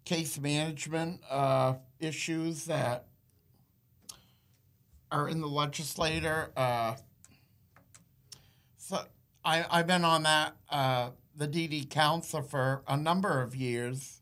case 0.05 0.39
management 0.39 1.19
uh, 1.29 1.75
issues 1.99 2.65
that 2.65 3.05
are 5.11 5.27
in 5.27 5.41
the 5.41 5.47
legislature. 5.47 6.51
Uh, 6.55 6.95
so 8.77 8.99
I 9.43 9.65
I've 9.69 9.87
been 9.87 10.05
on 10.05 10.23
that 10.23 10.55
uh, 10.69 11.09
the 11.35 11.47
DD 11.47 11.89
council 11.89 12.41
for 12.41 12.83
a 12.87 12.95
number 12.95 13.41
of 13.41 13.55
years, 13.55 14.21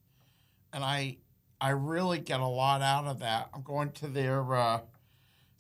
and 0.72 0.84
I 0.84 1.18
I 1.62 1.70
really 1.70 2.20
get 2.20 2.40
a 2.40 2.48
lot 2.48 2.82
out 2.82 3.06
of 3.06 3.20
that. 3.20 3.50
I'm 3.54 3.62
going 3.62 3.92
to 3.92 4.08
their 4.08 4.56
uh, 4.56 4.80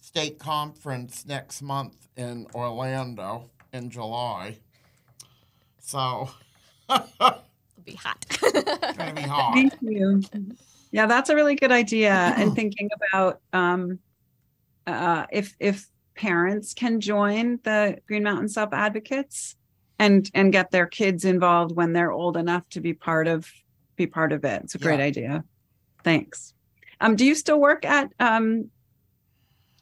state 0.04 0.38
conference 0.38 1.26
next 1.26 1.62
month 1.62 2.10
in 2.18 2.46
Orlando 2.54 3.50
in 3.72 3.90
July, 3.90 4.58
so 5.80 6.30
It'll 6.90 7.08
be 7.86 7.94
hot. 7.96 8.18
it's 8.30 8.98
gonna 8.98 9.14
be 9.14 9.22
hot. 9.22 9.54
Thank 9.54 9.74
you. 9.82 10.22
Yeah, 10.92 11.06
that's 11.08 11.30
a 11.30 11.36
really 11.36 11.56
good 11.56 11.72
idea. 11.72 12.12
And 12.12 12.54
thinking 12.56 12.90
about 13.10 13.40
um, 13.54 14.00
uh, 14.86 15.26
if 15.32 15.56
if 15.60 15.88
parents 16.16 16.74
can 16.74 17.00
join 17.00 17.60
the 17.64 17.98
Green 18.06 18.24
Mountain 18.24 18.50
Self 18.50 18.74
Advocates 18.74 19.56
and 20.00 20.30
and 20.34 20.52
get 20.52 20.70
their 20.70 20.86
kids 20.86 21.24
involved 21.24 21.74
when 21.76 21.94
they're 21.94 22.12
old 22.12 22.36
enough 22.36 22.68
to 22.72 22.82
be 22.82 22.94
part 22.94 23.28
of 23.30 23.50
be 23.96 24.06
part 24.06 24.34
of 24.34 24.44
it. 24.44 24.64
It's 24.64 24.76
a 24.76 24.80
great 24.80 25.00
Yeah. 25.00 25.06
idea. 25.06 25.44
Thanks. 26.04 26.54
Um, 27.00 27.16
do 27.16 27.26
you 27.26 27.36
still 27.36 27.60
work 27.60 27.86
at 27.86 28.10
um, 28.20 28.70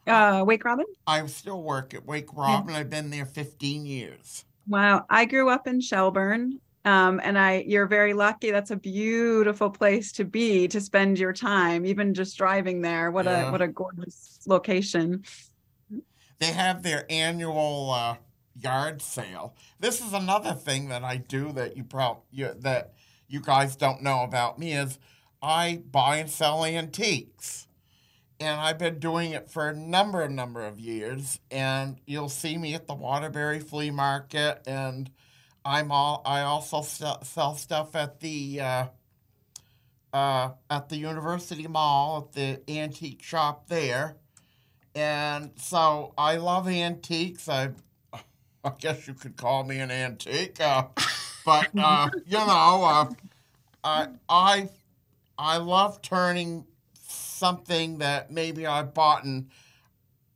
uh, 0.08 0.43
Wake 0.45 0.66
Robin? 0.66 0.86
I 1.08 1.26
still 1.28 1.62
work 1.64 1.93
at 1.93 2.06
Wake 2.06 2.34
Robin. 2.34 2.76
I've 2.76 2.89
been 2.89 3.10
there 3.10 3.26
15 3.26 3.86
years. 3.86 4.45
Wow, 4.68 5.06
I 5.10 5.26
grew 5.26 5.49
up 5.49 5.68
in 5.68 5.82
Shelburne. 5.82 6.60
Um, 6.84 7.22
and 7.24 7.38
I, 7.38 7.64
you're 7.68 7.86
very 7.86 8.14
lucky. 8.14 8.49
That's 8.49 8.72
a 8.72 8.76
beautiful 8.76 9.70
place 9.70 10.12
to 10.14 10.26
be 10.26 10.68
to 10.70 10.82
spend 10.82 11.20
your 11.20 11.32
time, 11.32 11.86
even 11.86 12.14
just 12.16 12.36
driving 12.38 12.82
there. 12.82 13.12
What 13.12 13.26
Yeah. 13.26 13.49
a 13.49 13.52
what 13.52 13.62
a 13.62 13.68
gorgeous 13.68 14.39
location. 14.47 15.24
they 16.39 16.47
have 16.47 16.82
their 16.82 17.06
annual 17.10 17.91
uh, 17.91 18.16
yard 18.60 18.99
sale. 19.02 19.54
This 19.80 20.02
is 20.02 20.14
another 20.14 20.54
thing 20.54 20.89
that 20.89 21.04
I 21.04 21.18
do 21.18 21.52
that 21.52 21.78
you 21.78 21.84
probably 21.84 22.24
you, 22.32 22.52
that 22.62 22.93
you 23.28 23.41
guys 23.41 23.76
don't 23.76 24.02
know 24.02 24.24
about 24.24 24.58
me 24.58 24.74
is 24.74 24.97
I 25.39 25.84
buy 25.91 26.18
and 26.18 26.30
sell 26.32 26.66
antiques, 26.66 27.68
and 28.41 28.59
I've 28.59 28.79
been 28.79 28.99
doing 28.99 29.31
it 29.31 29.51
for 29.51 29.69
a 29.69 29.75
number 29.75 30.27
number 30.27 30.65
of 30.65 30.79
years. 30.79 31.39
And 31.51 31.99
you'll 32.05 32.29
see 32.29 32.57
me 32.57 32.73
at 32.73 32.87
the 32.87 32.95
Waterbury 32.95 33.59
Flea 33.59 33.91
Market, 33.91 34.63
and 34.65 35.09
I'm 35.63 35.91
all 35.91 36.21
I 36.25 36.41
also 36.41 36.81
sell, 36.81 37.55
stuff 37.55 37.95
at 37.95 38.19
the. 38.19 38.59
Uh, 38.59 38.85
uh, 40.13 40.49
at 40.69 40.89
the 40.89 40.97
University 40.97 41.67
Mall 41.67 42.27
at 42.27 42.33
the 42.33 42.61
antique 42.69 43.23
shop 43.23 43.69
there, 43.69 44.17
and 44.93 45.51
so 45.55 46.13
I 46.17 46.35
love 46.35 46.67
antiques. 46.67 47.47
I, 47.47 47.69
I 48.65 48.71
guess 48.77 49.07
you 49.07 49.13
could 49.13 49.37
call 49.37 49.63
me 49.63 49.79
an 49.79 49.89
antique, 49.89 50.59
uh, 50.59 50.87
but 51.45 51.69
uh, 51.77 52.09
you 52.25 52.37
know, 52.37 52.83
uh, 52.83 53.09
I 53.85 54.07
I 54.27 54.69
I 55.37 55.57
love 55.57 56.01
turning 56.01 56.65
something 57.41 57.97
that 57.97 58.29
maybe 58.29 58.67
I 58.67 58.83
bought 58.83 59.23
in 59.23 59.49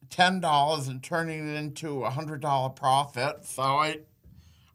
ten 0.10 0.40
dollars 0.40 0.88
and 0.88 1.04
turning 1.04 1.48
it 1.48 1.56
into 1.56 2.04
a 2.04 2.10
hundred 2.10 2.42
dollar 2.42 2.70
profit. 2.70 3.46
So 3.46 3.62
I, 3.62 4.00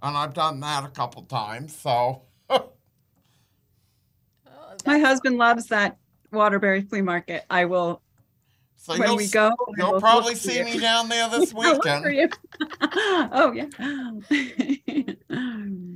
and 0.00 0.16
I've 0.16 0.32
done 0.32 0.60
that 0.60 0.84
a 0.84 0.88
couple 0.88 1.22
times. 1.22 1.76
So 1.76 2.22
Oh, 2.48 2.70
My 4.86 4.98
husband 4.98 5.38
loves 5.38 5.66
that 5.66 5.98
Waterbury 6.30 6.82
flea 6.82 7.02
market. 7.02 7.44
I 7.50 7.64
will 7.64 8.00
so 8.76 8.96
when 8.96 9.08
you'll 9.08 9.16
we 9.16 9.26
go. 9.26 9.50
You'll 9.76 9.94
will 9.94 10.00
probably 10.00 10.36
see 10.36 10.58
you. 10.58 10.64
me 10.64 10.78
down 10.78 11.08
there 11.08 11.28
this 11.36 11.52
I'll 11.52 11.72
look 11.74 11.84
for 11.84 12.08
weekend. 12.08 12.36
oh 13.32 13.52
yeah. 13.52 13.66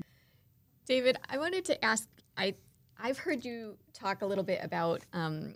David, 0.87 1.17
I 1.31 1.39
wanted 1.39 1.65
to 1.67 1.85
ask. 1.85 2.09
I 2.37 2.57
I've 2.99 3.19
heard 3.19 3.45
you 3.45 3.79
talk 3.93 4.23
a 4.23 4.27
little 4.27 4.43
bit 4.45 4.59
about 4.63 5.03
um, 5.13 5.55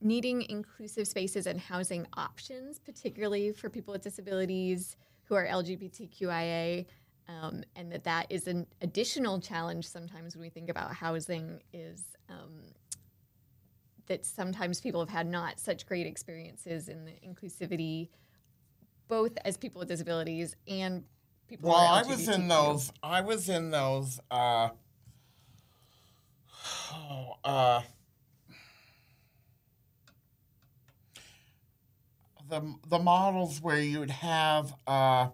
needing 0.00 0.42
inclusive 0.48 1.06
spaces 1.06 1.46
and 1.46 1.60
housing 1.60 2.06
options, 2.16 2.78
particularly 2.78 3.52
for 3.52 3.68
people 3.68 3.92
with 3.92 4.02
disabilities 4.02 4.96
who 5.24 5.34
are 5.34 5.46
LGBTQIA, 5.46 6.86
um, 7.28 7.62
and 7.76 7.92
that 7.92 8.04
that 8.04 8.26
is 8.30 8.48
an 8.48 8.66
additional 8.80 9.40
challenge 9.40 9.86
sometimes 9.86 10.34
when 10.34 10.42
we 10.42 10.48
think 10.48 10.68
about 10.68 10.92
housing. 10.92 11.60
Is 11.72 12.04
um, 12.28 12.62
that 14.06 14.24
sometimes 14.26 14.80
people 14.80 15.00
have 15.00 15.08
had 15.08 15.26
not 15.28 15.60
such 15.60 15.86
great 15.86 16.06
experiences 16.06 16.88
in 16.88 17.04
the 17.04 17.12
inclusivity, 17.24 18.08
both 19.06 19.38
as 19.44 19.56
people 19.56 19.78
with 19.78 19.88
disabilities 19.88 20.56
and 20.66 21.04
people. 21.46 21.70
Well, 21.70 21.78
I 21.78 22.02
was 22.02 22.28
in 22.28 22.48
those. 22.48 22.92
I 23.02 23.20
was 23.20 23.48
in 23.48 23.70
those. 23.70 24.18
Uh, 24.30 24.70
oh, 26.92 27.34
uh, 27.44 27.82
the 32.50 32.74
the 32.88 32.98
models 32.98 33.60
where 33.62 33.80
you'd 33.80 34.10
have. 34.10 34.74
Uh, 34.86 35.28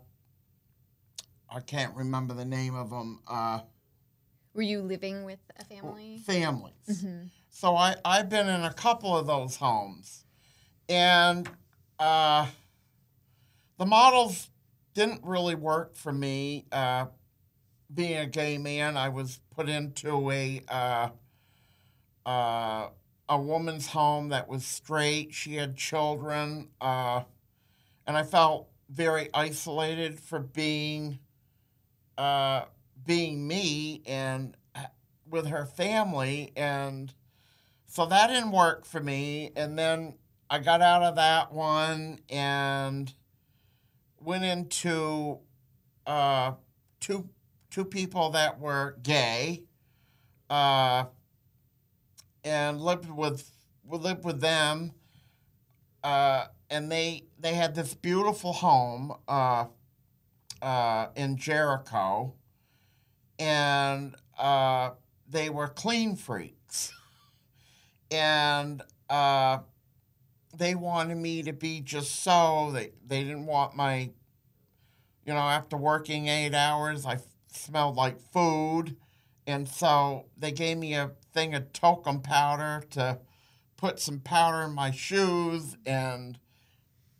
I 1.49 1.61
can't 1.64 1.95
remember 1.97 2.35
the 2.35 2.45
name 2.45 2.75
of 2.75 2.91
them. 2.91 3.21
Uh, 3.27 3.61
Were 4.55 4.62
you 4.62 4.83
living 4.83 5.25
with 5.25 5.39
a 5.59 5.64
family? 5.64 6.19
families. 6.25 6.75
Mm-hmm. 6.89 7.27
So 7.51 7.75
I 7.77 7.97
I've 8.05 8.29
been 8.29 8.49
in 8.49 8.62
a 8.62 8.73
couple 8.73 9.17
of 9.17 9.27
those 9.27 9.57
homes, 9.57 10.25
and 10.89 11.49
uh, 11.99 12.47
the 13.79 13.87
models 13.87 14.51
didn't 14.95 15.23
really 15.25 15.55
work 15.55 15.97
for 15.97 16.12
me. 16.12 16.67
Uh, 16.71 17.07
being 17.93 18.19
a 18.19 18.27
gay 18.27 18.59
man, 18.59 18.97
I 18.97 19.09
was 19.09 19.41
put 19.55 19.69
into 19.69 20.31
a 20.31 20.61
uh, 20.69 21.09
uh, 22.27 22.89
a 23.29 23.41
woman's 23.41 23.89
home 23.89 24.29
that 24.29 24.49
was 24.49 24.64
straight. 24.64 25.35
She 25.35 25.57
had 25.57 25.77
children, 25.77 26.68
uh, 26.81 27.22
and 28.07 28.16
I 28.16 28.22
felt 28.22 28.68
very 28.89 29.29
isolated 29.35 30.20
for 30.20 30.39
being 30.39 31.18
uh, 32.16 32.64
being 33.05 33.47
me 33.47 34.03
and 34.07 34.57
uh, 34.74 34.85
with 35.29 35.47
her 35.47 35.66
family 35.66 36.53
and 36.57 37.12
so 37.87 38.07
that 38.07 38.29
didn't 38.29 38.53
work 38.53 38.87
for 38.87 39.01
me 39.01 39.53
and 39.55 39.79
then 39.79 40.14
i 40.49 40.59
got 40.59 40.81
out 40.81 41.03
of 41.03 41.16
that 41.16 41.53
one 41.53 42.18
and 42.31 43.12
went 44.20 44.45
into 44.45 45.39
uh, 46.07 46.53
two 47.01 47.29
two 47.70 47.85
people 47.85 48.31
that 48.31 48.59
were 48.59 48.97
gay 49.03 49.62
uh, 50.49 51.05
and 52.47 52.81
lived 52.81 53.11
with 53.11 53.51
lived 53.89 54.25
with 54.25 54.41
them 54.41 54.93
uh, 56.03 56.47
and 56.71 56.91
they 56.91 57.25
they 57.39 57.55
had 57.55 57.75
this 57.75 57.95
beautiful 57.95 58.53
home 58.53 59.13
uh, 59.29 59.65
uh, 60.63 61.09
in 61.17 61.37
Jericho 61.37 62.35
and 63.39 64.15
uh, 64.39 64.91
they 65.29 65.51
were 65.51 65.69
clean 65.69 66.17
freaks. 66.17 66.93
And 68.11 68.83
uh, 69.11 69.59
they 70.57 70.75
wanted 70.75 71.17
me 71.17 71.43
to 71.45 71.53
be 71.53 71.81
just 71.81 72.23
so 72.23 72.71
they 72.73 72.93
they 73.07 73.23
didn't 73.25 73.47
want 73.47 73.77
my 73.77 74.11
you 75.25 75.33
know 75.33 75.39
after 75.41 75.77
working 75.77 76.29
eight 76.29 76.55
hours 76.55 77.07
i 77.07 77.19
smelled 77.49 77.97
like 77.97 78.21
food. 78.33 78.97
And 79.49 79.69
so 79.69 80.27
they 80.37 80.51
gave 80.53 80.77
me 80.77 80.95
a 80.95 81.13
thing 81.37 81.55
of 81.55 81.70
talcum 81.74 82.22
powder 82.22 82.82
to 82.89 83.18
put 83.76 84.01
some 84.01 84.20
powder 84.20 84.62
in 84.62 84.72
my 84.72 84.91
shoes 84.91 85.76
and 85.84 86.39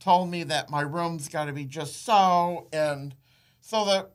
told 0.01 0.31
me 0.31 0.43
that 0.43 0.71
my 0.71 0.81
room's 0.81 1.29
got 1.29 1.45
to 1.45 1.53
be 1.53 1.67
just 1.67 2.03
so 2.03 2.67
and 2.73 3.15
so 3.61 3.85
the 3.85 4.09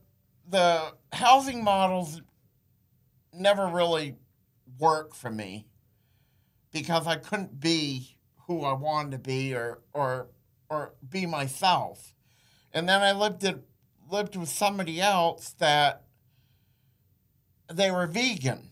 the 0.49 0.93
housing 1.13 1.63
models 1.63 2.19
never 3.31 3.67
really 3.67 4.15
worked 4.79 5.15
for 5.15 5.29
me 5.29 5.67
because 6.71 7.05
I 7.05 7.17
couldn't 7.17 7.59
be 7.59 8.17
who 8.47 8.63
I 8.63 8.73
wanted 8.73 9.11
to 9.11 9.19
be 9.19 9.53
or 9.53 9.81
or 9.93 10.29
or 10.67 10.93
be 11.07 11.27
myself. 11.27 12.15
And 12.73 12.89
then 12.89 13.03
I 13.03 13.11
lived 13.11 13.43
it 13.43 13.59
lived 14.09 14.35
with 14.35 14.49
somebody 14.49 14.99
else 14.99 15.51
that 15.59 16.05
they 17.71 17.91
were 17.91 18.07
vegan. 18.07 18.70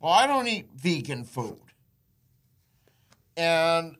Well, 0.00 0.12
I 0.12 0.26
don't 0.26 0.46
eat 0.46 0.68
vegan 0.76 1.24
food. 1.24 1.58
And 3.36 3.96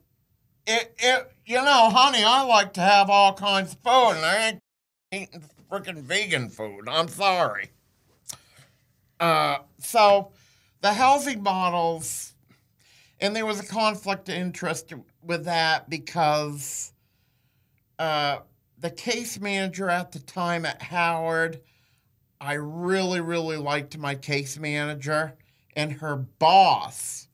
it 0.65 0.93
it 0.97 1.31
you 1.45 1.55
know, 1.55 1.89
honey, 1.89 2.23
I 2.23 2.43
like 2.43 2.73
to 2.73 2.81
have 2.81 3.09
all 3.09 3.33
kinds 3.33 3.73
of 3.73 3.79
food 3.79 4.17
and 4.17 4.25
I 4.25 4.47
ain't 4.47 4.59
eating 5.11 5.43
freaking 5.71 6.01
vegan 6.01 6.49
food. 6.49 6.87
I'm 6.87 7.07
sorry. 7.07 7.71
Uh 9.19 9.59
so 9.79 10.31
the 10.81 10.93
housing 10.93 11.43
models 11.43 12.33
and 13.21 13.35
there 13.35 13.45
was 13.45 13.59
a 13.59 13.65
conflict 13.65 14.29
of 14.29 14.35
interest 14.35 14.93
with 15.21 15.45
that 15.45 15.89
because 15.89 16.93
uh, 17.97 18.39
the 18.79 18.89
case 18.89 19.39
manager 19.39 19.89
at 19.89 20.11
the 20.11 20.19
time 20.19 20.65
at 20.65 20.81
Howard, 20.81 21.59
I 22.39 22.53
really, 22.53 23.19
really 23.19 23.57
liked 23.57 23.97
my 23.97 24.15
case 24.15 24.57
manager, 24.57 25.35
and 25.75 25.93
her 25.93 26.15
boss 26.15 27.27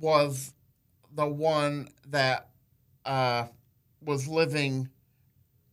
was 0.00 0.52
the 1.14 1.26
one 1.26 1.88
that 2.08 2.48
uh, 3.04 3.46
was 4.00 4.26
living 4.28 4.88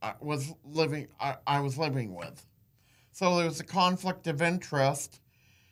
uh, 0.02 0.12
was 0.20 0.52
living 0.64 1.08
I, 1.20 1.36
I 1.46 1.60
was 1.60 1.78
living 1.78 2.14
with. 2.14 2.46
So 3.12 3.36
there 3.36 3.46
was 3.46 3.60
a 3.60 3.64
conflict 3.64 4.26
of 4.26 4.40
interest 4.40 5.20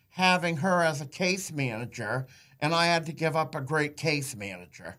having 0.09 0.57
her 0.57 0.81
as 0.81 1.01
a 1.01 1.05
case 1.05 1.51
manager, 1.51 2.27
and 2.59 2.73
I 2.73 2.87
had 2.87 3.05
to 3.05 3.11
give 3.11 3.35
up 3.35 3.55
a 3.55 3.61
great 3.61 3.95
case 3.97 4.35
manager. 4.35 4.97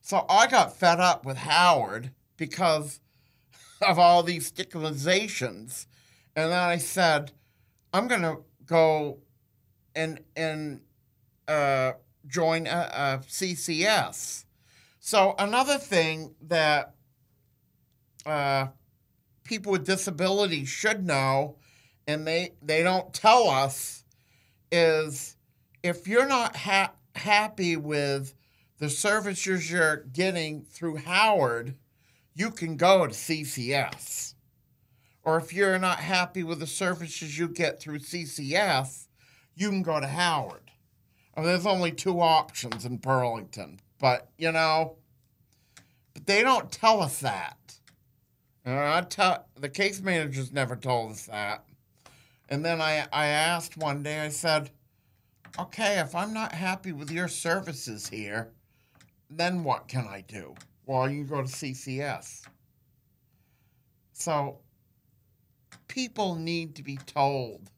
So 0.00 0.24
I 0.28 0.46
got 0.46 0.76
fed 0.76 1.00
up 1.00 1.24
with 1.24 1.36
Howard 1.36 2.12
because 2.36 3.00
of 3.80 3.98
all 3.98 4.22
these 4.22 4.50
stigmatizations. 4.50 5.86
And 6.34 6.52
then 6.52 6.58
I 6.58 6.76
said, 6.76 7.32
I'm 7.92 8.08
going 8.08 8.22
to 8.22 8.38
go 8.64 9.18
and, 9.96 10.20
and 10.36 10.80
uh, 11.48 11.92
join 12.28 12.66
a, 12.66 12.70
a 12.70 13.18
CCS. 13.26 14.44
So 15.00 15.34
another 15.38 15.78
thing 15.78 16.34
that 16.42 16.94
uh, 18.24 18.66
people 19.44 19.72
with 19.72 19.86
disabilities 19.86 20.68
should 20.68 21.04
know, 21.06 21.56
and 22.08 22.26
they 22.26 22.54
they 22.62 22.82
don't 22.82 23.12
tell 23.14 23.48
us, 23.48 24.04
is 24.72 25.36
if 25.82 26.08
you're 26.08 26.26
not 26.26 26.56
ha- 26.56 26.92
happy 27.14 27.76
with 27.76 28.34
the 28.78 28.90
services 28.90 29.70
you're 29.70 30.04
getting 30.12 30.62
through 30.64 30.96
Howard, 30.96 31.76
you 32.34 32.50
can 32.50 32.76
go 32.76 33.06
to 33.06 33.12
CCS. 33.12 34.34
Or 35.22 35.38
if 35.38 35.52
you're 35.52 35.78
not 35.78 35.98
happy 35.98 36.44
with 36.44 36.60
the 36.60 36.66
services 36.66 37.38
you 37.38 37.48
get 37.48 37.80
through 37.80 38.00
CCS, 38.00 39.05
you 39.56 39.70
can 39.70 39.82
go 39.82 39.98
to 39.98 40.06
Howard. 40.06 40.70
I 41.34 41.40
mean, 41.40 41.48
there's 41.48 41.66
only 41.66 41.90
two 41.90 42.20
options 42.20 42.84
in 42.84 42.98
Burlington, 42.98 43.80
but 43.98 44.28
you 44.38 44.52
know, 44.52 44.96
but 46.14 46.26
they 46.26 46.42
don't 46.42 46.70
tell 46.70 47.02
us 47.02 47.20
that. 47.20 47.56
And 48.64 48.78
I 48.78 49.00
tell 49.02 49.46
the 49.58 49.68
case 49.68 50.00
managers 50.00 50.52
never 50.52 50.76
told 50.76 51.12
us 51.12 51.26
that. 51.26 51.64
And 52.48 52.64
then 52.64 52.80
I, 52.80 53.06
I 53.12 53.26
asked 53.26 53.76
one 53.76 54.02
day, 54.02 54.20
I 54.20 54.28
said, 54.28 54.70
okay, 55.58 55.98
if 55.98 56.14
I'm 56.14 56.32
not 56.32 56.52
happy 56.52 56.92
with 56.92 57.10
your 57.10 57.28
services 57.28 58.08
here, 58.08 58.50
then 59.30 59.64
what 59.64 59.88
can 59.88 60.06
I 60.06 60.24
do? 60.26 60.54
Well, 60.84 61.10
you 61.10 61.24
go 61.24 61.42
to 61.42 61.48
CCS. 61.48 62.44
So 64.12 64.58
people 65.88 66.36
need 66.36 66.76
to 66.76 66.82
be 66.82 66.96
told 67.06 67.70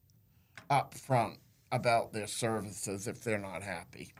up 0.70 0.95
front 0.95 1.39
about 1.72 2.12
their 2.12 2.26
services 2.26 3.06
if 3.06 3.22
they're 3.22 3.38
not 3.38 3.62
happy. 3.62 4.12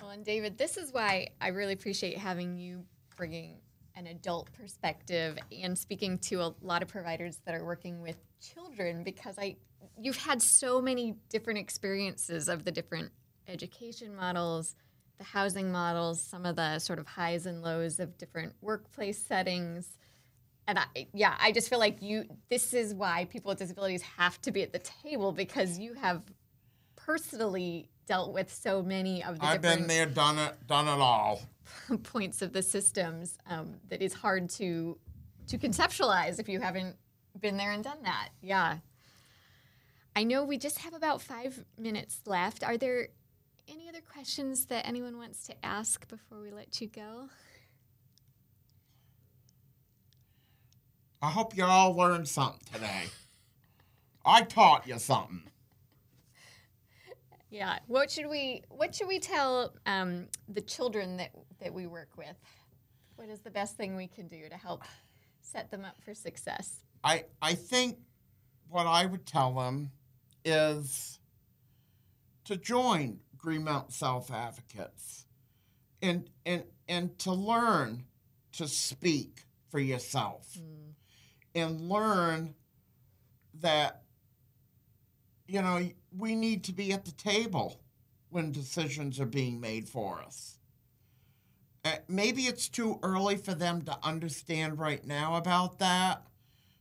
Well, 0.00 0.10
and 0.10 0.24
David, 0.24 0.58
this 0.58 0.76
is 0.76 0.92
why 0.92 1.28
I 1.40 1.48
really 1.48 1.72
appreciate 1.72 2.18
having 2.18 2.56
you 2.56 2.84
bringing 3.16 3.56
an 3.96 4.06
adult 4.06 4.52
perspective 4.52 5.36
and 5.50 5.76
speaking 5.76 6.18
to 6.18 6.40
a 6.40 6.54
lot 6.62 6.82
of 6.82 6.88
providers 6.88 7.40
that 7.44 7.54
are 7.54 7.64
working 7.64 8.00
with 8.00 8.16
children 8.40 9.02
because 9.02 9.36
I 9.38 9.56
you've 10.00 10.16
had 10.16 10.40
so 10.40 10.80
many 10.80 11.16
different 11.28 11.58
experiences 11.58 12.48
of 12.48 12.64
the 12.64 12.70
different 12.70 13.10
education 13.48 14.14
models, 14.14 14.76
the 15.18 15.24
housing 15.24 15.72
models, 15.72 16.22
some 16.22 16.46
of 16.46 16.54
the 16.54 16.78
sort 16.78 17.00
of 17.00 17.06
highs 17.06 17.46
and 17.46 17.60
lows 17.62 17.98
of 17.98 18.16
different 18.18 18.54
workplace 18.60 19.18
settings. 19.18 19.98
And 20.68 20.78
I 20.78 21.08
yeah, 21.12 21.34
I 21.40 21.50
just 21.50 21.68
feel 21.68 21.80
like 21.80 22.00
you 22.00 22.24
this 22.50 22.72
is 22.74 22.94
why 22.94 23.24
people 23.24 23.48
with 23.48 23.58
disabilities 23.58 24.02
have 24.02 24.40
to 24.42 24.52
be 24.52 24.62
at 24.62 24.72
the 24.72 24.78
table 24.78 25.32
because 25.32 25.78
you 25.78 25.94
have 25.94 26.22
personally 27.08 27.88
dealt 28.06 28.34
with 28.34 28.52
so 28.52 28.82
many 28.82 29.24
of 29.24 29.38
the 29.38 29.46
I've 29.46 29.62
been 29.62 29.86
there, 29.86 30.04
done 30.04 30.38
it, 30.38 30.54
done 30.66 30.86
it 30.86 31.00
all. 31.00 31.40
points 32.02 32.42
of 32.42 32.52
the 32.52 32.62
systems 32.62 33.38
um, 33.48 33.76
that 33.88 34.02
is 34.02 34.12
hard 34.12 34.50
to 34.50 34.98
to 35.46 35.56
conceptualize 35.56 36.38
if 36.38 36.50
you 36.50 36.60
haven't 36.60 36.96
been 37.40 37.56
there 37.56 37.72
and 37.72 37.82
done 37.82 38.02
that. 38.02 38.28
Yeah. 38.42 38.78
I 40.14 40.24
know 40.24 40.44
we 40.44 40.58
just 40.58 40.80
have 40.80 40.92
about 40.92 41.22
five 41.22 41.64
minutes 41.78 42.20
left. 42.26 42.62
Are 42.62 42.76
there 42.76 43.08
any 43.66 43.88
other 43.88 44.02
questions 44.02 44.66
that 44.66 44.86
anyone 44.86 45.16
wants 45.16 45.46
to 45.46 45.54
ask 45.64 46.06
before 46.08 46.42
we 46.42 46.50
let 46.50 46.78
you 46.82 46.88
go? 46.88 47.30
I 51.22 51.30
hope 51.30 51.56
you 51.56 51.64
all 51.64 51.96
learned 51.96 52.28
something 52.28 52.60
today. 52.70 53.04
I 54.26 54.42
taught 54.42 54.86
you 54.86 54.98
something. 54.98 55.47
Yeah. 57.50 57.78
What 57.86 58.10
should 58.10 58.28
we 58.28 58.62
What 58.68 58.94
should 58.94 59.08
we 59.08 59.18
tell 59.18 59.74
um, 59.86 60.28
the 60.48 60.60
children 60.60 61.16
that 61.16 61.30
that 61.60 61.72
we 61.72 61.86
work 61.86 62.10
with? 62.16 62.36
What 63.16 63.28
is 63.28 63.40
the 63.40 63.50
best 63.50 63.76
thing 63.76 63.96
we 63.96 64.06
can 64.06 64.28
do 64.28 64.48
to 64.48 64.56
help 64.56 64.82
set 65.40 65.70
them 65.70 65.84
up 65.84 65.96
for 66.04 66.14
success? 66.14 66.80
I 67.02 67.24
I 67.40 67.54
think 67.54 67.98
what 68.68 68.86
I 68.86 69.06
would 69.06 69.24
tell 69.26 69.54
them 69.54 69.90
is 70.44 71.18
to 72.44 72.56
join 72.56 73.20
Greenmount 73.36 73.92
Self 73.92 74.30
Advocates 74.30 75.24
and 76.02 76.28
and 76.44 76.64
and 76.86 77.18
to 77.20 77.32
learn 77.32 78.04
to 78.52 78.68
speak 78.68 79.44
for 79.70 79.78
yourself 79.80 80.46
Mm. 80.58 80.92
and 81.54 81.80
learn 81.88 82.54
that 83.60 84.02
you 85.48 85.62
know 85.62 85.88
we 86.16 86.36
need 86.36 86.62
to 86.64 86.72
be 86.72 86.92
at 86.92 87.04
the 87.04 87.12
table 87.12 87.80
when 88.30 88.52
decisions 88.52 89.18
are 89.18 89.26
being 89.26 89.60
made 89.60 89.88
for 89.88 90.20
us. 90.20 90.58
Uh, 91.84 91.96
maybe 92.06 92.42
it's 92.42 92.68
too 92.68 92.98
early 93.02 93.36
for 93.36 93.54
them 93.54 93.80
to 93.82 93.98
understand 94.02 94.78
right 94.78 95.06
now 95.06 95.36
about 95.36 95.78
that, 95.78 96.22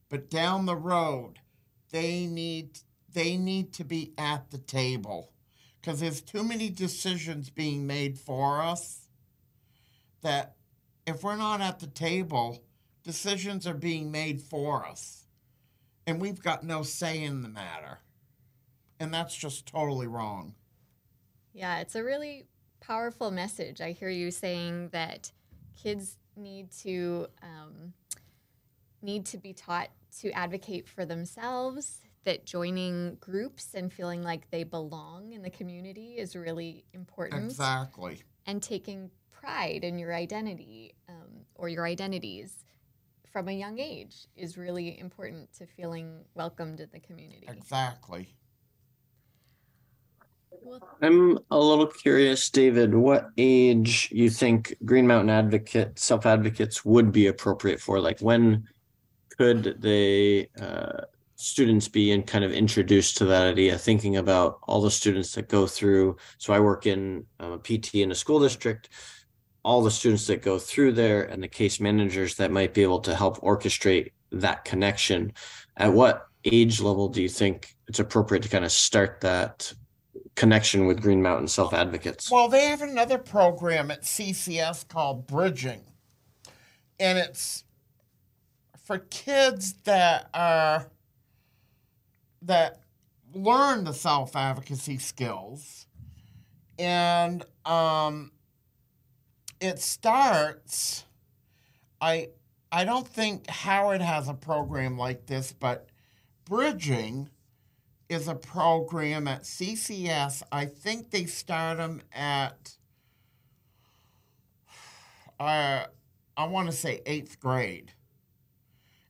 but 0.09 0.29
down 0.29 0.65
the 0.65 0.75
road, 0.75 1.39
they 1.91 2.27
need 2.27 2.79
they 3.13 3.37
need 3.37 3.73
to 3.73 3.85
be 3.85 4.13
at 4.17 4.51
the 4.51 4.57
table 4.57 5.31
because 5.79 6.01
there's 6.01 6.21
too 6.21 6.43
many 6.43 6.69
decisions 6.69 7.49
being 7.49 7.87
made 7.87 8.19
for 8.19 8.61
us 8.61 9.07
that 10.21 10.55
if 11.05 11.23
we're 11.23 11.37
not 11.37 11.61
at 11.61 11.79
the 11.79 11.87
table, 11.87 12.61
decisions 13.03 13.65
are 13.65 13.73
being 13.73 14.11
made 14.11 14.41
for 14.41 14.85
us, 14.85 15.25
and 16.05 16.19
we've 16.19 16.41
got 16.41 16.63
no 16.65 16.83
say 16.83 17.23
in 17.23 17.43
the 17.43 17.49
matter, 17.49 17.99
and 18.99 19.13
that's 19.13 19.35
just 19.35 19.65
totally 19.65 20.07
wrong. 20.07 20.55
Yeah, 21.53 21.79
it's 21.79 21.95
a 21.95 22.03
really 22.03 22.45
powerful 22.79 23.31
message. 23.31 23.81
I 23.81 23.91
hear 23.91 24.09
you 24.09 24.31
saying 24.31 24.89
that 24.89 25.31
kids 25.75 26.17
need 26.35 26.71
to 26.83 27.27
um, 27.41 27.93
need 29.01 29.25
to 29.27 29.37
be 29.37 29.53
taught 29.53 29.89
to 30.19 30.31
advocate 30.31 30.87
for 30.87 31.05
themselves. 31.05 32.01
That 32.23 32.45
joining 32.45 33.15
groups 33.21 33.73
and 33.73 33.91
feeling 33.91 34.21
like 34.21 34.51
they 34.51 34.63
belong 34.63 35.31
in 35.31 35.43
the 35.43 35.49
community 35.49 36.15
is 36.17 36.35
really 36.35 36.83
important, 36.91 37.45
Exactly. 37.45 38.21
and 38.45 38.61
taking 38.61 39.09
pride 39.31 39.85
in 39.85 39.97
your 39.97 40.13
identity 40.13 40.93
um, 41.07 41.45
or 41.55 41.69
your 41.69 41.85
identities 41.85 42.65
from 43.31 43.47
a 43.47 43.53
young 43.53 43.79
age 43.79 44.27
is 44.35 44.57
really 44.57 44.99
important 44.99 45.53
to 45.53 45.65
feeling 45.65 46.25
welcomed 46.33 46.81
in 46.81 46.89
the 46.91 46.99
community. 46.99 47.45
Exactly. 47.47 48.35
I'm 51.01 51.39
a 51.51 51.59
little 51.59 51.87
curious, 51.87 52.49
David, 52.49 52.93
what 52.93 53.29
age 53.37 54.09
you 54.11 54.29
think 54.29 54.75
Green 54.83 55.07
Mountain 55.07 55.29
advocate, 55.29 55.99
self-advocates 55.99 56.83
would 56.83 57.11
be 57.11 57.27
appropriate 57.27 57.79
for? 57.79 57.99
Like 57.99 58.19
when 58.19 58.67
could 59.37 59.81
they, 59.81 60.49
uh, 60.59 61.01
students 61.37 61.87
be 61.87 62.11
in 62.11 62.23
kind 62.23 62.43
of 62.43 62.51
introduced 62.51 63.17
to 63.17 63.25
that 63.25 63.47
idea, 63.47 63.77
thinking 63.77 64.17
about 64.17 64.59
all 64.63 64.81
the 64.81 64.91
students 64.91 65.33
that 65.35 65.47
go 65.47 65.67
through. 65.67 66.17
So 66.39 66.51
I 66.51 66.59
work 66.59 66.87
in 66.87 67.25
um, 67.39 67.53
a 67.53 67.57
PT 67.59 67.95
in 67.95 68.11
a 68.11 68.15
school 68.15 68.39
district. 68.39 68.89
All 69.63 69.83
the 69.83 69.91
students 69.91 70.25
that 70.27 70.41
go 70.41 70.57
through 70.57 70.93
there 70.93 71.23
and 71.23 71.41
the 71.43 71.47
case 71.47 71.79
managers 71.79 72.35
that 72.35 72.51
might 72.51 72.73
be 72.73 72.81
able 72.81 73.01
to 73.01 73.15
help 73.15 73.37
orchestrate 73.41 74.11
that 74.31 74.65
connection. 74.65 75.33
At 75.77 75.93
what 75.93 76.27
age 76.43 76.81
level 76.81 77.07
do 77.07 77.21
you 77.21 77.29
think 77.29 77.75
it's 77.87 77.99
appropriate 77.99 78.43
to 78.43 78.49
kind 78.49 78.65
of 78.65 78.71
start 78.71 79.21
that 79.21 79.71
connection 80.37 80.85
with 80.85 81.01
Green 81.01 81.21
Mountain 81.21 81.49
Self 81.49 81.73
Advocates. 81.73 82.31
Well, 82.31 82.47
they 82.47 82.67
have 82.67 82.81
another 82.81 83.17
program 83.17 83.91
at 83.91 84.03
CCS 84.03 84.87
called 84.87 85.27
Bridging, 85.27 85.81
and 86.97 87.17
it's 87.17 87.65
for 88.85 88.99
kids 88.99 89.73
that 89.83 90.29
are 90.33 90.89
that 92.43 92.79
learn 93.33 93.83
the 93.83 93.93
self 93.93 94.35
advocacy 94.35 94.99
skills, 94.99 95.87
and 96.79 97.43
um, 97.65 98.31
it 99.59 99.79
starts. 99.79 101.03
I 101.99 102.29
I 102.71 102.85
don't 102.85 103.07
think 103.07 103.49
Howard 103.49 104.01
has 104.01 104.29
a 104.29 104.33
program 104.35 104.97
like 104.97 105.25
this, 105.25 105.51
but 105.51 105.89
Bridging 106.45 107.29
is 108.09 108.27
a 108.27 108.35
program 108.35 109.27
at 109.27 109.43
CCS. 109.43 110.43
I 110.51 110.65
think 110.65 111.11
they 111.11 111.25
start 111.25 111.77
them 111.77 112.01
at, 112.13 112.75
uh, 115.39 115.85
I 116.37 116.45
want 116.45 116.69
to 116.69 116.75
say 116.75 117.01
eighth 117.05 117.39
grade. 117.39 117.93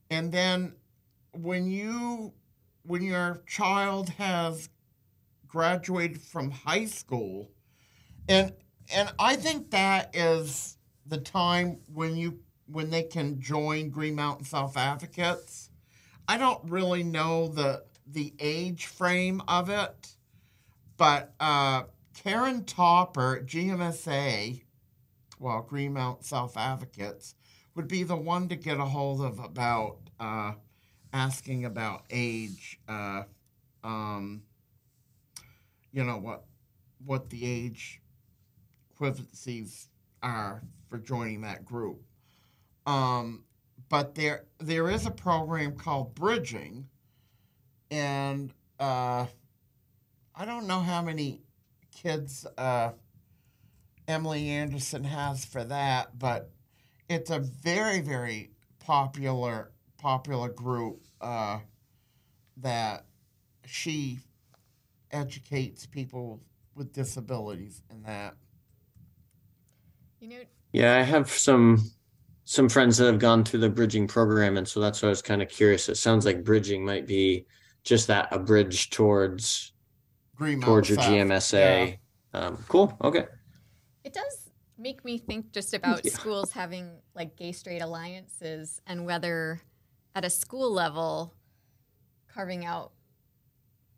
And 0.10 0.32
then 0.32 0.74
when 1.34 1.70
you, 1.70 2.34
when 2.84 3.04
your 3.04 3.44
child 3.46 4.10
has 4.10 4.70
graduated 5.48 6.22
from 6.22 6.52
high 6.52 6.86
school, 6.86 7.50
and 8.28 8.54
and 8.94 9.12
I 9.20 9.36
think 9.36 9.72
that 9.72 10.16
is 10.16 10.78
the 11.06 11.18
time 11.18 11.80
when 11.94 12.16
you 12.16 12.40
when 12.68 12.90
they 12.90 13.04
can 13.04 13.42
join 13.42 13.90
Green 13.90 14.16
Mountain 14.16 14.46
Self 14.46 14.78
Advocates. 14.78 15.70
I 16.28 16.38
don't 16.38 16.62
really 16.70 17.04
know 17.04 17.48
the 17.48 17.84
the 18.10 18.34
age 18.40 18.86
frame 18.86 19.42
of 19.48 19.70
it, 19.70 20.16
but 20.98 21.34
uh, 21.40 21.84
Karen 22.14 22.64
Topper, 22.64 23.44
GMSA, 23.46 24.62
well, 25.40 25.62
Green 25.62 25.94
Mountain 25.94 26.24
Self 26.24 26.58
Advocates, 26.58 27.36
would 27.76 27.88
be 27.88 28.04
the 28.04 28.16
one 28.16 28.48
to 28.50 28.56
get 28.56 28.80
a 28.80 28.86
hold 28.86 29.22
of 29.22 29.40
about 29.40 29.98
uh, 30.20 30.54
asking 31.14 31.66
about 31.66 32.06
age. 32.10 32.80
Uh, 32.88 33.24
um, 33.84 34.42
you 35.92 36.04
know 36.04 36.18
what 36.18 36.46
what 37.06 37.30
the 37.30 37.46
age 37.46 38.02
equivalencies 38.96 39.88
are 40.24 40.64
for 40.88 40.98
joining 40.98 41.42
that 41.42 41.66
group. 41.66 42.02
Um, 42.86 43.44
but 43.90 44.16
there 44.16 44.46
there 44.60 44.90
is 44.90 45.06
a 45.06 45.12
program 45.12 45.76
called 45.76 46.16
Bridging, 46.16 46.88
and 47.92 48.54
uh, 48.80 49.26
I 50.36 50.46
don't 50.46 50.68
know 50.68 50.80
how 50.82 51.02
many 51.02 51.42
kids 51.92 52.46
uh, 52.58 52.92
Emily 54.08 54.50
Anderson 54.50 55.04
has 55.04 55.46
for 55.46 55.64
that, 55.64 56.18
but 56.18 56.52
it's 57.10 57.30
a 57.30 57.40
very 57.40 58.02
very 58.02 58.52
popular 58.80 59.72
popular 59.98 60.50
group 60.50 61.04
uh, 61.22 61.60
that 62.58 63.06
she 63.66 64.20
educates 65.12 65.86
people 65.86 66.42
with 66.76 66.94
disabilities 66.94 67.82
in 67.90 68.04
that. 68.04 68.36
You 70.20 70.30
know, 70.30 70.42
Yeah, 70.72 70.98
I 70.98 71.02
have 71.02 71.30
some 71.30 71.92
some 72.46 72.70
friends 72.70 72.98
that 72.98 73.08
have 73.08 73.20
gone 73.20 73.44
through 73.44 73.60
the 73.60 73.70
bridging 73.70 74.08
program, 74.08 74.58
and 74.58 74.68
so 74.68 74.80
that's 74.80 75.02
why 75.02 75.08
I 75.08 75.10
was 75.10 75.22
kind 75.22 75.42
of 75.42 75.50
curious. 75.50 75.90
It 75.90 75.96
sounds 75.96 76.26
like 76.26 76.44
bridging 76.44 76.86
might 76.86 77.06
be 77.08 77.46
just 77.88 78.08
that 78.08 78.28
a 78.32 78.38
bridge 78.40 78.90
towards 78.90 79.72
Green 80.36 80.60
towards 80.62 80.90
your 80.90 80.98
Mountain 80.98 81.30
South, 81.40 81.52
GMSA. 81.52 81.98
Um, 82.34 82.58
cool. 82.68 82.96
Okay. 83.02 83.26
it 84.04 84.14
does 84.14 84.50
make 84.78 85.04
me 85.06 85.18
think 85.18 85.52
just 85.52 85.74
about 85.74 86.02
Yeah. 86.06 86.12
schools 86.12 86.52
having 86.52 87.02
like 87.16 87.36
gay 87.38 87.52
straight 87.54 87.82
alliances 87.82 88.82
and 88.86 89.06
whether 89.06 89.62
at 90.14 90.26
a 90.26 90.30
school 90.30 90.72
level 90.72 91.34
carving 92.32 92.66
out 92.66 92.92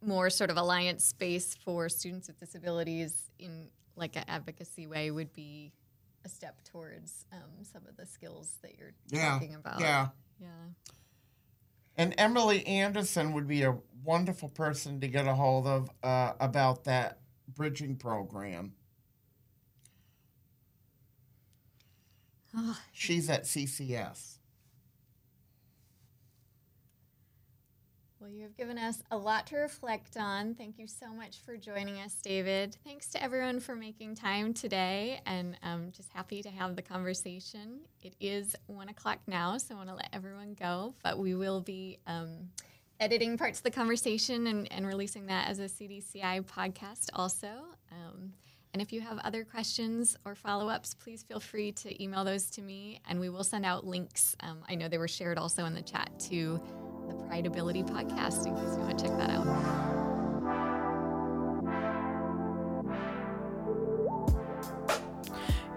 more 0.01 0.29
sort 0.29 0.49
of 0.49 0.55
alliance 0.57 1.03
space 1.03 1.55
for 1.65 1.89
students 1.89 2.27
with 2.27 2.39
disabilities 2.39 3.29
in 3.39 3.67
like 3.97 4.15
an 4.15 4.23
advocacy 4.27 4.87
way 4.87 5.11
would 5.11 5.33
be 5.33 5.73
a 6.23 6.29
step 6.29 6.61
towards 6.63 7.25
um, 7.33 7.63
some 7.63 7.81
of 7.87 7.97
the 7.97 8.05
skills 8.05 8.59
that 8.61 8.77
you're 8.77 8.93
Yeah, 9.09 9.31
talking 9.31 9.55
about. 9.55 9.81
Yeah. 9.81 10.07
Yeah. 10.39 10.47
And 11.99 12.15
Emily 12.17 12.65
Anderson 12.65 13.33
would 13.33 13.47
be 13.47 13.63
a 13.63 13.77
wonderful 14.05 14.49
person 14.49 15.01
to 15.01 15.07
get 15.09 15.27
a 15.27 15.35
hold 15.35 15.67
of 15.67 15.91
uh, 16.01 16.33
about 16.39 16.85
that 16.85 17.19
bridging 17.55 17.97
program. 17.97 18.73
Oh, 22.55 22.79
She's 22.91 23.29
at 23.29 23.45
CCS. 23.47 24.38
Well, 28.19 28.29
you 28.29 28.43
have 28.43 28.57
given 28.57 28.77
us 28.77 29.01
a 29.11 29.17
lot 29.17 29.47
to 29.47 29.55
reflect 29.55 30.17
on. 30.17 30.53
Thank 30.53 30.77
you 30.77 30.87
so 30.87 31.13
much 31.13 31.37
for 31.45 31.55
joining 31.55 31.99
us, 31.99 32.15
David. 32.15 32.75
Thanks 32.83 33.07
to 33.11 33.23
everyone 33.23 33.61
for 33.61 33.77
making 33.77 34.15
time 34.15 34.53
today, 34.53 35.21
and 35.25 35.55
um, 35.63 35.93
just 35.95 36.11
happy 36.11 36.41
to 36.41 36.49
have 36.49 36.75
the 36.75 36.81
conversation. 36.81 37.79
It 38.01 38.15
is 38.19 38.57
one 38.67 38.89
o'clock 38.89 39.19
now, 39.25 39.57
so 39.57 39.73
I 39.73 39.77
want 39.77 39.89
to 39.89 39.95
let 39.95 40.09
everyone 40.11 40.53
go, 40.59 40.95
but 41.01 41.17
we 41.17 41.33
will 41.33 41.61
be 41.61 41.99
um, 42.07 42.49
editing 42.99 43.37
parts 43.37 43.59
of 43.59 43.63
the 43.63 43.71
conversation 43.71 44.47
and, 44.47 44.69
and 44.69 44.85
releasing 44.85 45.27
that 45.27 45.47
as 45.47 45.59
a 45.59 45.65
CDCI 45.69 46.43
podcast 46.43 47.11
also. 47.13 47.47
Um, 47.89 48.33
and 48.73 48.81
if 48.81 48.91
you 48.91 48.99
have 48.99 49.17
other 49.19 49.45
questions 49.45 50.17
or 50.25 50.35
follow 50.35 50.67
ups, 50.67 50.93
please 50.93 51.23
feel 51.23 51.39
free 51.39 51.71
to 51.71 52.03
email 52.03 52.25
those 52.25 52.49
to 52.51 52.61
me, 52.61 52.99
and 53.07 53.17
we 53.17 53.29
will 53.29 53.45
send 53.45 53.65
out 53.65 53.87
links. 53.87 54.35
Um, 54.41 54.59
I 54.67 54.75
know 54.75 54.89
they 54.89 54.97
were 54.97 55.07
shared 55.07 55.37
also 55.37 55.63
in 55.63 55.73
the 55.73 55.81
chat 55.81 56.11
to 56.29 56.61
the 57.09 57.15
Prideability 57.25 57.85
podcast 57.87 58.45
in 58.45 58.55
case 58.55 58.75
you 58.75 58.81
want 58.83 58.97
to 58.97 59.05
check 59.05 59.17
that 59.17 59.29
out. 59.29 59.45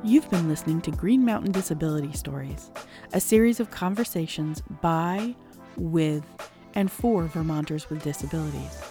You've 0.05 0.29
been 0.31 0.49
listening 0.49 0.81
to 0.83 0.91
Green 0.91 1.25
Mountain 1.25 1.53
Disability 1.53 2.13
Stories, 2.13 2.71
a 3.13 3.21
series 3.21 3.61
of 3.61 3.71
conversations 3.71 4.61
by, 4.81 5.35
with, 5.77 6.25
and 6.75 6.91
for 6.91 7.25
Vermonters 7.25 7.89
with 7.89 8.03
disabilities. 8.03 8.83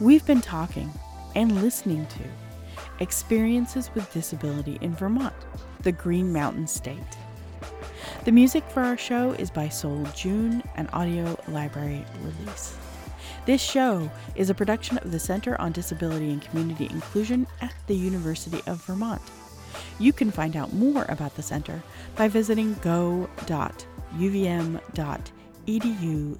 We've 0.00 0.26
been 0.26 0.40
talking 0.40 0.90
and 1.36 1.62
listening 1.62 2.06
to 2.06 2.24
experiences 2.98 3.90
with 3.94 4.12
disability 4.12 4.78
in 4.80 4.94
Vermont, 4.94 5.34
the 5.82 5.92
Green 5.92 6.32
Mountain 6.32 6.66
State. 6.66 6.98
The 8.24 8.32
music 8.32 8.64
for 8.70 8.80
our 8.80 8.96
show 8.96 9.32
is 9.32 9.50
by 9.50 9.68
Soul 9.68 10.06
June, 10.16 10.62
an 10.76 10.88
audio 10.94 11.38
library 11.46 12.02
release. 12.22 12.74
This 13.44 13.60
show 13.60 14.10
is 14.34 14.48
a 14.48 14.54
production 14.54 14.96
of 14.96 15.12
the 15.12 15.18
Center 15.18 15.60
on 15.60 15.72
Disability 15.72 16.30
and 16.30 16.40
Community 16.40 16.86
Inclusion 16.86 17.46
at 17.60 17.74
the 17.86 17.94
University 17.94 18.62
of 18.66 18.82
Vermont. 18.86 19.20
You 19.98 20.14
can 20.14 20.30
find 20.30 20.56
out 20.56 20.72
more 20.72 21.04
about 21.10 21.36
the 21.36 21.42
center 21.42 21.82
by 22.16 22.28
visiting 22.28 22.72
go.uvm.edu 22.80 23.26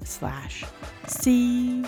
slash 0.07 0.65
CDCI. 1.05 1.85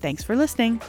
Thanks 0.00 0.22
for 0.22 0.36
listening. 0.36 0.82